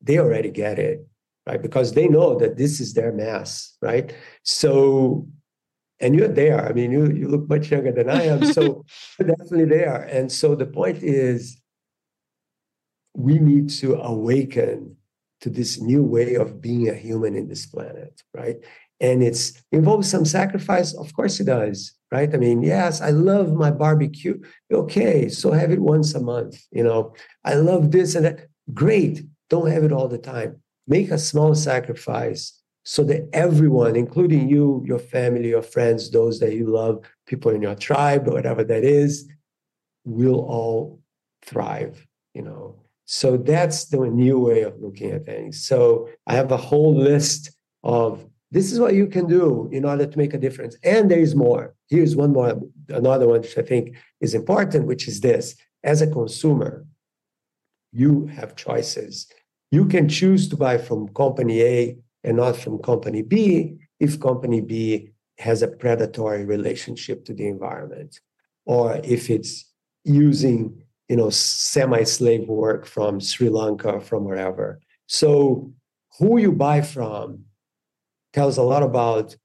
they 0.00 0.18
already 0.18 0.50
get 0.50 0.78
it, 0.78 1.06
right? 1.46 1.62
Because 1.62 1.92
they 1.92 2.08
know 2.08 2.38
that 2.38 2.56
this 2.56 2.80
is 2.80 2.94
their 2.94 3.12
mass, 3.12 3.76
right? 3.80 4.14
So 4.42 5.28
and 6.02 6.16
you're 6.16 6.28
there. 6.28 6.68
I 6.68 6.72
mean, 6.72 6.90
you 6.90 7.10
you 7.10 7.28
look 7.28 7.48
much 7.48 7.70
younger 7.70 7.92
than 7.92 8.10
I 8.10 8.24
am, 8.24 8.44
so 8.52 8.84
definitely 9.18 9.64
there. 9.66 10.02
And 10.02 10.30
so 10.30 10.54
the 10.54 10.66
point 10.66 11.02
is, 11.02 11.60
we 13.14 13.38
need 13.38 13.70
to 13.80 13.94
awaken 13.94 14.96
to 15.40 15.50
this 15.50 15.80
new 15.80 16.02
way 16.02 16.34
of 16.34 16.60
being 16.60 16.88
a 16.88 16.94
human 16.94 17.34
in 17.36 17.48
this 17.48 17.66
planet, 17.66 18.22
right? 18.34 18.56
And 19.00 19.22
it's 19.22 19.62
involves 19.70 20.10
some 20.10 20.24
sacrifice. 20.24 20.92
Of 20.94 21.14
course, 21.14 21.40
it 21.40 21.46
does, 21.46 21.94
right? 22.10 22.32
I 22.34 22.36
mean, 22.36 22.62
yes, 22.62 23.00
I 23.00 23.10
love 23.10 23.52
my 23.52 23.70
barbecue. 23.70 24.40
Okay, 24.72 25.28
so 25.28 25.52
have 25.52 25.70
it 25.70 25.80
once 25.80 26.14
a 26.14 26.20
month. 26.20 26.60
You 26.72 26.84
know, 26.84 27.14
I 27.44 27.54
love 27.54 27.92
this 27.92 28.14
and 28.14 28.26
that. 28.26 28.48
Great. 28.74 29.24
Don't 29.50 29.70
have 29.70 29.84
it 29.84 29.92
all 29.92 30.08
the 30.08 30.18
time. 30.18 30.62
Make 30.86 31.10
a 31.10 31.18
small 31.18 31.54
sacrifice 31.54 32.61
so 32.84 33.04
that 33.04 33.28
everyone, 33.32 33.96
including 33.96 34.48
you, 34.48 34.82
your 34.86 34.98
family, 34.98 35.48
your 35.50 35.62
friends, 35.62 36.10
those 36.10 36.40
that 36.40 36.54
you 36.54 36.66
love, 36.66 37.04
people 37.26 37.52
in 37.52 37.62
your 37.62 37.74
tribe, 37.74 38.26
or 38.26 38.32
whatever 38.32 38.64
that 38.64 38.84
is, 38.84 39.28
will 40.04 40.40
all 40.40 41.00
thrive, 41.44 42.06
you 42.34 42.42
know. 42.42 42.76
So 43.04 43.36
that's 43.36 43.86
the 43.86 43.98
new 43.98 44.38
way 44.38 44.62
of 44.62 44.80
looking 44.80 45.10
at 45.10 45.24
things. 45.24 45.64
So 45.64 46.08
I 46.26 46.34
have 46.34 46.50
a 46.50 46.56
whole 46.56 46.94
list 46.94 47.50
of 47.84 48.26
this 48.50 48.70
is 48.70 48.78
what 48.78 48.94
you 48.94 49.06
can 49.06 49.26
do 49.26 49.68
in 49.72 49.84
order 49.84 50.06
to 50.06 50.18
make 50.18 50.34
a 50.34 50.38
difference. 50.38 50.76
And 50.84 51.10
there 51.10 51.18
is 51.18 51.34
more. 51.34 51.74
Here's 51.88 52.14
one 52.14 52.32
more, 52.32 52.60
another 52.88 53.26
one 53.26 53.40
which 53.40 53.56
I 53.56 53.62
think 53.62 53.96
is 54.20 54.34
important, 54.34 54.86
which 54.86 55.08
is 55.08 55.20
this. 55.20 55.56
As 55.84 56.02
a 56.02 56.06
consumer, 56.06 56.84
you 57.92 58.26
have 58.26 58.54
choices. 58.54 59.26
You 59.70 59.86
can 59.86 60.08
choose 60.08 60.48
to 60.48 60.56
buy 60.56 60.78
from 60.78 61.08
company 61.08 61.62
A 61.62 61.96
and 62.24 62.36
not 62.36 62.56
from 62.56 62.78
company 62.78 63.22
B 63.22 63.76
if 64.00 64.20
company 64.20 64.60
B 64.60 65.10
has 65.38 65.62
a 65.62 65.68
predatory 65.68 66.44
relationship 66.44 67.24
to 67.24 67.34
the 67.34 67.46
environment 67.46 68.20
or 68.66 69.00
if 69.04 69.30
it's 69.30 69.70
using 70.04 70.82
you 71.08 71.16
know 71.16 71.30
semi-slave 71.30 72.48
work 72.48 72.86
from 72.86 73.20
Sri 73.20 73.48
Lanka 73.48 74.00
from 74.00 74.24
wherever. 74.24 74.80
So 75.06 75.72
who 76.18 76.38
you 76.38 76.52
buy 76.52 76.80
from 76.80 77.44
tells 78.32 78.56
a 78.56 78.62
lot 78.62 78.82
about 78.82 79.36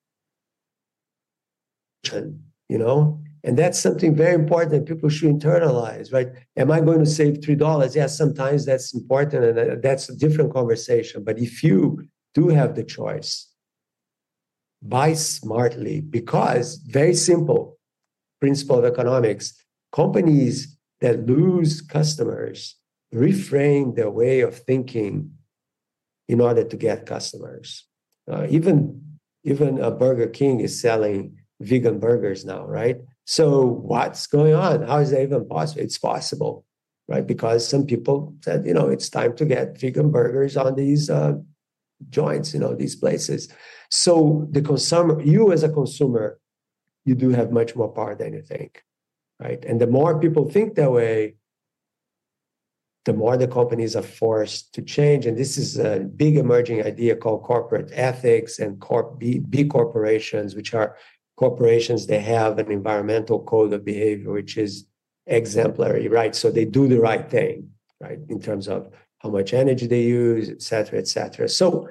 you 2.13 2.77
know? 2.77 3.19
And 3.43 3.57
that's 3.57 3.79
something 3.79 4.15
very 4.15 4.33
important 4.33 4.71
that 4.71 4.85
people 4.85 5.09
should 5.09 5.29
internalize 5.31 6.11
right? 6.11 6.27
Am 6.57 6.71
i 6.71 6.79
going 6.81 6.99
to 6.99 7.05
save 7.05 7.43
three 7.43 7.55
dollars? 7.55 7.95
Yes 7.95 8.17
sometimes 8.17 8.65
that's 8.65 8.93
important 8.93 9.43
and 9.45 9.81
that's 9.81 10.09
a 10.09 10.15
different 10.15 10.53
conversation. 10.53 11.23
But 11.23 11.39
if 11.39 11.63
you 11.63 12.03
do 12.33 12.49
have 12.49 12.75
the 12.75 12.83
choice. 12.83 13.51
Buy 14.81 15.13
smartly 15.13 16.01
because, 16.01 16.77
very 16.77 17.13
simple 17.15 17.77
principle 18.39 18.77
of 18.79 18.85
economics, 18.85 19.53
companies 19.91 20.77
that 21.01 21.25
lose 21.25 21.81
customers 21.81 22.75
reframe 23.13 23.95
their 23.95 24.09
way 24.09 24.41
of 24.41 24.55
thinking 24.55 25.31
in 26.27 26.41
order 26.41 26.63
to 26.63 26.77
get 26.77 27.05
customers. 27.05 27.85
Uh, 28.29 28.45
even 28.49 29.01
even 29.43 29.79
a 29.79 29.89
Burger 29.89 30.27
King 30.27 30.59
is 30.59 30.79
selling 30.79 31.37
vegan 31.61 31.99
burgers 31.99 32.43
now, 32.43 32.65
right? 32.65 32.97
So 33.25 33.65
what's 33.65 34.27
going 34.27 34.53
on? 34.53 34.83
How 34.83 34.97
is 34.97 35.11
that 35.11 35.21
even 35.21 35.47
possible? 35.47 35.81
It's 35.81 35.97
possible, 35.97 36.65
right? 37.07 37.25
Because 37.25 37.65
some 37.65 37.85
people 37.85 38.33
said, 38.43 38.65
you 38.65 38.73
know, 38.73 38.89
it's 38.89 39.09
time 39.09 39.35
to 39.37 39.45
get 39.45 39.79
vegan 39.79 40.11
burgers 40.11 40.57
on 40.57 40.75
these 40.75 41.09
uh, 41.09 41.33
joints, 42.09 42.53
you 42.53 42.59
know, 42.59 42.75
these 42.75 42.95
places. 42.95 43.49
So 43.89 44.47
the 44.51 44.61
consumer, 44.61 45.21
you 45.21 45.51
as 45.51 45.63
a 45.63 45.69
consumer, 45.69 46.39
you 47.05 47.15
do 47.15 47.29
have 47.29 47.51
much 47.51 47.75
more 47.75 47.89
power 47.89 48.15
than 48.15 48.33
you 48.33 48.41
think, 48.41 48.83
right? 49.39 49.63
And 49.65 49.79
the 49.79 49.87
more 49.87 50.19
people 50.19 50.49
think 50.49 50.75
that 50.75 50.91
way, 50.91 51.35
the 53.05 53.13
more 53.13 53.37
the 53.37 53.47
companies 53.47 53.95
are 53.95 54.01
forced 54.01 54.73
to 54.73 54.81
change. 54.81 55.25
And 55.25 55.37
this 55.37 55.57
is 55.57 55.79
a 55.79 56.01
big 56.01 56.35
emerging 56.35 56.83
idea 56.83 57.15
called 57.15 57.43
corporate 57.43 57.89
ethics 57.93 58.59
and 58.59 58.81
corp 58.81 59.17
B, 59.17 59.39
B 59.39 59.63
corporations, 59.63 60.55
which 60.55 60.73
are 60.73 60.97
corporations 61.37 62.07
that 62.07 62.21
have 62.21 62.59
an 62.59 62.69
environmental 62.69 63.41
code 63.43 63.71
of 63.71 63.85
behavior, 63.85 64.31
which 64.31 64.57
is 64.57 64.85
exemplary, 65.25 66.09
right? 66.09 66.35
So 66.35 66.51
they 66.51 66.65
do 66.65 66.87
the 66.87 66.99
right 66.99 67.29
thing, 67.29 67.69
right? 68.01 68.19
In 68.27 68.41
terms 68.41 68.67
of 68.67 68.91
how 69.19 69.29
much 69.29 69.53
energy 69.53 69.87
they 69.87 70.03
use, 70.03 70.49
et 70.49 70.61
cetera, 70.61 70.99
et 70.99 71.07
cetera. 71.07 71.47
So 71.49 71.89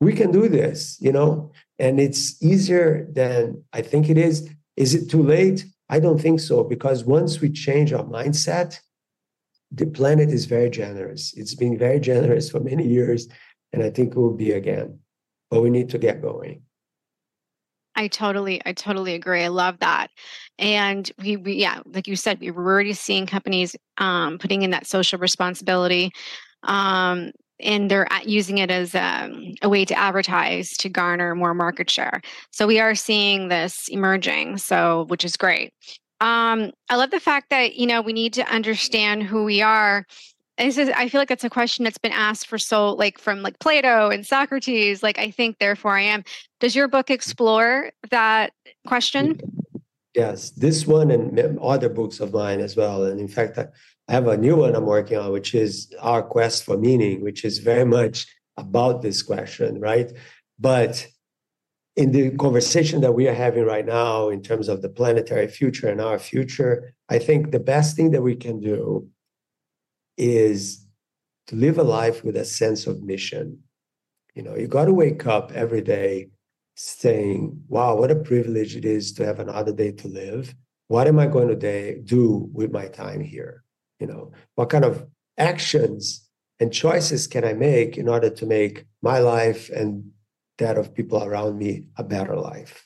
we 0.00 0.12
can 0.12 0.30
do 0.30 0.48
this, 0.48 0.98
you 1.00 1.12
know, 1.12 1.52
and 1.78 1.98
it's 1.98 2.42
easier 2.42 3.08
than 3.12 3.62
I 3.72 3.82
think 3.82 4.08
it 4.08 4.18
is. 4.18 4.48
Is 4.76 4.94
it 4.94 5.10
too 5.10 5.22
late? 5.22 5.64
I 5.88 6.00
don't 6.00 6.20
think 6.20 6.40
so, 6.40 6.64
because 6.64 7.04
once 7.04 7.40
we 7.40 7.48
change 7.50 7.92
our 7.92 8.04
mindset, 8.04 8.78
the 9.70 9.86
planet 9.86 10.30
is 10.30 10.44
very 10.44 10.70
generous. 10.70 11.32
It's 11.34 11.54
been 11.54 11.78
very 11.78 12.00
generous 12.00 12.50
for 12.50 12.60
many 12.60 12.86
years, 12.86 13.28
and 13.72 13.82
I 13.82 13.90
think 13.90 14.12
it 14.12 14.18
will 14.18 14.34
be 14.34 14.52
again. 14.52 14.98
But 15.50 15.62
we 15.62 15.70
need 15.70 15.90
to 15.90 15.98
get 15.98 16.20
going. 16.20 16.62
I 17.94 18.08
totally, 18.08 18.60
I 18.66 18.74
totally 18.74 19.14
agree. 19.14 19.42
I 19.42 19.48
love 19.48 19.78
that. 19.78 20.08
And 20.58 21.10
we, 21.18 21.36
we 21.38 21.54
yeah, 21.54 21.80
like 21.86 22.06
you 22.06 22.16
said, 22.16 22.40
we 22.40 22.50
were 22.50 22.64
already 22.64 22.92
seeing 22.92 23.26
companies 23.26 23.74
um, 23.96 24.38
putting 24.38 24.62
in 24.62 24.70
that 24.70 24.86
social 24.86 25.18
responsibility. 25.18 26.12
Um, 26.66 27.32
and 27.60 27.90
they're 27.90 28.06
using 28.24 28.58
it 28.58 28.70
as 28.70 28.94
um, 28.94 29.54
a 29.62 29.68
way 29.68 29.84
to 29.84 29.98
advertise 29.98 30.70
to 30.76 30.88
garner 30.88 31.34
more 31.34 31.54
market 31.54 31.88
share. 31.88 32.20
So 32.50 32.66
we 32.66 32.78
are 32.80 32.94
seeing 32.94 33.48
this 33.48 33.88
emerging, 33.88 34.58
so 34.58 35.06
which 35.08 35.24
is 35.24 35.36
great. 35.36 35.72
Um, 36.20 36.72
I 36.88 36.96
love 36.96 37.10
the 37.10 37.20
fact 37.20 37.50
that 37.50 37.76
you 37.76 37.86
know 37.86 38.00
we 38.00 38.12
need 38.12 38.32
to 38.34 38.46
understand 38.52 39.22
who 39.22 39.44
we 39.44 39.62
are. 39.62 40.06
This 40.58 40.78
is, 40.78 40.88
I 40.96 41.08
feel 41.08 41.20
like 41.20 41.30
it's 41.30 41.44
a 41.44 41.50
question 41.50 41.84
that's 41.84 41.98
been 41.98 42.12
asked 42.12 42.46
for 42.46 42.56
so 42.56 42.92
like 42.92 43.18
from 43.18 43.42
like 43.42 43.58
Plato 43.58 44.08
and 44.08 44.26
Socrates. 44.26 45.02
Like 45.02 45.18
I 45.18 45.30
think, 45.30 45.58
therefore 45.58 45.96
I 45.96 46.02
am. 46.02 46.24
Does 46.60 46.74
your 46.74 46.88
book 46.88 47.10
explore 47.10 47.90
that 48.10 48.52
question? 48.86 49.38
Yes, 50.14 50.50
this 50.50 50.86
one 50.86 51.10
and 51.10 51.58
other 51.58 51.90
books 51.90 52.20
of 52.20 52.32
mine 52.32 52.60
as 52.60 52.74
well. 52.74 53.04
And 53.04 53.20
in 53.20 53.28
fact, 53.28 53.58
I 54.08 54.12
have 54.12 54.28
a 54.28 54.36
new 54.36 54.56
one 54.56 54.76
I'm 54.76 54.86
working 54.86 55.18
on, 55.18 55.32
which 55.32 55.54
is 55.54 55.92
Our 56.00 56.22
Quest 56.22 56.64
for 56.64 56.76
Meaning, 56.76 57.22
which 57.22 57.44
is 57.44 57.58
very 57.58 57.84
much 57.84 58.26
about 58.56 59.02
this 59.02 59.22
question, 59.22 59.80
right? 59.80 60.12
But 60.58 61.06
in 61.96 62.12
the 62.12 62.30
conversation 62.36 63.00
that 63.00 63.12
we 63.12 63.26
are 63.26 63.34
having 63.34 63.64
right 63.64 63.84
now 63.84 64.28
in 64.28 64.42
terms 64.42 64.68
of 64.68 64.82
the 64.82 64.88
planetary 64.88 65.48
future 65.48 65.88
and 65.88 66.00
our 66.00 66.18
future, 66.18 66.94
I 67.08 67.18
think 67.18 67.50
the 67.50 67.58
best 67.58 67.96
thing 67.96 68.10
that 68.12 68.22
we 68.22 68.36
can 68.36 68.60
do 68.60 69.08
is 70.16 70.86
to 71.48 71.56
live 71.56 71.78
a 71.78 71.82
life 71.82 72.22
with 72.22 72.36
a 72.36 72.44
sense 72.44 72.86
of 72.86 73.02
mission. 73.02 73.60
You 74.34 74.42
know, 74.42 74.54
you 74.54 74.68
got 74.68 74.84
to 74.84 74.92
wake 74.92 75.26
up 75.26 75.52
every 75.52 75.80
day 75.80 76.28
saying, 76.76 77.62
wow, 77.68 77.96
what 77.96 78.10
a 78.10 78.16
privilege 78.16 78.76
it 78.76 78.84
is 78.84 79.12
to 79.14 79.24
have 79.24 79.40
another 79.40 79.72
day 79.72 79.92
to 79.92 80.08
live. 80.08 80.54
What 80.88 81.08
am 81.08 81.18
I 81.18 81.26
going 81.26 81.48
to 81.48 82.02
do 82.02 82.48
with 82.52 82.70
my 82.70 82.86
time 82.86 83.20
here? 83.20 83.64
You 84.00 84.06
know, 84.06 84.32
what 84.54 84.70
kind 84.70 84.84
of 84.84 85.06
actions 85.38 86.28
and 86.60 86.72
choices 86.72 87.26
can 87.26 87.44
I 87.44 87.52
make 87.52 87.96
in 87.96 88.08
order 88.08 88.30
to 88.30 88.46
make 88.46 88.86
my 89.02 89.18
life 89.18 89.68
and 89.70 90.10
that 90.58 90.78
of 90.78 90.94
people 90.94 91.22
around 91.22 91.58
me 91.58 91.86
a 91.96 92.04
better 92.04 92.36
life. 92.36 92.84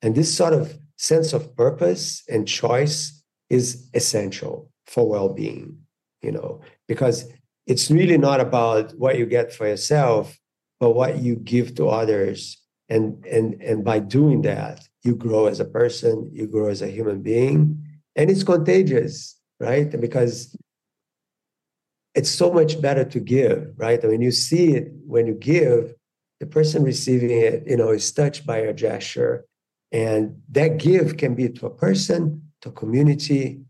And 0.00 0.14
this 0.14 0.34
sort 0.34 0.54
of 0.54 0.78
sense 0.96 1.32
of 1.32 1.54
purpose 1.56 2.22
and 2.28 2.48
choice 2.48 3.22
is 3.50 3.88
essential 3.92 4.70
for 4.86 5.08
well-being, 5.08 5.78
you 6.22 6.32
know, 6.32 6.60
because 6.88 7.28
it's 7.66 7.90
really 7.90 8.18
not 8.18 8.40
about 8.40 8.92
what 8.92 9.18
you 9.18 9.26
get 9.26 9.52
for 9.52 9.66
yourself, 9.66 10.38
but 10.80 10.92
what 10.92 11.18
you 11.18 11.36
give 11.36 11.74
to 11.76 11.88
others. 11.88 12.58
And, 12.88 13.24
and, 13.26 13.62
and 13.62 13.84
by 13.84 14.00
doing 14.00 14.42
that, 14.42 14.80
you 15.02 15.14
grow 15.14 15.46
as 15.46 15.60
a 15.60 15.64
person, 15.64 16.30
you 16.32 16.46
grow 16.46 16.68
as 16.68 16.82
a 16.82 16.88
human 16.88 17.22
being, 17.22 17.84
and 18.16 18.30
it's 18.30 18.42
contagious, 18.42 19.36
right? 19.62 19.88
Because 20.00 20.54
it's 22.14 22.30
so 22.30 22.52
much 22.52 22.82
better 22.82 23.04
to 23.04 23.20
give, 23.20 23.72
right? 23.76 24.04
I 24.04 24.08
mean, 24.08 24.20
you 24.20 24.32
see 24.32 24.74
it 24.74 24.92
when 25.06 25.26
you 25.26 25.34
give, 25.34 25.94
the 26.40 26.46
person 26.46 26.82
receiving 26.82 27.30
it, 27.30 27.62
you 27.66 27.76
know, 27.76 27.90
is 27.90 28.10
touched 28.12 28.44
by 28.44 28.58
a 28.58 28.74
gesture. 28.74 29.46
And 29.92 30.42
that 30.50 30.78
give 30.78 31.16
can 31.16 31.36
be 31.36 31.48
to 31.48 31.66
a 31.66 31.70
person, 31.70 32.50
to 32.62 32.70
a 32.70 32.72
community, 32.72 33.60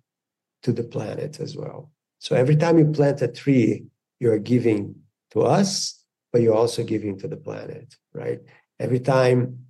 to 0.63 0.73
the 0.73 0.83
planet 0.83 1.39
as 1.41 1.57
well. 1.57 1.93
So 2.21 2.35
every 2.35 2.57
time 2.57 2.79
you 2.79 2.87
plant 2.87 3.21
a 3.21 3.29
tree, 3.29 3.85
you're 4.19 4.39
giving 4.39 4.95
to 5.33 5.43
us, 5.43 6.03
but 6.33 6.41
you're 6.41 6.55
also 6.55 6.83
giving 6.83 7.19
to 7.19 7.29
the 7.29 7.37
planet, 7.37 7.95
right? 8.15 8.41
Every 8.81 9.01
time 9.01 9.67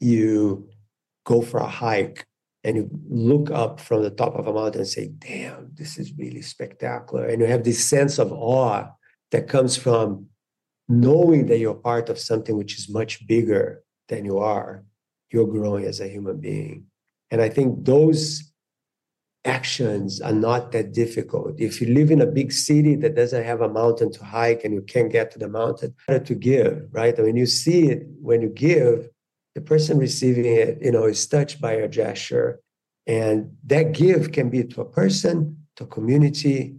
you 0.00 0.68
go 1.24 1.40
for 1.40 1.60
a 1.60 1.68
hike 1.68 2.26
and 2.64 2.76
you 2.76 2.90
look 3.08 3.50
up 3.50 3.78
from 3.78 4.02
the 4.02 4.10
top 4.10 4.34
of 4.34 4.46
a 4.46 4.52
mountain 4.52 4.80
and 4.80 4.88
say, 4.88 5.08
damn, 5.18 5.70
this 5.74 5.98
is 5.98 6.14
really 6.16 6.40
spectacular. 6.40 7.26
And 7.26 7.40
you 7.40 7.46
have 7.46 7.62
this 7.62 7.84
sense 7.84 8.18
of 8.18 8.32
awe 8.32 8.88
that 9.30 9.48
comes 9.48 9.76
from 9.76 10.26
knowing 10.88 11.46
that 11.46 11.58
you're 11.58 11.74
part 11.74 12.08
of 12.08 12.18
something 12.18 12.56
which 12.56 12.78
is 12.78 12.88
much 12.88 13.26
bigger 13.26 13.82
than 14.08 14.24
you 14.24 14.38
are, 14.38 14.84
you're 15.30 15.46
growing 15.46 15.84
as 15.84 16.00
a 16.00 16.08
human 16.08 16.40
being. 16.40 16.86
And 17.30 17.42
I 17.42 17.50
think 17.50 17.84
those 17.84 18.50
actions 19.44 20.20
are 20.22 20.32
not 20.32 20.72
that 20.72 20.92
difficult. 20.92 21.60
If 21.60 21.80
you 21.80 21.88
live 21.88 22.10
in 22.10 22.22
a 22.22 22.26
big 22.26 22.50
city 22.50 22.94
that 22.96 23.14
doesn't 23.14 23.44
have 23.44 23.60
a 23.60 23.68
mountain 23.68 24.10
to 24.12 24.24
hike 24.24 24.64
and 24.64 24.72
you 24.72 24.80
can't 24.80 25.12
get 25.12 25.30
to 25.32 25.38
the 25.38 25.48
mountain, 25.48 25.94
to 26.08 26.34
give, 26.34 26.88
right? 26.92 27.18
When 27.18 27.36
you 27.36 27.46
see 27.46 27.90
it, 27.90 28.06
when 28.22 28.40
you 28.40 28.48
give, 28.48 29.10
the 29.54 29.60
person 29.60 29.98
receiving 29.98 30.44
it, 30.46 30.78
you 30.82 30.90
know, 30.90 31.04
is 31.04 31.26
touched 31.26 31.60
by 31.60 31.72
a 31.72 31.88
gesture. 31.88 32.60
And 33.06 33.56
that 33.66 33.92
give 33.92 34.32
can 34.32 34.50
be 34.50 34.64
to 34.64 34.80
a 34.80 34.84
person, 34.84 35.66
to 35.76 35.84
a 35.84 35.86
community, 35.86 36.76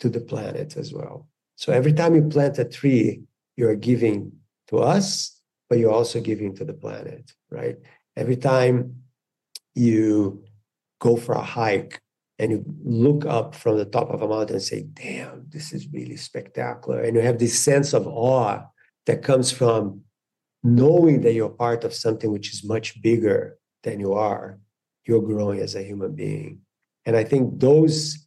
to 0.00 0.08
the 0.08 0.20
planet 0.20 0.76
as 0.76 0.92
well. 0.92 1.28
So 1.56 1.72
every 1.72 1.92
time 1.92 2.14
you 2.14 2.22
plant 2.22 2.58
a 2.58 2.64
tree, 2.64 3.22
you're 3.56 3.74
giving 3.74 4.32
to 4.68 4.78
us, 4.78 5.40
but 5.68 5.78
you're 5.78 5.92
also 5.92 6.20
giving 6.20 6.54
to 6.56 6.64
the 6.64 6.74
planet, 6.74 7.32
right? 7.50 7.76
Every 8.16 8.36
time 8.36 9.02
you 9.74 10.44
go 11.00 11.16
for 11.16 11.34
a 11.34 11.42
hike 11.42 12.00
and 12.38 12.50
you 12.50 12.64
look 12.84 13.24
up 13.24 13.54
from 13.54 13.78
the 13.78 13.84
top 13.84 14.10
of 14.10 14.22
a 14.22 14.28
mountain 14.28 14.56
and 14.56 14.62
say, 14.62 14.82
damn, 14.82 15.46
this 15.48 15.72
is 15.72 15.88
really 15.92 16.16
spectacular. 16.16 17.00
And 17.02 17.16
you 17.16 17.22
have 17.22 17.38
this 17.38 17.58
sense 17.58 17.94
of 17.94 18.06
awe 18.06 18.62
that 19.06 19.22
comes 19.22 19.50
from 19.50 20.02
knowing 20.74 21.20
that 21.22 21.34
you're 21.34 21.48
part 21.48 21.84
of 21.84 21.94
something 21.94 22.30
which 22.32 22.52
is 22.52 22.64
much 22.64 23.00
bigger 23.02 23.58
than 23.82 24.00
you 24.00 24.14
are. 24.14 24.58
You're 25.06 25.22
growing 25.22 25.60
as 25.60 25.74
a 25.74 25.82
human 25.82 26.14
being. 26.14 26.60
And 27.04 27.16
I 27.16 27.24
think 27.24 27.60
those 27.60 28.26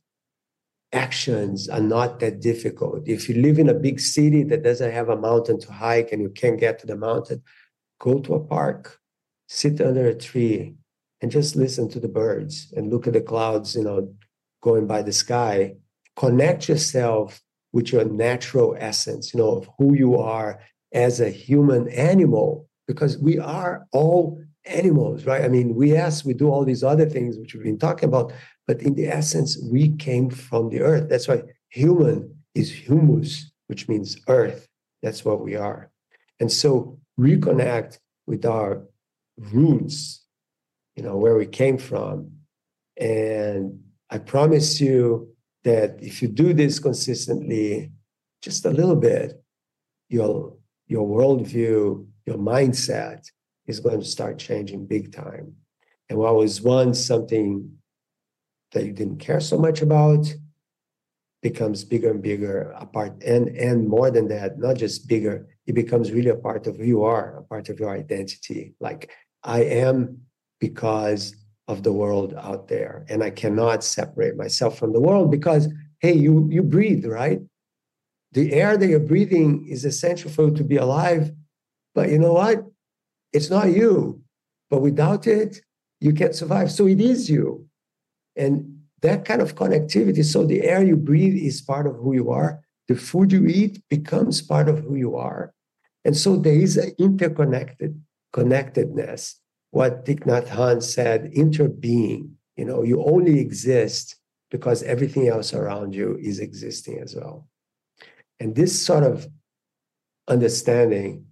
actions 0.93 1.67
are 1.69 1.81
not 1.81 2.19
that 2.19 2.39
difficult. 2.39 3.07
If 3.07 3.29
you 3.29 3.35
live 3.41 3.59
in 3.59 3.69
a 3.69 3.73
big 3.73 3.99
city 3.99 4.43
that 4.43 4.63
doesn't 4.63 4.91
have 4.91 5.09
a 5.09 5.17
mountain 5.17 5.59
to 5.59 5.71
hike 5.71 6.11
and 6.11 6.21
you 6.21 6.29
can't 6.29 6.59
get 6.59 6.79
to 6.79 6.87
the 6.87 6.95
mountain, 6.95 7.43
go 7.99 8.19
to 8.19 8.35
a 8.35 8.39
park, 8.39 8.99
sit 9.47 9.81
under 9.81 10.07
a 10.07 10.15
tree, 10.15 10.75
and 11.21 11.29
just 11.29 11.55
listen 11.55 11.89
to 11.89 11.99
the 11.99 12.07
birds 12.07 12.73
and 12.75 12.89
look 12.89 13.05
at 13.05 13.13
the 13.13 13.21
clouds, 13.21 13.75
you 13.75 13.83
know, 13.83 14.13
going 14.61 14.87
by 14.87 15.01
the 15.01 15.11
sky. 15.11 15.75
Connect 16.15 16.69
yourself 16.69 17.41
with 17.73 17.91
your 17.91 18.05
natural 18.05 18.75
essence, 18.79 19.33
you 19.33 19.39
know, 19.39 19.57
of 19.57 19.69
who 19.77 19.93
you 19.93 20.17
are 20.17 20.61
as 20.93 21.19
a 21.19 21.29
human 21.29 21.87
animal, 21.89 22.67
because 22.87 23.17
we 23.17 23.37
are 23.37 23.85
all 23.91 24.41
animals, 24.65 25.25
right? 25.25 25.43
I 25.43 25.47
mean, 25.47 25.75
we 25.75 25.91
yes, 25.91 26.25
we 26.25 26.33
do 26.33 26.49
all 26.49 26.65
these 26.65 26.83
other 26.83 27.07
things 27.07 27.37
which 27.37 27.53
we've 27.53 27.63
been 27.63 27.79
talking 27.79 28.09
about, 28.09 28.33
but 28.67 28.81
in 28.81 28.95
the 28.95 29.07
essence, 29.07 29.57
we 29.71 29.95
came 29.97 30.29
from 30.29 30.69
the 30.69 30.81
earth. 30.81 31.09
That's 31.09 31.27
why 31.27 31.43
human 31.69 32.35
is 32.55 32.71
humus, 32.71 33.51
which 33.67 33.87
means 33.87 34.17
earth. 34.27 34.67
That's 35.01 35.23
what 35.23 35.41
we 35.41 35.55
are. 35.55 35.91
And 36.39 36.51
so 36.51 36.99
reconnect 37.19 37.99
with 38.27 38.45
our 38.45 38.83
roots, 39.37 40.25
you 40.95 41.03
know, 41.03 41.17
where 41.17 41.35
we 41.35 41.45
came 41.45 41.77
from. 41.77 42.31
And 42.99 43.79
I 44.09 44.17
promise 44.17 44.81
you 44.81 45.35
that 45.63 45.97
if 46.01 46.21
you 46.21 46.27
do 46.27 46.53
this 46.53 46.79
consistently, 46.79 47.91
just 48.41 48.65
a 48.65 48.71
little 48.71 48.95
bit, 48.95 49.41
your 50.09 50.55
your 50.89 51.07
worldview, 51.07 52.05
your 52.25 52.37
mindset 52.37 53.25
is 53.67 53.79
going 53.79 53.99
to 53.99 54.05
start 54.05 54.39
changing 54.39 54.87
big 54.87 55.13
time. 55.13 55.53
And 56.09 56.17
what 56.17 56.35
was 56.35 56.61
once 56.61 56.99
something 56.99 57.71
that 58.71 58.85
you 58.85 58.91
didn't 58.91 59.19
care 59.19 59.39
so 59.39 59.57
much 59.57 59.81
about 59.81 60.25
becomes 61.41 61.85
bigger 61.85 62.11
and 62.11 62.21
bigger 62.21 62.73
a 62.77 62.85
part 62.85 63.23
and 63.23 63.47
and 63.49 63.87
more 63.87 64.11
than 64.11 64.27
that 64.27 64.59
not 64.59 64.75
just 64.75 65.07
bigger 65.07 65.47
it 65.67 65.73
becomes 65.73 66.11
really 66.11 66.29
a 66.29 66.35
part 66.35 66.67
of 66.67 66.75
who 66.75 66.83
you 66.83 67.03
are 67.03 67.37
a 67.37 67.43
part 67.43 67.69
of 67.69 67.79
your 67.79 67.91
identity 67.91 68.73
like 68.81 69.09
i 69.43 69.61
am 69.61 70.17
because 70.59 71.35
of 71.69 71.81
the 71.81 71.93
world 71.93 72.33
out 72.37 72.67
there 72.67 73.05
and 73.07 73.23
i 73.23 73.29
cannot 73.29 73.85
separate 73.85 74.35
myself 74.35 74.77
from 74.77 74.91
the 74.91 74.99
world 74.99 75.31
because 75.31 75.69
hey 75.99 76.13
you 76.13 76.45
you 76.51 76.61
breathe 76.61 77.05
right 77.05 77.39
the 78.31 78.53
air 78.53 78.77
that 78.77 78.87
you're 78.87 78.99
breathing 78.99 79.65
is 79.67 79.85
essential 79.85 80.29
for 80.29 80.47
you 80.47 80.55
to 80.55 80.63
be 80.63 80.77
alive 80.77 81.31
but 81.95 82.09
you 82.09 82.19
know 82.19 82.33
what 82.33 82.63
it's 83.33 83.49
not 83.49 83.71
you 83.71 84.21
but 84.69 84.81
without 84.81 85.27
it 85.27 85.61
you 85.99 86.13
can't 86.13 86.35
survive 86.35 86.71
so 86.71 86.87
it 86.87 87.01
is 87.01 87.29
you 87.29 87.67
and 88.35 88.79
that 89.01 89.25
kind 89.25 89.41
of 89.41 89.55
connectivity, 89.55 90.23
so 90.23 90.45
the 90.45 90.63
air 90.63 90.83
you 90.83 90.95
breathe 90.95 91.35
is 91.35 91.61
part 91.61 91.87
of 91.87 91.95
who 91.95 92.13
you 92.13 92.31
are, 92.31 92.61
the 92.87 92.95
food 92.95 93.31
you 93.31 93.45
eat 93.47 93.81
becomes 93.89 94.41
part 94.41 94.67
of 94.67 94.79
who 94.79 94.95
you 94.95 95.15
are. 95.15 95.53
And 96.05 96.15
so 96.15 96.35
there 96.37 96.53
is 96.53 96.77
an 96.77 96.91
interconnected 96.97 98.01
connectedness. 98.33 99.35
What 99.71 100.05
Thich 100.05 100.21
Nhat 100.25 100.47
Hanh 100.47 100.81
said, 100.81 101.31
interbeing, 101.33 102.31
You 102.55 102.65
know, 102.65 102.83
you 102.83 103.03
only 103.03 103.39
exist 103.39 104.15
because 104.49 104.81
everything 104.83 105.27
else 105.27 105.53
around 105.53 105.93
you 105.93 106.17
is 106.21 106.39
existing 106.39 106.99
as 106.99 107.15
well. 107.15 107.47
And 108.39 108.55
this 108.55 108.85
sort 108.85 109.03
of 109.03 109.27
understanding, 110.27 111.25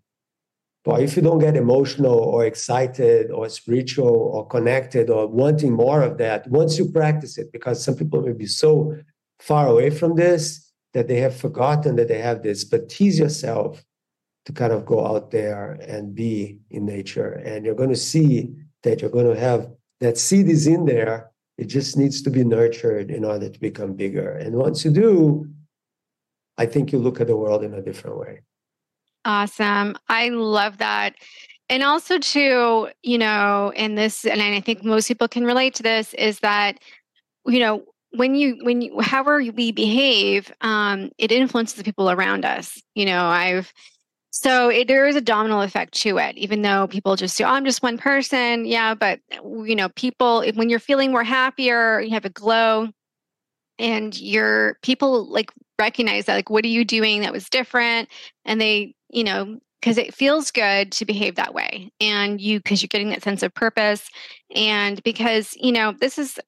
well, 0.85 1.01
if 1.01 1.15
you 1.15 1.21
don't 1.21 1.39
get 1.39 1.55
emotional 1.55 2.17
or 2.17 2.45
excited 2.45 3.31
or 3.31 3.49
spiritual 3.49 4.07
or 4.07 4.47
connected 4.47 5.09
or 5.09 5.27
wanting 5.27 5.73
more 5.73 6.01
of 6.01 6.17
that, 6.17 6.47
once 6.49 6.77
you 6.77 6.91
practice 6.91 7.37
it, 7.37 7.51
because 7.51 7.83
some 7.83 7.95
people 7.95 8.21
may 8.21 8.33
be 8.33 8.45
so 8.45 8.97
far 9.39 9.67
away 9.67 9.89
from 9.89 10.15
this 10.15 10.71
that 10.93 11.07
they 11.07 11.19
have 11.19 11.35
forgotten 11.35 11.95
that 11.97 12.07
they 12.07 12.19
have 12.19 12.41
this, 12.41 12.63
but 12.63 12.89
tease 12.89 13.19
yourself 13.19 13.83
to 14.45 14.53
kind 14.53 14.71
of 14.71 14.85
go 14.85 15.05
out 15.05 15.29
there 15.29 15.73
and 15.81 16.15
be 16.15 16.57
in 16.71 16.85
nature. 16.85 17.33
And 17.33 17.65
you're 17.65 17.75
going 17.75 17.89
to 17.89 17.95
see 17.95 18.55
that 18.83 19.01
you're 19.01 19.11
going 19.11 19.27
to 19.27 19.39
have 19.39 19.69
that 19.99 20.17
seed 20.17 20.47
is 20.47 20.67
in 20.67 20.85
there. 20.85 21.31
It 21.57 21.65
just 21.65 21.97
needs 21.97 22.21
to 22.21 22.29
be 22.29 22.43
nurtured 22.45 23.11
in 23.11 23.25
order 23.25 23.49
to 23.49 23.59
become 23.59 23.93
bigger. 23.93 24.31
And 24.31 24.55
once 24.55 24.85
you 24.85 24.91
do, 24.91 25.49
I 26.57 26.65
think 26.65 26.91
you 26.91 26.99
look 26.99 27.21
at 27.21 27.27
the 27.27 27.37
world 27.37 27.63
in 27.63 27.73
a 27.73 27.81
different 27.81 28.17
way. 28.17 28.41
Awesome. 29.25 29.95
I 30.09 30.29
love 30.29 30.77
that. 30.77 31.15
And 31.69 31.83
also, 31.83 32.17
too, 32.17 32.89
you 33.03 33.17
know, 33.17 33.73
and 33.75 33.97
this, 33.97 34.25
and 34.25 34.41
I 34.41 34.61
think 34.61 34.83
most 34.83 35.07
people 35.07 35.27
can 35.27 35.43
relate 35.43 35.75
to 35.75 35.83
this, 35.83 36.13
is 36.13 36.39
that, 36.39 36.79
you 37.45 37.59
know, 37.59 37.83
when 38.11 38.35
you 38.35 38.57
when 38.63 38.81
you 38.81 39.01
however 39.01 39.43
we 39.53 39.69
behave 39.69 40.49
um 40.61 41.11
it 41.17 41.29
influences 41.29 41.75
the 41.75 41.83
people 41.83 42.09
around 42.09 42.45
us 42.45 42.81
you 42.95 43.05
know 43.05 43.25
i've 43.25 43.73
so 44.41 44.69
it, 44.69 44.87
there 44.87 45.07
is 45.07 45.15
a 45.15 45.21
domino 45.21 45.61
effect 45.61 45.93
to 46.01 46.19
it, 46.19 46.37
even 46.37 46.61
though 46.61 46.85
people 46.85 47.15
just 47.15 47.35
say, 47.35 47.43
oh, 47.43 47.49
I'm 47.49 47.65
just 47.65 47.81
one 47.81 47.97
person. 47.97 48.65
Yeah, 48.65 48.93
but 48.93 49.19
you 49.31 49.75
know, 49.75 49.89
people, 49.89 50.45
when 50.53 50.69
you're 50.69 50.77
feeling 50.77 51.11
more 51.11 51.23
happier, 51.23 52.01
you 52.01 52.11
have 52.11 52.25
a 52.25 52.29
glow 52.29 52.89
and 53.79 54.15
your 54.19 54.77
people 54.83 55.25
like 55.25 55.51
recognize 55.79 56.25
that, 56.25 56.35
like, 56.35 56.49
what 56.49 56.65
are 56.65 56.69
you 56.69 56.85
doing 56.85 57.21
that 57.21 57.33
was 57.33 57.49
different? 57.49 58.09
And 58.45 58.59
they, 58.59 58.95
you 59.09 59.23
know, 59.23 59.59
because 59.79 59.97
it 59.97 60.13
feels 60.13 60.51
good 60.51 60.91
to 60.93 61.05
behave 61.05 61.35
that 61.35 61.53
way. 61.53 61.91
And 62.01 62.41
you, 62.41 62.59
because 62.59 62.81
you're 62.81 62.87
getting 62.87 63.09
that 63.09 63.23
sense 63.23 63.43
of 63.43 63.53
purpose. 63.53 64.09
And 64.55 65.01
because, 65.03 65.55
you 65.55 65.71
know, 65.71 65.93
this 65.93 66.17
is, 66.17 66.39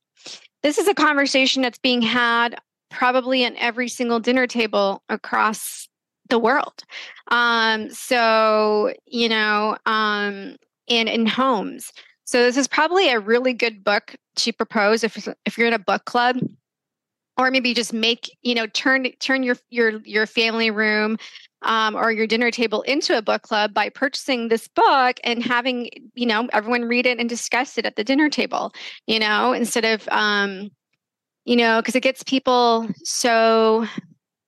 this 0.63 0.77
is 0.77 0.87
a 0.87 0.93
conversation 0.93 1.61
that's 1.61 1.77
being 1.77 2.01
had 2.01 2.55
probably 2.89 3.45
at 3.45 3.53
every 3.55 3.87
single 3.87 4.19
dinner 4.19 4.47
table 4.47 5.03
across 5.09 5.87
the 6.29 6.39
world. 6.39 6.83
Um, 7.29 7.89
so, 7.91 8.93
you 9.05 9.29
know, 9.29 9.77
um, 9.85 10.55
and 10.87 11.07
in 11.07 11.25
homes. 11.25 11.91
So 12.25 12.43
this 12.43 12.57
is 12.57 12.67
probably 12.67 13.09
a 13.09 13.19
really 13.19 13.53
good 13.53 13.83
book 13.83 14.15
to 14.37 14.53
propose 14.53 15.03
if 15.03 15.27
if 15.45 15.57
you're 15.57 15.67
in 15.67 15.73
a 15.73 15.79
book 15.79 16.05
club, 16.05 16.37
or 17.39 17.49
maybe 17.49 17.73
just 17.73 17.93
make 17.93 18.37
you 18.43 18.53
know 18.53 18.67
turn 18.67 19.09
turn 19.19 19.41
your 19.41 19.55
your 19.69 20.01
your 20.05 20.27
family 20.27 20.69
room 20.69 21.17
um, 21.63 21.95
or 21.95 22.11
your 22.11 22.27
dinner 22.27 22.51
table 22.51 22.83
into 22.83 23.17
a 23.17 23.21
book 23.21 23.41
club 23.41 23.73
by 23.73 23.89
purchasing 23.89 24.47
this 24.47 24.67
book 24.67 25.19
and 25.23 25.43
having 25.43 25.89
you 26.13 26.27
know 26.27 26.47
everyone 26.53 26.83
read 26.83 27.07
it 27.07 27.17
and 27.17 27.27
discuss 27.29 27.77
it 27.77 27.85
at 27.85 27.95
the 27.95 28.03
dinner 28.03 28.29
table. 28.29 28.71
You 29.07 29.19
know, 29.19 29.53
instead 29.53 29.85
of 29.85 30.07
um, 30.09 30.69
you 31.45 31.55
know 31.55 31.81
because 31.81 31.95
it 31.95 32.03
gets 32.03 32.21
people 32.21 32.87
so 33.03 33.87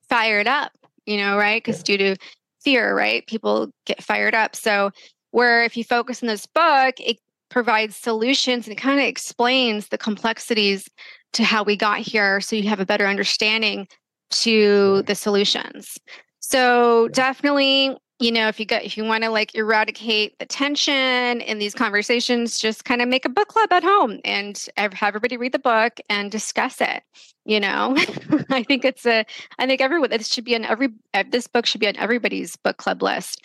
fired 0.07 0.47
up 0.47 0.71
you 1.05 1.17
know, 1.17 1.37
right? 1.37 1.63
Because 1.63 1.79
yeah. 1.79 1.97
due 1.97 1.97
to 1.97 2.15
fear, 2.63 2.95
right, 2.95 3.25
people 3.27 3.71
get 3.85 4.03
fired 4.03 4.35
up. 4.35 4.55
So, 4.55 4.91
where 5.31 5.63
if 5.63 5.77
you 5.77 5.83
focus 5.83 6.21
on 6.21 6.27
this 6.27 6.45
book, 6.45 6.95
it 6.99 7.17
provides 7.51 7.95
solutions 7.95 8.65
and 8.65 8.75
it 8.75 8.81
kind 8.81 8.99
of 8.99 9.05
explains 9.05 9.89
the 9.89 9.97
complexities 9.97 10.89
to 11.33 11.43
how 11.43 11.63
we 11.63 11.75
got 11.75 11.99
here 11.99 12.41
so 12.41 12.55
you 12.55 12.67
have 12.67 12.79
a 12.79 12.85
better 12.85 13.05
understanding 13.05 13.87
to 14.31 15.03
the 15.03 15.13
solutions. 15.13 15.97
So, 16.39 17.09
definitely 17.09 17.95
you 18.19 18.31
know 18.31 18.47
if 18.47 18.59
you 18.59 18.67
got 18.67 18.83
if 18.83 18.95
you 18.97 19.03
want 19.03 19.23
to 19.23 19.31
like 19.31 19.55
eradicate 19.55 20.37
the 20.37 20.45
tension 20.45 21.41
in 21.41 21.57
these 21.57 21.73
conversations 21.73 22.59
just 22.59 22.85
kind 22.85 23.01
of 23.01 23.07
make 23.09 23.25
a 23.25 23.29
book 23.29 23.47
club 23.47 23.73
at 23.73 23.83
home 23.83 24.19
and 24.23 24.67
have 24.77 24.93
everybody 25.01 25.37
read 25.37 25.53
the 25.53 25.59
book 25.59 25.99
and 26.07 26.31
discuss 26.31 26.79
it 26.81 27.01
you 27.45 27.59
know? 27.59 27.95
I 28.49 28.63
think 28.63 28.85
it's 28.85 29.05
a 29.05 29.25
i 29.57 29.65
think 29.65 29.81
everyone 29.81 30.09
this 30.09 30.31
should 30.31 30.43
be 30.43 30.55
on 30.55 30.65
every 30.65 30.89
this 31.29 31.47
book 31.47 31.65
should 31.65 31.81
be 31.81 31.87
on 31.87 31.97
everybody's 31.97 32.55
book 32.55 32.77
club 32.77 33.01
list. 33.01 33.41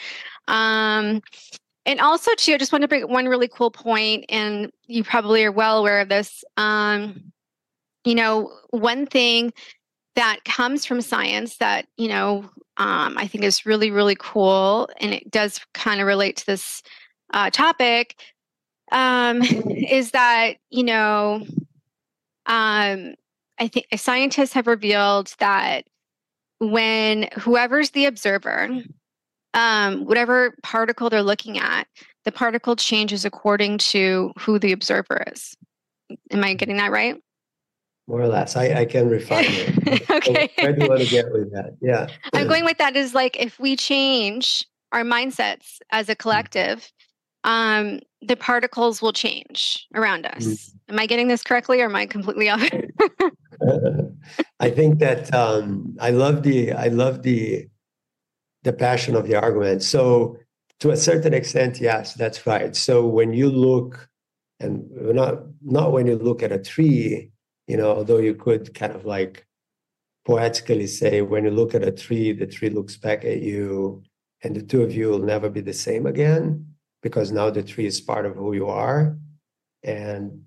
Um 0.48 1.22
and 1.86 2.00
also 2.00 2.30
too 2.36 2.54
i 2.54 2.58
just 2.58 2.72
want 2.72 2.82
to 2.82 2.88
bring 2.88 3.08
one 3.08 3.26
really 3.26 3.48
cool 3.48 3.70
point 3.70 4.24
and 4.28 4.70
you 4.86 5.02
probably 5.02 5.44
are 5.44 5.52
well 5.52 5.78
aware 5.78 6.00
of 6.00 6.08
this 6.08 6.44
um 6.56 7.32
you 8.04 8.14
know 8.14 8.52
one 8.70 9.06
thing 9.06 9.52
that 10.16 10.44
comes 10.44 10.84
from 10.84 11.00
science 11.00 11.56
that 11.58 11.86
you 11.96 12.08
know 12.08 12.50
um, 12.78 13.16
I 13.16 13.26
think 13.26 13.44
is 13.44 13.64
really 13.64 13.90
really 13.90 14.16
cool, 14.18 14.88
and 15.00 15.14
it 15.14 15.30
does 15.30 15.60
kind 15.74 16.00
of 16.00 16.06
relate 16.06 16.36
to 16.38 16.46
this 16.46 16.82
uh, 17.32 17.50
topic. 17.50 18.20
Um, 18.92 19.42
is 19.70 20.10
that 20.10 20.56
you 20.70 20.84
know, 20.84 21.46
um, 22.46 23.14
I 23.58 23.68
think 23.68 23.86
scientists 23.96 24.52
have 24.52 24.66
revealed 24.66 25.34
that 25.38 25.86
when 26.58 27.28
whoever's 27.38 27.90
the 27.90 28.06
observer, 28.06 28.68
um, 29.56 30.04
whatever 30.04 30.54
particle 30.62 31.10
they're 31.10 31.22
looking 31.22 31.58
at, 31.58 31.88
the 32.24 32.30
particle 32.30 32.76
changes 32.76 33.24
according 33.24 33.78
to 33.78 34.32
who 34.38 34.60
the 34.60 34.70
observer 34.70 35.24
is. 35.32 35.56
Am 36.30 36.44
I 36.44 36.54
getting 36.54 36.76
that 36.76 36.92
right? 36.92 37.16
more 38.06 38.20
or 38.20 38.28
less. 38.28 38.56
I, 38.56 38.72
I 38.80 38.84
can 38.84 39.08
refine 39.08 39.44
it. 39.48 40.10
okay. 40.10 40.50
Where 40.60 40.72
do 40.72 40.82
you 40.82 40.88
want 40.88 41.00
to 41.00 41.08
get 41.08 41.30
with 41.32 41.52
that? 41.52 41.76
Yeah. 41.80 42.06
I'm 42.32 42.46
going 42.46 42.64
with 42.64 42.78
that 42.78 42.96
is 42.96 43.14
like 43.14 43.36
if 43.36 43.58
we 43.58 43.76
change 43.76 44.64
our 44.92 45.02
mindsets 45.02 45.78
as 45.90 46.08
a 46.08 46.14
mm. 46.14 46.18
collective, 46.18 46.92
um, 47.44 48.00
the 48.22 48.36
particles 48.36 49.02
will 49.02 49.12
change 49.12 49.86
around 49.94 50.26
us. 50.26 50.44
mm 50.44 50.72
Am 50.88 51.00
I 51.00 51.06
getting 51.06 51.26
this 51.26 51.42
correctly 51.42 51.80
or 51.80 51.86
am 51.86 51.96
I 51.96 52.06
completely 52.06 52.48
off? 52.48 52.62
I 54.60 54.70
think 54.70 55.00
that 55.00 55.34
um, 55.34 55.96
I 55.98 56.10
love 56.10 56.44
the 56.44 56.72
I 56.74 56.86
love 56.86 57.24
the 57.24 57.66
the 58.66 58.72
passion 58.72 59.14
of 59.16 59.26
the 59.26 59.36
argument. 59.46 59.82
So 59.82 60.36
to 60.80 60.90
a 60.90 60.96
certain 61.08 61.34
extent, 61.40 61.80
yes, 61.80 62.14
that's 62.14 62.46
right. 62.46 62.74
So 62.76 62.94
when 63.06 63.32
you 63.32 63.48
look 63.48 64.08
and 64.60 64.74
not 65.20 65.34
not 65.62 65.92
when 65.94 66.06
you 66.06 66.16
look 66.16 66.42
at 66.42 66.52
a 66.52 66.58
tree 66.72 67.30
you 67.66 67.76
know, 67.76 67.90
although 67.90 68.18
you 68.18 68.34
could 68.34 68.74
kind 68.74 68.92
of 68.92 69.04
like 69.04 69.46
poetically 70.24 70.86
say, 70.86 71.22
when 71.22 71.44
you 71.44 71.50
look 71.50 71.74
at 71.74 71.82
a 71.82 71.92
tree, 71.92 72.32
the 72.32 72.46
tree 72.46 72.70
looks 72.70 72.96
back 72.96 73.24
at 73.24 73.42
you, 73.42 74.02
and 74.42 74.54
the 74.54 74.62
two 74.62 74.82
of 74.82 74.94
you 74.94 75.08
will 75.08 75.18
never 75.18 75.48
be 75.48 75.60
the 75.60 75.72
same 75.72 76.06
again 76.06 76.66
because 77.02 77.32
now 77.32 77.50
the 77.50 77.62
tree 77.62 77.86
is 77.86 78.00
part 78.00 78.26
of 78.26 78.36
who 78.36 78.52
you 78.52 78.68
are. 78.68 79.16
And 79.82 80.42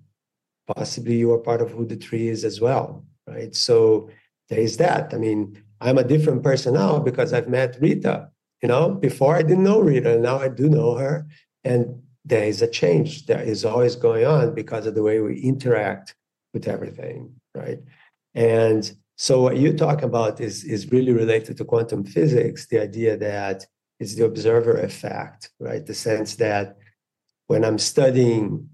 possibly 0.74 1.16
you 1.16 1.32
are 1.32 1.38
part 1.38 1.60
of 1.60 1.70
who 1.70 1.86
the 1.86 1.96
tree 1.96 2.28
is 2.28 2.44
as 2.44 2.60
well, 2.60 3.04
right? 3.26 3.54
So 3.54 4.10
there 4.48 4.60
is 4.60 4.76
that. 4.78 5.12
I 5.14 5.18
mean, 5.18 5.62
I'm 5.80 5.98
a 5.98 6.04
different 6.04 6.42
person 6.42 6.74
now 6.74 6.98
because 6.98 7.32
I've 7.32 7.48
met 7.48 7.78
Rita. 7.80 8.30
You 8.62 8.68
know, 8.68 8.90
before 8.90 9.34
I 9.34 9.42
didn't 9.42 9.64
know 9.64 9.80
Rita, 9.80 10.14
and 10.14 10.22
now 10.22 10.38
I 10.38 10.48
do 10.48 10.68
know 10.68 10.94
her. 10.96 11.26
And 11.64 12.02
there 12.24 12.44
is 12.44 12.60
a 12.60 12.68
change 12.68 13.26
that 13.26 13.46
is 13.48 13.64
always 13.64 13.96
going 13.96 14.26
on 14.26 14.54
because 14.54 14.86
of 14.86 14.94
the 14.94 15.02
way 15.02 15.20
we 15.20 15.40
interact 15.40 16.14
with 16.52 16.68
everything, 16.68 17.32
right? 17.54 17.78
And 18.34 18.90
so 19.16 19.40
what 19.40 19.56
you 19.56 19.72
talk 19.76 20.02
about 20.02 20.40
is, 20.40 20.64
is 20.64 20.90
really 20.90 21.12
related 21.12 21.56
to 21.56 21.64
quantum 21.64 22.04
physics, 22.04 22.66
the 22.66 22.80
idea 22.80 23.16
that 23.16 23.66
it's 23.98 24.14
the 24.14 24.24
observer 24.24 24.76
effect, 24.78 25.50
right? 25.58 25.84
The 25.84 25.94
sense 25.94 26.36
that 26.36 26.76
when 27.46 27.64
I'm 27.64 27.78
studying 27.78 28.68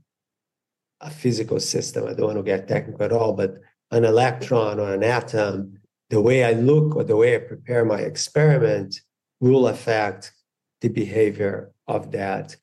a 1.00 1.10
physical 1.10 1.60
system, 1.60 2.06
I 2.06 2.14
don't 2.14 2.26
want 2.26 2.38
to 2.38 2.42
get 2.42 2.68
technical 2.68 3.04
at 3.04 3.12
all, 3.12 3.32
but 3.32 3.56
an 3.90 4.04
electron 4.04 4.80
or 4.80 4.92
an 4.92 5.02
atom, 5.02 5.75
the 6.10 6.20
way 6.20 6.44
I 6.44 6.52
look 6.52 6.96
or 6.96 7.04
the 7.04 7.16
way 7.16 7.34
I 7.34 7.38
prepare 7.38 7.84
my 7.84 8.00
experiment 8.00 9.00
will 9.40 9.68
affect 9.68 10.32
the 10.80 10.88
behavior 10.88 11.72
of 11.86 12.12
that 12.12 12.56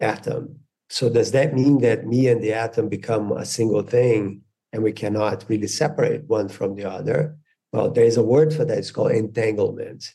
atom. 0.00 0.60
So 0.88 1.08
does 1.08 1.32
that 1.32 1.54
mean 1.54 1.78
that 1.82 2.06
me 2.06 2.28
and 2.28 2.42
the 2.42 2.52
atom 2.52 2.88
become 2.88 3.32
a 3.32 3.44
single 3.44 3.82
thing 3.82 4.42
and 4.72 4.82
we 4.82 4.92
cannot 4.92 5.44
really 5.48 5.68
separate 5.68 6.24
one 6.28 6.48
from 6.48 6.74
the 6.74 6.84
other? 6.84 7.36
Well, 7.72 7.90
there 7.90 8.04
is 8.04 8.16
a 8.16 8.22
word 8.22 8.52
for 8.52 8.64
that. 8.64 8.78
It's 8.78 8.90
called 8.90 9.12
entanglement. 9.12 10.12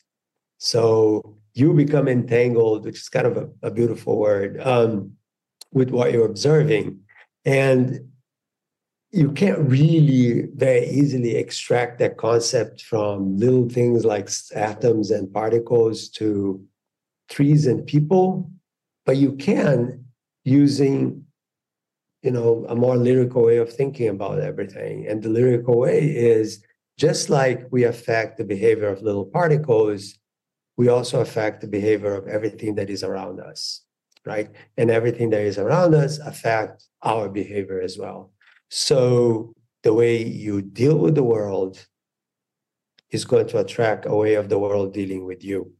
So 0.57 1.38
you 1.53 1.74
become 1.74 2.07
entangled, 2.07 2.86
which 2.86 2.97
is 2.97 3.09
kind 3.09 3.28
of 3.28 3.38
a, 3.38 3.49
a 3.63 3.72
beautiful 3.72 4.18
word, 4.18 4.59
um, 4.61 5.13
with 5.72 5.89
what 5.89 6.11
you're 6.11 6.26
observing. 6.26 6.99
And 7.45 8.09
you 9.16 9.32
can't 9.32 9.59
really 9.59 10.47
very 10.55 10.89
easily 10.89 11.38
extract 11.38 11.99
that 11.99 12.18
concept 12.18 12.82
from 12.82 13.38
little 13.38 13.70
things 13.70 14.03
like 14.03 14.30
atoms 14.53 15.09
and 15.09 15.34
particles 15.34 16.09
to 16.09 16.61
trees 17.30 17.66
and 17.66 17.88
people, 17.88 18.51
but 19.05 19.16
you 19.16 19.32
can 19.38 20.03
using 20.43 21.26
you 22.26 22.32
know, 22.32 22.66
a 22.68 22.76
more 22.76 22.97
lyrical 22.97 23.43
way 23.45 23.57
of 23.57 23.72
thinking 23.72 24.09
about 24.09 24.39
everything. 24.39 25.05
And 25.07 25.22
the 25.22 25.30
lyrical 25.30 25.78
way 25.78 25.99
is 26.01 26.66
just 26.97 27.30
like 27.30 27.68
we 27.70 27.84
affect 27.84 28.38
the 28.38 28.43
behavior 28.43 28.88
of 28.88 29.03
little 29.03 29.26
particles, 29.26 30.18
we 30.76 30.89
also 30.89 31.22
affect 31.22 31.61
the 31.61 31.68
behavior 31.68 32.16
of 32.16 32.28
everything 32.28 32.74
that 32.76 32.89
is 32.89 33.03
around 33.03 33.39
us, 33.39 33.84
right? 34.26 34.49
And 34.76 34.89
everything 34.89 35.30
that 35.30 35.41
is 35.41 35.59
around 35.59 35.93
us 35.93 36.18
affect 36.18 36.86
our 37.03 37.30
behavior 37.30 37.80
as 37.80 37.95
well. 37.95 38.32
So 38.70 39.53
the 39.84 39.93
way 39.93 40.24
you 40.24 40.61
deal 40.61 40.97
with 40.97 41.16
the 41.16 41.24
world 41.24 41.86
is 43.11 43.26
going 43.26 43.47
to 43.47 43.59
attract 43.59 44.05
a 44.05 44.16
way 44.16 44.36
of 44.36 44.49
the 44.49 44.59
world 44.59 44.93
dealing 44.93 45.26
with 45.26 45.43
you. 45.43 45.72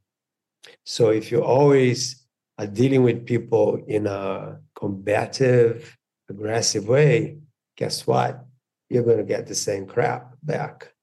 So 0.84 1.10
if 1.10 1.32
you 1.32 1.44
always 1.44 2.26
are 2.58 2.68
dealing 2.68 3.04
with 3.04 3.26
people 3.26 3.84
in 3.88 4.08
a 4.08 4.60
combative, 4.76 5.98
aggressive 6.30 6.88
way, 6.88 7.40
guess 7.76 8.08
what? 8.08 8.46
You're 8.90 9.04
going 9.04 9.18
to 9.18 9.24
get 9.24 9.48
the 9.48 9.56
same 9.56 9.86
crap 9.86 10.36
back. 10.44 10.94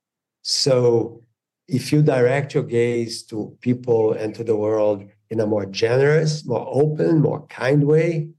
So 0.43 1.23
if 1.69 1.93
you 1.93 2.03
direct 2.03 2.55
your 2.55 2.65
gaze 2.65 3.23
to 3.25 3.57
people 3.61 4.13
and 4.13 4.35
to 4.35 4.45
the 4.45 4.57
world 4.57 5.05
in 5.31 5.41
a 5.41 5.47
more 5.47 5.67
generous, 5.67 6.47
more 6.47 6.67
open, 6.71 7.21
more 7.21 7.47
kind 7.47 7.85
way, 7.85 8.31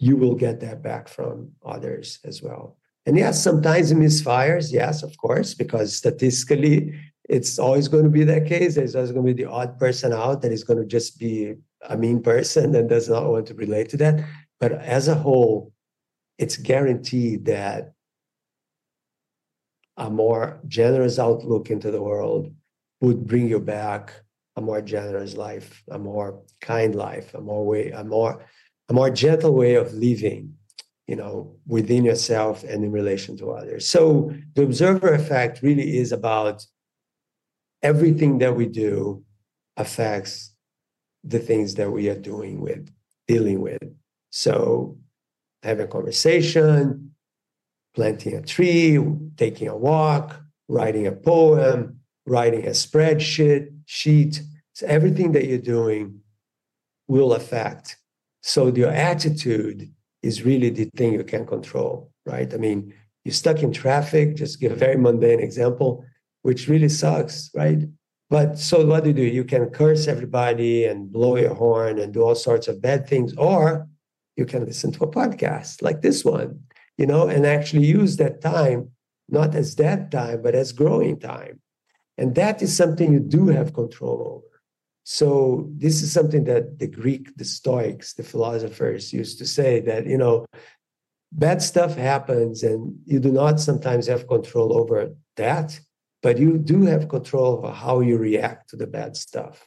you 0.00 0.16
will 0.16 0.34
get 0.34 0.60
that 0.60 0.82
back 0.82 1.08
from 1.08 1.50
others 1.64 2.20
as 2.24 2.42
well. 2.42 2.78
And 3.04 3.18
yes, 3.18 3.42
sometimes 3.42 3.92
it 3.92 3.98
misfires. 3.98 4.72
Yes, 4.72 5.02
of 5.02 5.16
course, 5.18 5.52
because 5.52 5.94
statistically, 5.94 6.98
it's 7.28 7.58
always 7.58 7.86
going 7.86 8.04
to 8.04 8.10
be 8.10 8.24
that 8.24 8.46
case. 8.46 8.74
There's 8.74 8.96
always 8.96 9.12
going 9.12 9.26
to 9.26 9.34
be 9.34 9.42
the 9.42 9.50
odd 9.50 9.78
person 9.78 10.12
out 10.12 10.40
that 10.40 10.52
is 10.52 10.64
going 10.64 10.80
to 10.80 10.86
just 10.86 11.18
be 11.18 11.54
a 11.88 11.96
mean 11.98 12.22
person 12.22 12.74
and 12.74 12.88
does 12.88 13.10
not 13.10 13.30
want 13.30 13.46
to 13.48 13.54
relate 13.54 13.90
to 13.90 13.98
that. 13.98 14.24
But 14.58 14.72
as 14.72 15.06
a 15.06 15.14
whole, 15.14 15.72
it's 16.38 16.56
guaranteed 16.56 17.44
that 17.44 17.92
a 19.98 20.08
more 20.08 20.60
generous 20.66 21.18
outlook 21.18 21.70
into 21.70 21.90
the 21.90 22.02
world 22.02 22.54
would 23.02 23.26
bring 23.26 23.48
you 23.48 23.60
back 23.60 24.14
a 24.56 24.62
more 24.62 24.80
generous 24.80 25.36
life, 25.36 25.82
a 25.90 25.98
more 25.98 26.42
kind 26.62 26.94
life, 26.94 27.34
a 27.34 27.40
more 27.40 27.66
way, 27.66 27.90
a 27.90 28.02
more 28.02 28.46
a 28.90 28.92
more 28.92 29.08
gentle 29.08 29.54
way 29.54 29.76
of 29.76 29.94
living, 29.94 30.52
you 31.06 31.14
know, 31.14 31.56
within 31.66 32.04
yourself 32.04 32.64
and 32.64 32.84
in 32.84 32.90
relation 32.90 33.36
to 33.38 33.52
others. 33.52 33.88
So 33.88 34.34
the 34.54 34.64
observer 34.64 35.14
effect 35.14 35.62
really 35.62 35.96
is 35.96 36.10
about 36.10 36.66
everything 37.82 38.38
that 38.38 38.56
we 38.56 38.66
do 38.66 39.24
affects 39.76 40.54
the 41.22 41.38
things 41.38 41.76
that 41.76 41.90
we 41.90 42.08
are 42.08 42.18
doing 42.18 42.60
with, 42.60 42.90
dealing 43.28 43.60
with. 43.60 43.82
So 44.30 44.98
having 45.62 45.84
a 45.84 45.88
conversation, 45.88 47.12
planting 47.94 48.34
a 48.34 48.42
tree, 48.42 48.98
taking 49.36 49.68
a 49.68 49.76
walk, 49.76 50.40
writing 50.68 51.06
a 51.06 51.12
poem, 51.12 52.00
writing 52.26 52.66
a 52.66 52.70
spreadsheet, 52.70 53.68
sheet. 53.86 54.42
So 54.72 54.86
everything 54.86 55.32
that 55.32 55.46
you're 55.46 55.58
doing 55.58 56.20
will 57.06 57.34
affect. 57.34 57.96
So 58.42 58.68
your 58.74 58.90
attitude 58.90 59.92
is 60.22 60.44
really 60.44 60.70
the 60.70 60.86
thing 60.96 61.12
you 61.12 61.24
can 61.24 61.46
control, 61.46 62.10
right? 62.26 62.52
I 62.52 62.56
mean, 62.56 62.92
you're 63.24 63.32
stuck 63.32 63.62
in 63.62 63.72
traffic, 63.72 64.36
just 64.36 64.60
give 64.60 64.72
a 64.72 64.76
very 64.76 64.96
mundane 64.96 65.40
example, 65.40 66.04
which 66.42 66.68
really 66.68 66.88
sucks, 66.88 67.50
right? 67.54 67.80
But 68.30 68.58
so 68.58 68.86
what 68.86 69.04
do 69.04 69.10
you 69.10 69.14
do? 69.14 69.22
You 69.22 69.44
can 69.44 69.70
curse 69.70 70.06
everybody 70.06 70.84
and 70.86 71.12
blow 71.12 71.36
your 71.36 71.54
horn 71.54 71.98
and 71.98 72.14
do 72.14 72.22
all 72.22 72.34
sorts 72.34 72.68
of 72.68 72.80
bad 72.80 73.08
things, 73.08 73.34
or 73.36 73.88
you 74.36 74.46
can 74.46 74.64
listen 74.64 74.92
to 74.92 75.04
a 75.04 75.10
podcast 75.10 75.82
like 75.82 76.00
this 76.00 76.24
one 76.24 76.60
you 77.00 77.06
know, 77.06 77.28
and 77.28 77.46
actually 77.46 77.86
use 77.86 78.18
that 78.18 78.42
time 78.42 78.90
not 79.30 79.54
as 79.54 79.76
that 79.76 80.10
time, 80.10 80.42
but 80.42 80.54
as 80.54 80.72
growing 80.72 81.18
time. 81.18 81.60
And 82.18 82.34
that 82.34 82.60
is 82.60 82.76
something 82.76 83.10
you 83.10 83.20
do 83.20 83.46
have 83.46 83.72
control 83.72 84.18
over. 84.34 84.49
So 85.04 85.68
this 85.76 86.02
is 86.02 86.12
something 86.12 86.44
that 86.44 86.78
the 86.78 86.86
Greek, 86.86 87.34
the 87.36 87.44
Stoics, 87.44 88.14
the 88.14 88.22
philosophers 88.22 89.12
used 89.12 89.38
to 89.38 89.46
say 89.46 89.80
that, 89.80 90.06
you 90.06 90.18
know, 90.18 90.46
bad 91.32 91.62
stuff 91.62 91.96
happens 91.96 92.62
and 92.62 92.98
you 93.06 93.18
do 93.18 93.32
not 93.32 93.60
sometimes 93.60 94.06
have 94.06 94.28
control 94.28 94.76
over 94.78 95.10
that, 95.36 95.78
but 96.22 96.38
you 96.38 96.58
do 96.58 96.82
have 96.82 97.08
control 97.08 97.56
over 97.56 97.70
how 97.70 98.00
you 98.00 98.18
react 98.18 98.70
to 98.70 98.76
the 98.76 98.86
bad 98.86 99.16
stuff 99.16 99.66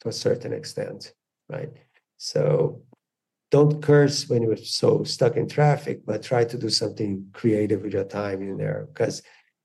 to 0.00 0.08
a 0.08 0.12
certain 0.12 0.52
extent, 0.52 1.12
right? 1.48 1.70
So 2.16 2.82
don't 3.50 3.82
curse 3.82 4.28
when 4.28 4.42
you're 4.42 4.56
so 4.56 5.04
stuck 5.04 5.36
in 5.36 5.48
traffic, 5.48 6.04
but 6.04 6.22
try 6.22 6.44
to 6.44 6.58
do 6.58 6.68
something 6.68 7.26
creative 7.32 7.82
with 7.82 7.92
your 7.92 8.04
time 8.04 8.42
in 8.42 8.58
there. 8.58 8.86
Because, 8.92 9.22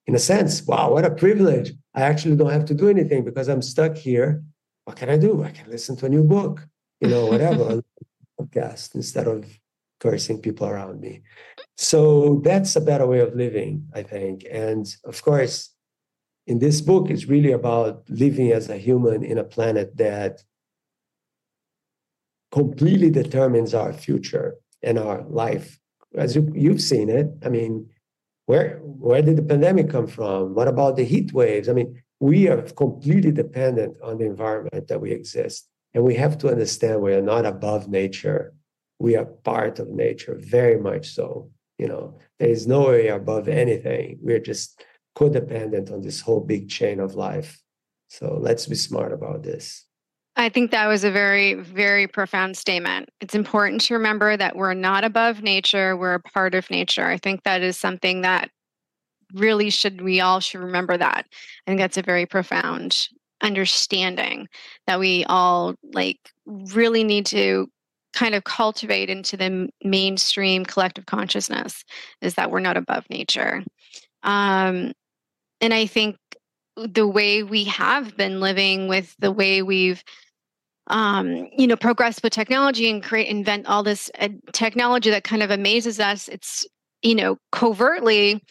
in 0.07 0.15
a 0.15 0.19
sense, 0.19 0.61
wow, 0.63 0.91
what 0.91 1.05
a 1.05 1.11
privilege. 1.11 1.73
I 1.93 2.01
actually 2.01 2.35
don't 2.35 2.51
have 2.51 2.65
to 2.65 2.73
do 2.73 2.89
anything 2.89 3.23
because 3.23 3.49
I'm 3.49 3.61
stuck 3.61 3.95
here. 3.95 4.43
What 4.85 4.97
can 4.97 5.09
I 5.09 5.17
do? 5.17 5.43
I 5.43 5.51
can 5.51 5.69
listen 5.69 5.95
to 5.97 6.05
a 6.05 6.09
new 6.09 6.23
book, 6.23 6.67
you 6.99 7.07
know, 7.07 7.27
whatever, 7.27 7.81
podcast 8.39 8.95
instead 8.95 9.27
of 9.27 9.45
cursing 9.99 10.39
people 10.39 10.67
around 10.67 10.99
me. 10.99 11.21
So 11.77 12.41
that's 12.43 12.75
a 12.75 12.81
better 12.81 13.07
way 13.07 13.19
of 13.19 13.35
living, 13.35 13.87
I 13.93 14.03
think. 14.03 14.45
And 14.51 14.85
of 15.05 15.21
course, 15.23 15.69
in 16.45 16.59
this 16.59 16.81
book, 16.81 17.09
it's 17.09 17.25
really 17.25 17.53
about 17.53 18.03
living 18.09 18.51
as 18.51 18.69
a 18.69 18.77
human 18.77 19.23
in 19.23 19.37
a 19.37 19.43
planet 19.43 19.95
that 19.97 20.43
completely 22.51 23.09
determines 23.09 23.73
our 23.73 23.93
future 23.93 24.55
and 24.81 24.99
our 24.99 25.23
life. 25.23 25.79
As 26.15 26.35
you, 26.35 26.51
you've 26.53 26.81
seen 26.81 27.09
it, 27.09 27.27
I 27.43 27.49
mean, 27.49 27.89
where 28.45 28.79
where 28.83 29.21
did 29.21 29.37
the 29.37 29.43
pandemic 29.43 29.89
come 29.89 30.07
from? 30.07 30.53
What 30.53 30.67
about 30.67 30.97
the 30.97 31.05
heat 31.05 31.31
waves? 31.31 31.69
I 31.69 31.73
mean, 31.73 32.02
we 32.23 32.47
are 32.47 32.61
completely 32.61 33.33
dependent 33.33 33.97
on 34.01 34.17
the 34.17 34.23
environment 34.23 34.87
that 34.87 35.01
we 35.01 35.11
exist. 35.11 35.67
And 35.93 36.05
we 36.05 36.15
have 36.15 36.37
to 36.37 36.47
understand 36.47 37.01
we 37.01 37.13
are 37.13 37.21
not 37.21 37.45
above 37.45 37.89
nature. 37.89 38.53
We 38.97 39.17
are 39.17 39.25
part 39.25 39.77
of 39.77 39.89
nature, 39.89 40.37
very 40.39 40.79
much 40.79 41.09
so. 41.09 41.51
You 41.77 41.89
know, 41.89 42.17
there 42.39 42.47
is 42.47 42.65
no 42.65 42.87
way 42.87 43.09
above 43.09 43.49
anything. 43.49 44.19
We're 44.21 44.39
just 44.39 44.85
codependent 45.17 45.91
on 45.91 46.01
this 46.01 46.21
whole 46.21 46.39
big 46.39 46.69
chain 46.69 47.01
of 47.01 47.15
life. 47.15 47.61
So 48.07 48.37
let's 48.39 48.67
be 48.67 48.75
smart 48.75 49.11
about 49.11 49.43
this. 49.43 49.85
I 50.37 50.47
think 50.47 50.71
that 50.71 50.87
was 50.87 51.03
a 51.03 51.11
very, 51.11 51.55
very 51.55 52.07
profound 52.07 52.55
statement. 52.55 53.09
It's 53.19 53.35
important 53.35 53.81
to 53.81 53.95
remember 53.95 54.37
that 54.37 54.55
we're 54.55 54.73
not 54.73 55.03
above 55.03 55.43
nature, 55.43 55.97
we're 55.97 56.13
a 56.13 56.21
part 56.21 56.55
of 56.55 56.69
nature. 56.69 57.05
I 57.05 57.17
think 57.17 57.43
that 57.43 57.61
is 57.61 57.77
something 57.77 58.21
that 58.21 58.49
really 59.33 59.69
should, 59.69 60.01
we 60.01 60.21
all 60.21 60.39
should 60.39 60.61
remember 60.61 60.97
that. 60.97 61.25
I 61.67 61.71
think 61.71 61.79
that's 61.79 61.97
a 61.97 62.03
very 62.03 62.25
profound 62.25 63.07
understanding 63.41 64.47
that 64.87 64.99
we 64.99 65.25
all 65.25 65.75
like 65.93 66.19
really 66.45 67.03
need 67.03 67.25
to 67.27 67.67
kind 68.13 68.35
of 68.35 68.43
cultivate 68.43 69.09
into 69.09 69.35
the 69.35 69.67
mainstream 69.83 70.63
collective 70.65 71.05
consciousness 71.05 71.83
is 72.21 72.35
that 72.35 72.51
we're 72.51 72.59
not 72.59 72.77
above 72.77 73.03
nature. 73.09 73.63
Um, 74.21 74.93
and 75.59 75.73
I 75.73 75.85
think 75.85 76.17
the 76.75 77.07
way 77.07 77.43
we 77.43 77.65
have 77.65 78.15
been 78.17 78.39
living 78.39 78.87
with 78.87 79.15
the 79.19 79.31
way 79.31 79.61
we've 79.61 80.03
um, 80.87 81.47
you 81.57 81.65
know 81.65 81.77
progress 81.77 82.21
with 82.21 82.33
technology 82.33 82.89
and 82.89 83.01
create 83.01 83.27
invent 83.27 83.67
all 83.67 83.83
this 83.83 84.11
uh, 84.19 84.27
technology 84.51 85.09
that 85.09 85.23
kind 85.23 85.41
of 85.41 85.49
amazes 85.49 85.99
us 85.99 86.27
it's 86.27 86.65
you 87.01 87.15
know 87.15 87.37
covertly 87.53 88.43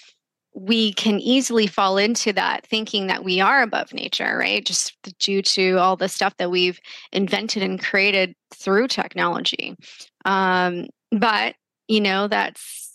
we 0.55 0.93
can 0.93 1.19
easily 1.19 1.67
fall 1.67 1.97
into 1.97 2.33
that 2.33 2.67
thinking 2.67 3.07
that 3.07 3.25
we 3.25 3.41
are 3.41 3.63
above 3.63 3.93
nature 3.93 4.37
right? 4.37 4.65
Just 4.65 4.97
due 5.19 5.43
to 5.43 5.77
all 5.77 5.97
the 5.97 6.09
stuff 6.09 6.37
that 6.37 6.51
we've 6.51 6.81
invented 7.13 7.63
and 7.63 7.83
created 7.83 8.35
through 8.55 8.89
technology. 8.89 9.77
Um, 10.25 10.89
but 11.11 11.55
you 11.89 12.01
know 12.01 12.29
that's 12.29 12.93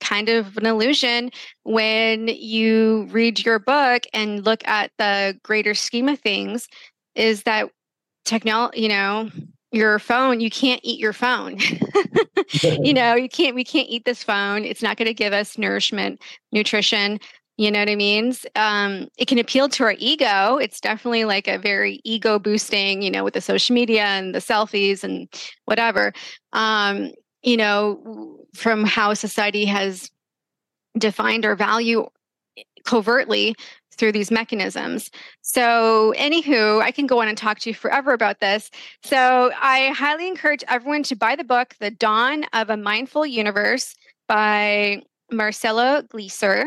kind 0.00 0.28
of 0.28 0.56
an 0.56 0.66
illusion 0.66 1.30
when 1.64 2.28
you 2.28 3.06
read 3.10 3.44
your 3.44 3.58
book 3.58 4.04
and 4.12 4.44
look 4.44 4.66
at 4.66 4.90
the 4.98 5.38
greater 5.42 5.74
scheme 5.74 6.08
of 6.08 6.18
things 6.20 6.68
is 7.14 7.42
that 7.42 7.68
technology 8.24 8.82
you 8.82 8.88
know 8.88 9.30
your 9.72 9.98
phone 9.98 10.40
you 10.40 10.50
can't 10.50 10.80
eat 10.82 10.98
your 10.98 11.12
phone. 11.12 11.58
You 12.62 12.94
know 12.94 13.14
you 13.14 13.28
can't 13.28 13.54
we 13.54 13.64
can't 13.64 13.88
eat 13.88 14.06
this 14.06 14.22
phone. 14.22 14.64
It's 14.64 14.82
not 14.82 14.96
going 14.96 15.06
to 15.06 15.14
give 15.14 15.34
us 15.34 15.58
nourishment 15.58 16.22
nutrition 16.50 17.20
you 17.58 17.72
know 17.72 17.80
what 17.80 17.88
i 17.88 17.96
mean? 17.96 18.32
Um, 18.54 19.08
it 19.18 19.26
can 19.26 19.40
appeal 19.40 19.68
to 19.70 19.82
our 19.82 19.96
ego. 19.98 20.58
It's 20.58 20.80
definitely 20.80 21.24
like 21.24 21.48
a 21.48 21.58
very 21.58 22.00
ego 22.04 22.38
boosting 22.38 23.02
you 23.02 23.10
know 23.10 23.24
with 23.24 23.34
the 23.34 23.40
social 23.40 23.74
media 23.74 24.04
and 24.04 24.34
the 24.34 24.38
selfies 24.38 25.04
and 25.04 25.28
whatever. 25.66 26.12
Um, 26.52 27.10
you 27.42 27.56
know 27.56 28.38
from 28.54 28.84
how 28.84 29.12
society 29.14 29.64
has 29.64 30.10
defined 30.96 31.44
our 31.44 31.56
value 31.56 32.06
covertly 32.84 33.54
through 33.98 34.12
these 34.12 34.30
mechanisms. 34.30 35.10
So, 35.42 36.14
anywho, 36.16 36.80
I 36.80 36.90
can 36.90 37.06
go 37.06 37.20
on 37.20 37.28
and 37.28 37.36
talk 37.36 37.58
to 37.60 37.70
you 37.70 37.74
forever 37.74 38.12
about 38.12 38.40
this. 38.40 38.70
So, 39.02 39.50
I 39.60 39.88
highly 39.88 40.28
encourage 40.28 40.64
everyone 40.68 41.02
to 41.04 41.16
buy 41.16 41.36
the 41.36 41.44
book, 41.44 41.74
The 41.80 41.90
Dawn 41.90 42.44
of 42.52 42.70
a 42.70 42.76
Mindful 42.76 43.26
Universe 43.26 43.94
by 44.28 45.02
Marcelo 45.30 46.02
Gleiser. 46.02 46.66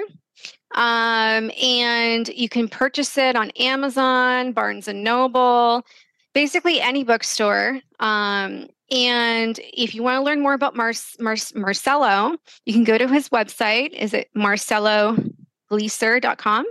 Um, 0.73 1.51
and 1.61 2.29
you 2.29 2.49
can 2.49 2.67
purchase 2.67 3.17
it 3.17 3.35
on 3.35 3.51
Amazon, 3.51 4.53
Barnes 4.53 4.87
and 4.87 5.03
Noble, 5.03 5.85
basically 6.33 6.79
any 6.79 7.03
bookstore. 7.03 7.79
Um, 7.99 8.67
and 8.89 9.59
if 9.73 9.93
you 9.95 10.03
want 10.03 10.19
to 10.19 10.23
learn 10.23 10.41
more 10.41 10.53
about 10.53 10.75
Mar- 10.75 10.93
Mar- 11.19 11.35
Marcelo, 11.55 12.37
you 12.65 12.73
can 12.73 12.83
go 12.83 12.97
to 12.97 13.07
his 13.07 13.29
website. 13.29 13.93
Is 13.93 14.13
it 14.13 14.29
marcelogleiser.com? 14.35 16.65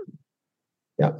Yeah. 1.01 1.13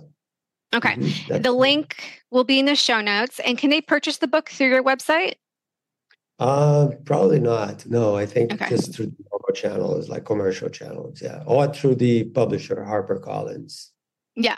Okay. 0.74 0.95
Mm-hmm. 0.95 1.43
The 1.43 1.53
link 1.53 2.22
will 2.31 2.45
be 2.45 2.61
in 2.61 2.66
the 2.66 2.76
show 2.76 3.01
notes. 3.01 3.41
And 3.41 3.59
can 3.59 3.70
they 3.70 3.81
purchase 3.81 4.18
the 4.18 4.28
book 4.28 4.51
through 4.51 4.68
your 4.68 4.85
website? 4.85 5.35
Uh, 6.39 6.91
probably 7.05 7.41
not. 7.41 7.85
No, 7.87 8.16
I 8.16 8.24
think 8.24 8.53
okay. 8.53 8.68
just 8.68 8.95
through 8.95 9.07
the 9.07 9.24
normal 9.31 9.53
channels, 9.55 10.09
like 10.09 10.24
commercial 10.24 10.70
channels, 10.70 11.20
yeah, 11.20 11.43
or 11.45 11.72
through 11.72 11.97
the 11.97 12.24
publisher 12.24 12.76
HarperCollins. 12.76 13.89
Yeah, 14.37 14.57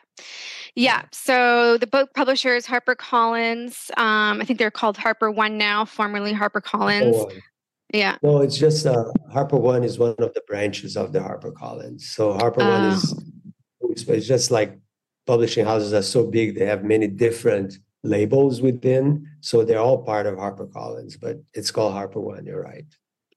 yeah. 0.77 1.03
So 1.11 1.79
the 1.79 1.89
book 1.89 2.15
publisher 2.15 2.55
is 2.55 2.67
HarperCollins. 2.67 3.91
Um, 3.99 4.41
I 4.41 4.45
think 4.45 4.61
they're 4.61 4.71
called 4.71 4.97
Harper 4.97 5.33
One 5.33 5.59
now, 5.59 5.85
formerly 5.85 6.33
HarperCollins. 6.33 7.17
Harper 7.17 7.43
yeah. 7.93 8.17
No, 8.23 8.41
it's 8.41 8.57
just 8.57 8.87
uh, 8.87 9.05
Harper 9.33 9.59
One 9.59 9.85
is 9.85 9.99
one 9.99 10.15
of 10.19 10.33
the 10.35 10.43
branches 10.47 10.97
of 10.97 11.13
the 11.13 11.19
HarperCollins. 11.19 12.03
So 12.03 12.33
Harper 12.33 12.61
One 12.61 12.85
is 12.85 13.15
oh. 13.83 13.91
it's 13.91 14.27
just 14.27 14.51
like 14.51 14.79
publishing 15.27 15.65
houses 15.65 15.93
are 15.93 16.03
so 16.03 16.27
big; 16.27 16.57
they 16.57 16.67
have 16.67 16.85
many 16.85 17.07
different 17.07 17.79
labels 18.03 18.61
within. 18.61 19.29
So 19.41 19.65
they're 19.65 19.79
all 19.79 20.03
part 20.03 20.27
of 20.27 20.37
HarperCollins, 20.37 21.19
but 21.21 21.39
it's 21.55 21.71
called 21.71 21.93
Harper 21.93 22.21
One. 22.21 22.45
You're 22.47 22.63
right. 22.63 22.87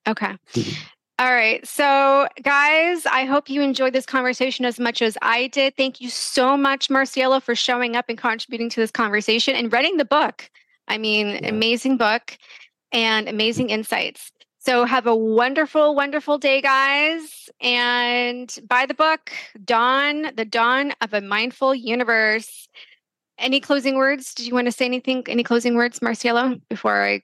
Okay. 0.08 0.36
Mm-hmm. 0.54 0.84
All 1.18 1.32
right. 1.32 1.66
So, 1.66 2.28
guys, 2.44 3.06
I 3.06 3.24
hope 3.24 3.50
you 3.50 3.62
enjoyed 3.62 3.94
this 3.94 4.06
conversation 4.06 4.66
as 4.66 4.82
much 4.82 5.02
as 5.02 5.18
I 5.22 5.48
did. 5.48 5.78
Thank 5.78 6.02
you 6.02 6.10
so 6.10 6.58
much, 6.58 6.90
Marcelo, 6.90 7.40
for 7.40 7.56
showing 7.56 7.96
up 7.96 8.06
and 8.10 8.18
contributing 8.18 8.70
to 8.72 8.82
this 8.82 8.92
conversation 8.92 9.56
and 9.56 9.72
writing 9.72 9.96
the 9.96 10.04
book. 10.04 10.50
I 10.90 10.98
mean, 10.98 11.30
yeah. 11.30 11.48
amazing 11.48 11.96
book 11.96 12.38
and 12.92 13.30
amazing 13.30 13.70
insights. 13.70 14.32
So, 14.66 14.84
have 14.86 15.06
a 15.06 15.16
wonderful, 15.16 15.94
wonderful 15.94 16.40
day, 16.40 16.60
guys. 16.60 17.52
And 17.62 18.52
buy 18.68 18.88
the 18.88 18.96
book, 18.96 19.32
Dawn, 19.64 20.32
The 20.36 20.44
Dawn 20.44 20.92
of 21.02 21.14
a 21.14 21.22
Mindful 21.22 21.76
Universe. 21.76 22.68
Any 23.38 23.60
closing 23.60 23.96
words? 23.96 24.34
Did 24.34 24.48
you 24.48 24.56
want 24.56 24.66
to 24.66 24.72
say 24.72 24.86
anything? 24.86 25.24
Any 25.28 25.44
closing 25.44 25.76
words, 25.76 26.02
Marcelo, 26.02 26.56
before 26.68 27.04
I? 27.04 27.22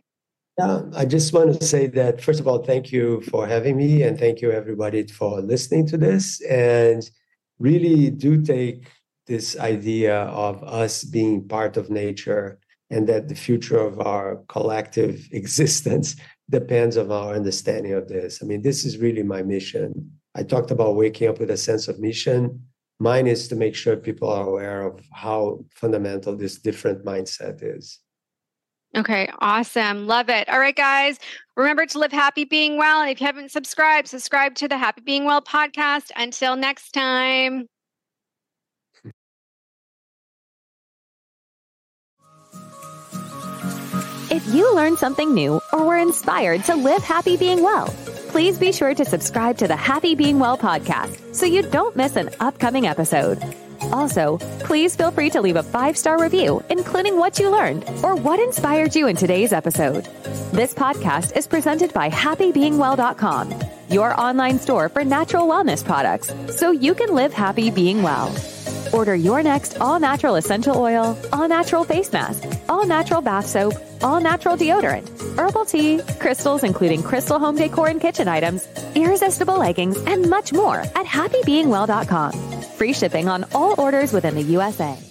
Yeah, 0.59 0.83
I 0.95 1.05
just 1.05 1.33
want 1.33 1.59
to 1.59 1.65
say 1.65 1.87
that, 1.87 2.21
first 2.21 2.39
of 2.39 2.47
all, 2.47 2.59
thank 2.59 2.91
you 2.91 3.21
for 3.21 3.47
having 3.47 3.75
me, 3.75 4.03
and 4.03 4.19
thank 4.19 4.41
you, 4.41 4.51
everybody, 4.51 5.07
for 5.07 5.41
listening 5.41 5.87
to 5.87 5.97
this. 5.97 6.41
And 6.41 7.09
really 7.57 8.11
do 8.11 8.39
take 8.43 8.87
this 9.25 9.57
idea 9.57 10.15
of 10.25 10.63
us 10.63 11.03
being 11.03 11.47
part 11.47 11.75
of 11.75 11.89
nature 11.89 12.59
and 12.91 13.07
that 13.07 13.29
the 13.29 13.35
future 13.35 13.79
of 13.79 13.99
our 13.99 14.43
collective 14.47 15.27
existence 15.31 16.17
depends 16.51 16.97
on 16.97 17.11
our 17.11 17.33
understanding 17.33 17.93
of 17.93 18.07
this. 18.07 18.43
I 18.43 18.45
mean, 18.45 18.61
this 18.61 18.85
is 18.85 18.99
really 18.99 19.23
my 19.23 19.41
mission. 19.41 20.11
I 20.35 20.43
talked 20.43 20.69
about 20.69 20.95
waking 20.95 21.27
up 21.29 21.39
with 21.39 21.49
a 21.49 21.57
sense 21.57 21.87
of 21.87 21.99
mission 21.99 22.61
mine 23.01 23.25
is 23.25 23.47
to 23.47 23.55
make 23.55 23.73
sure 23.75 23.95
people 23.97 24.29
are 24.29 24.47
aware 24.47 24.83
of 24.83 24.99
how 25.11 25.65
fundamental 25.73 26.35
this 26.35 26.59
different 26.59 27.03
mindset 27.03 27.59
is. 27.63 27.99
Okay, 28.95 29.27
awesome. 29.39 30.05
Love 30.05 30.29
it. 30.29 30.47
All 30.49 30.59
right, 30.59 30.75
guys, 30.75 31.17
remember 31.57 31.85
to 31.87 31.97
live 31.97 32.11
happy 32.11 32.43
being 32.43 32.77
well. 32.77 33.01
And 33.01 33.09
if 33.09 33.19
you 33.19 33.25
haven't 33.25 33.51
subscribed, 33.51 34.07
subscribe 34.07 34.53
to 34.55 34.67
the 34.67 34.77
Happy 34.77 35.01
Being 35.01 35.25
Well 35.25 35.41
podcast. 35.41 36.11
Until 36.15 36.55
next 36.55 36.91
time. 36.91 37.70
If 44.31 44.47
you 44.47 44.73
learned 44.73 44.97
something 44.97 45.33
new 45.33 45.59
or 45.73 45.85
were 45.85 45.97
inspired 45.97 46.63
to 46.63 46.75
live 46.75 47.03
happy 47.03 47.35
being 47.35 47.61
well, 47.61 47.87
please 48.29 48.57
be 48.57 48.71
sure 48.71 48.95
to 48.95 49.03
subscribe 49.03 49.57
to 49.57 49.67
the 49.67 49.75
Happy 49.75 50.15
Being 50.15 50.39
Well 50.39 50.57
podcast 50.57 51.35
so 51.35 51.45
you 51.45 51.61
don't 51.63 51.97
miss 51.97 52.15
an 52.15 52.29
upcoming 52.39 52.87
episode. 52.87 53.43
Also, 53.91 54.37
please 54.61 54.95
feel 54.95 55.11
free 55.11 55.29
to 55.31 55.41
leave 55.41 55.57
a 55.57 55.63
five 55.63 55.97
star 55.97 56.17
review, 56.17 56.63
including 56.69 57.17
what 57.17 57.39
you 57.39 57.49
learned 57.49 57.83
or 58.03 58.15
what 58.15 58.39
inspired 58.39 58.95
you 58.95 59.07
in 59.07 59.17
today's 59.17 59.51
episode. 59.51 60.05
This 60.53 60.73
podcast 60.73 61.35
is 61.35 61.45
presented 61.45 61.91
by 61.91 62.09
HappyBeingWell.com, 62.09 63.53
your 63.89 64.17
online 64.17 64.59
store 64.59 64.87
for 64.87 65.03
natural 65.03 65.45
wellness 65.45 65.83
products, 65.83 66.31
so 66.55 66.71
you 66.71 66.95
can 66.95 67.13
live 67.13 67.33
happy 67.33 67.69
being 67.69 68.01
well. 68.01 68.33
Order 68.93 69.15
your 69.15 69.43
next 69.43 69.79
all 69.79 69.99
natural 69.99 70.35
essential 70.35 70.77
oil, 70.77 71.17
all 71.33 71.47
natural 71.47 71.83
face 71.83 72.11
mask, 72.11 72.43
all 72.69 72.85
natural 72.85 73.21
bath 73.21 73.45
soap, 73.45 73.73
all 74.01 74.19
natural 74.19 74.57
deodorant, 74.57 75.07
herbal 75.37 75.65
tea, 75.65 76.01
crystals, 76.19 76.63
including 76.63 77.03
crystal 77.03 77.39
home 77.39 77.55
decor 77.55 77.87
and 77.87 78.01
kitchen 78.01 78.27
items, 78.27 78.67
irresistible 78.95 79.57
leggings, 79.57 79.97
and 80.05 80.29
much 80.29 80.53
more 80.53 80.79
at 80.79 81.05
happybeingwell.com. 81.05 82.61
Free 82.77 82.93
shipping 82.93 83.27
on 83.27 83.45
all 83.53 83.79
orders 83.79 84.13
within 84.13 84.35
the 84.35 84.43
USA. 84.43 85.10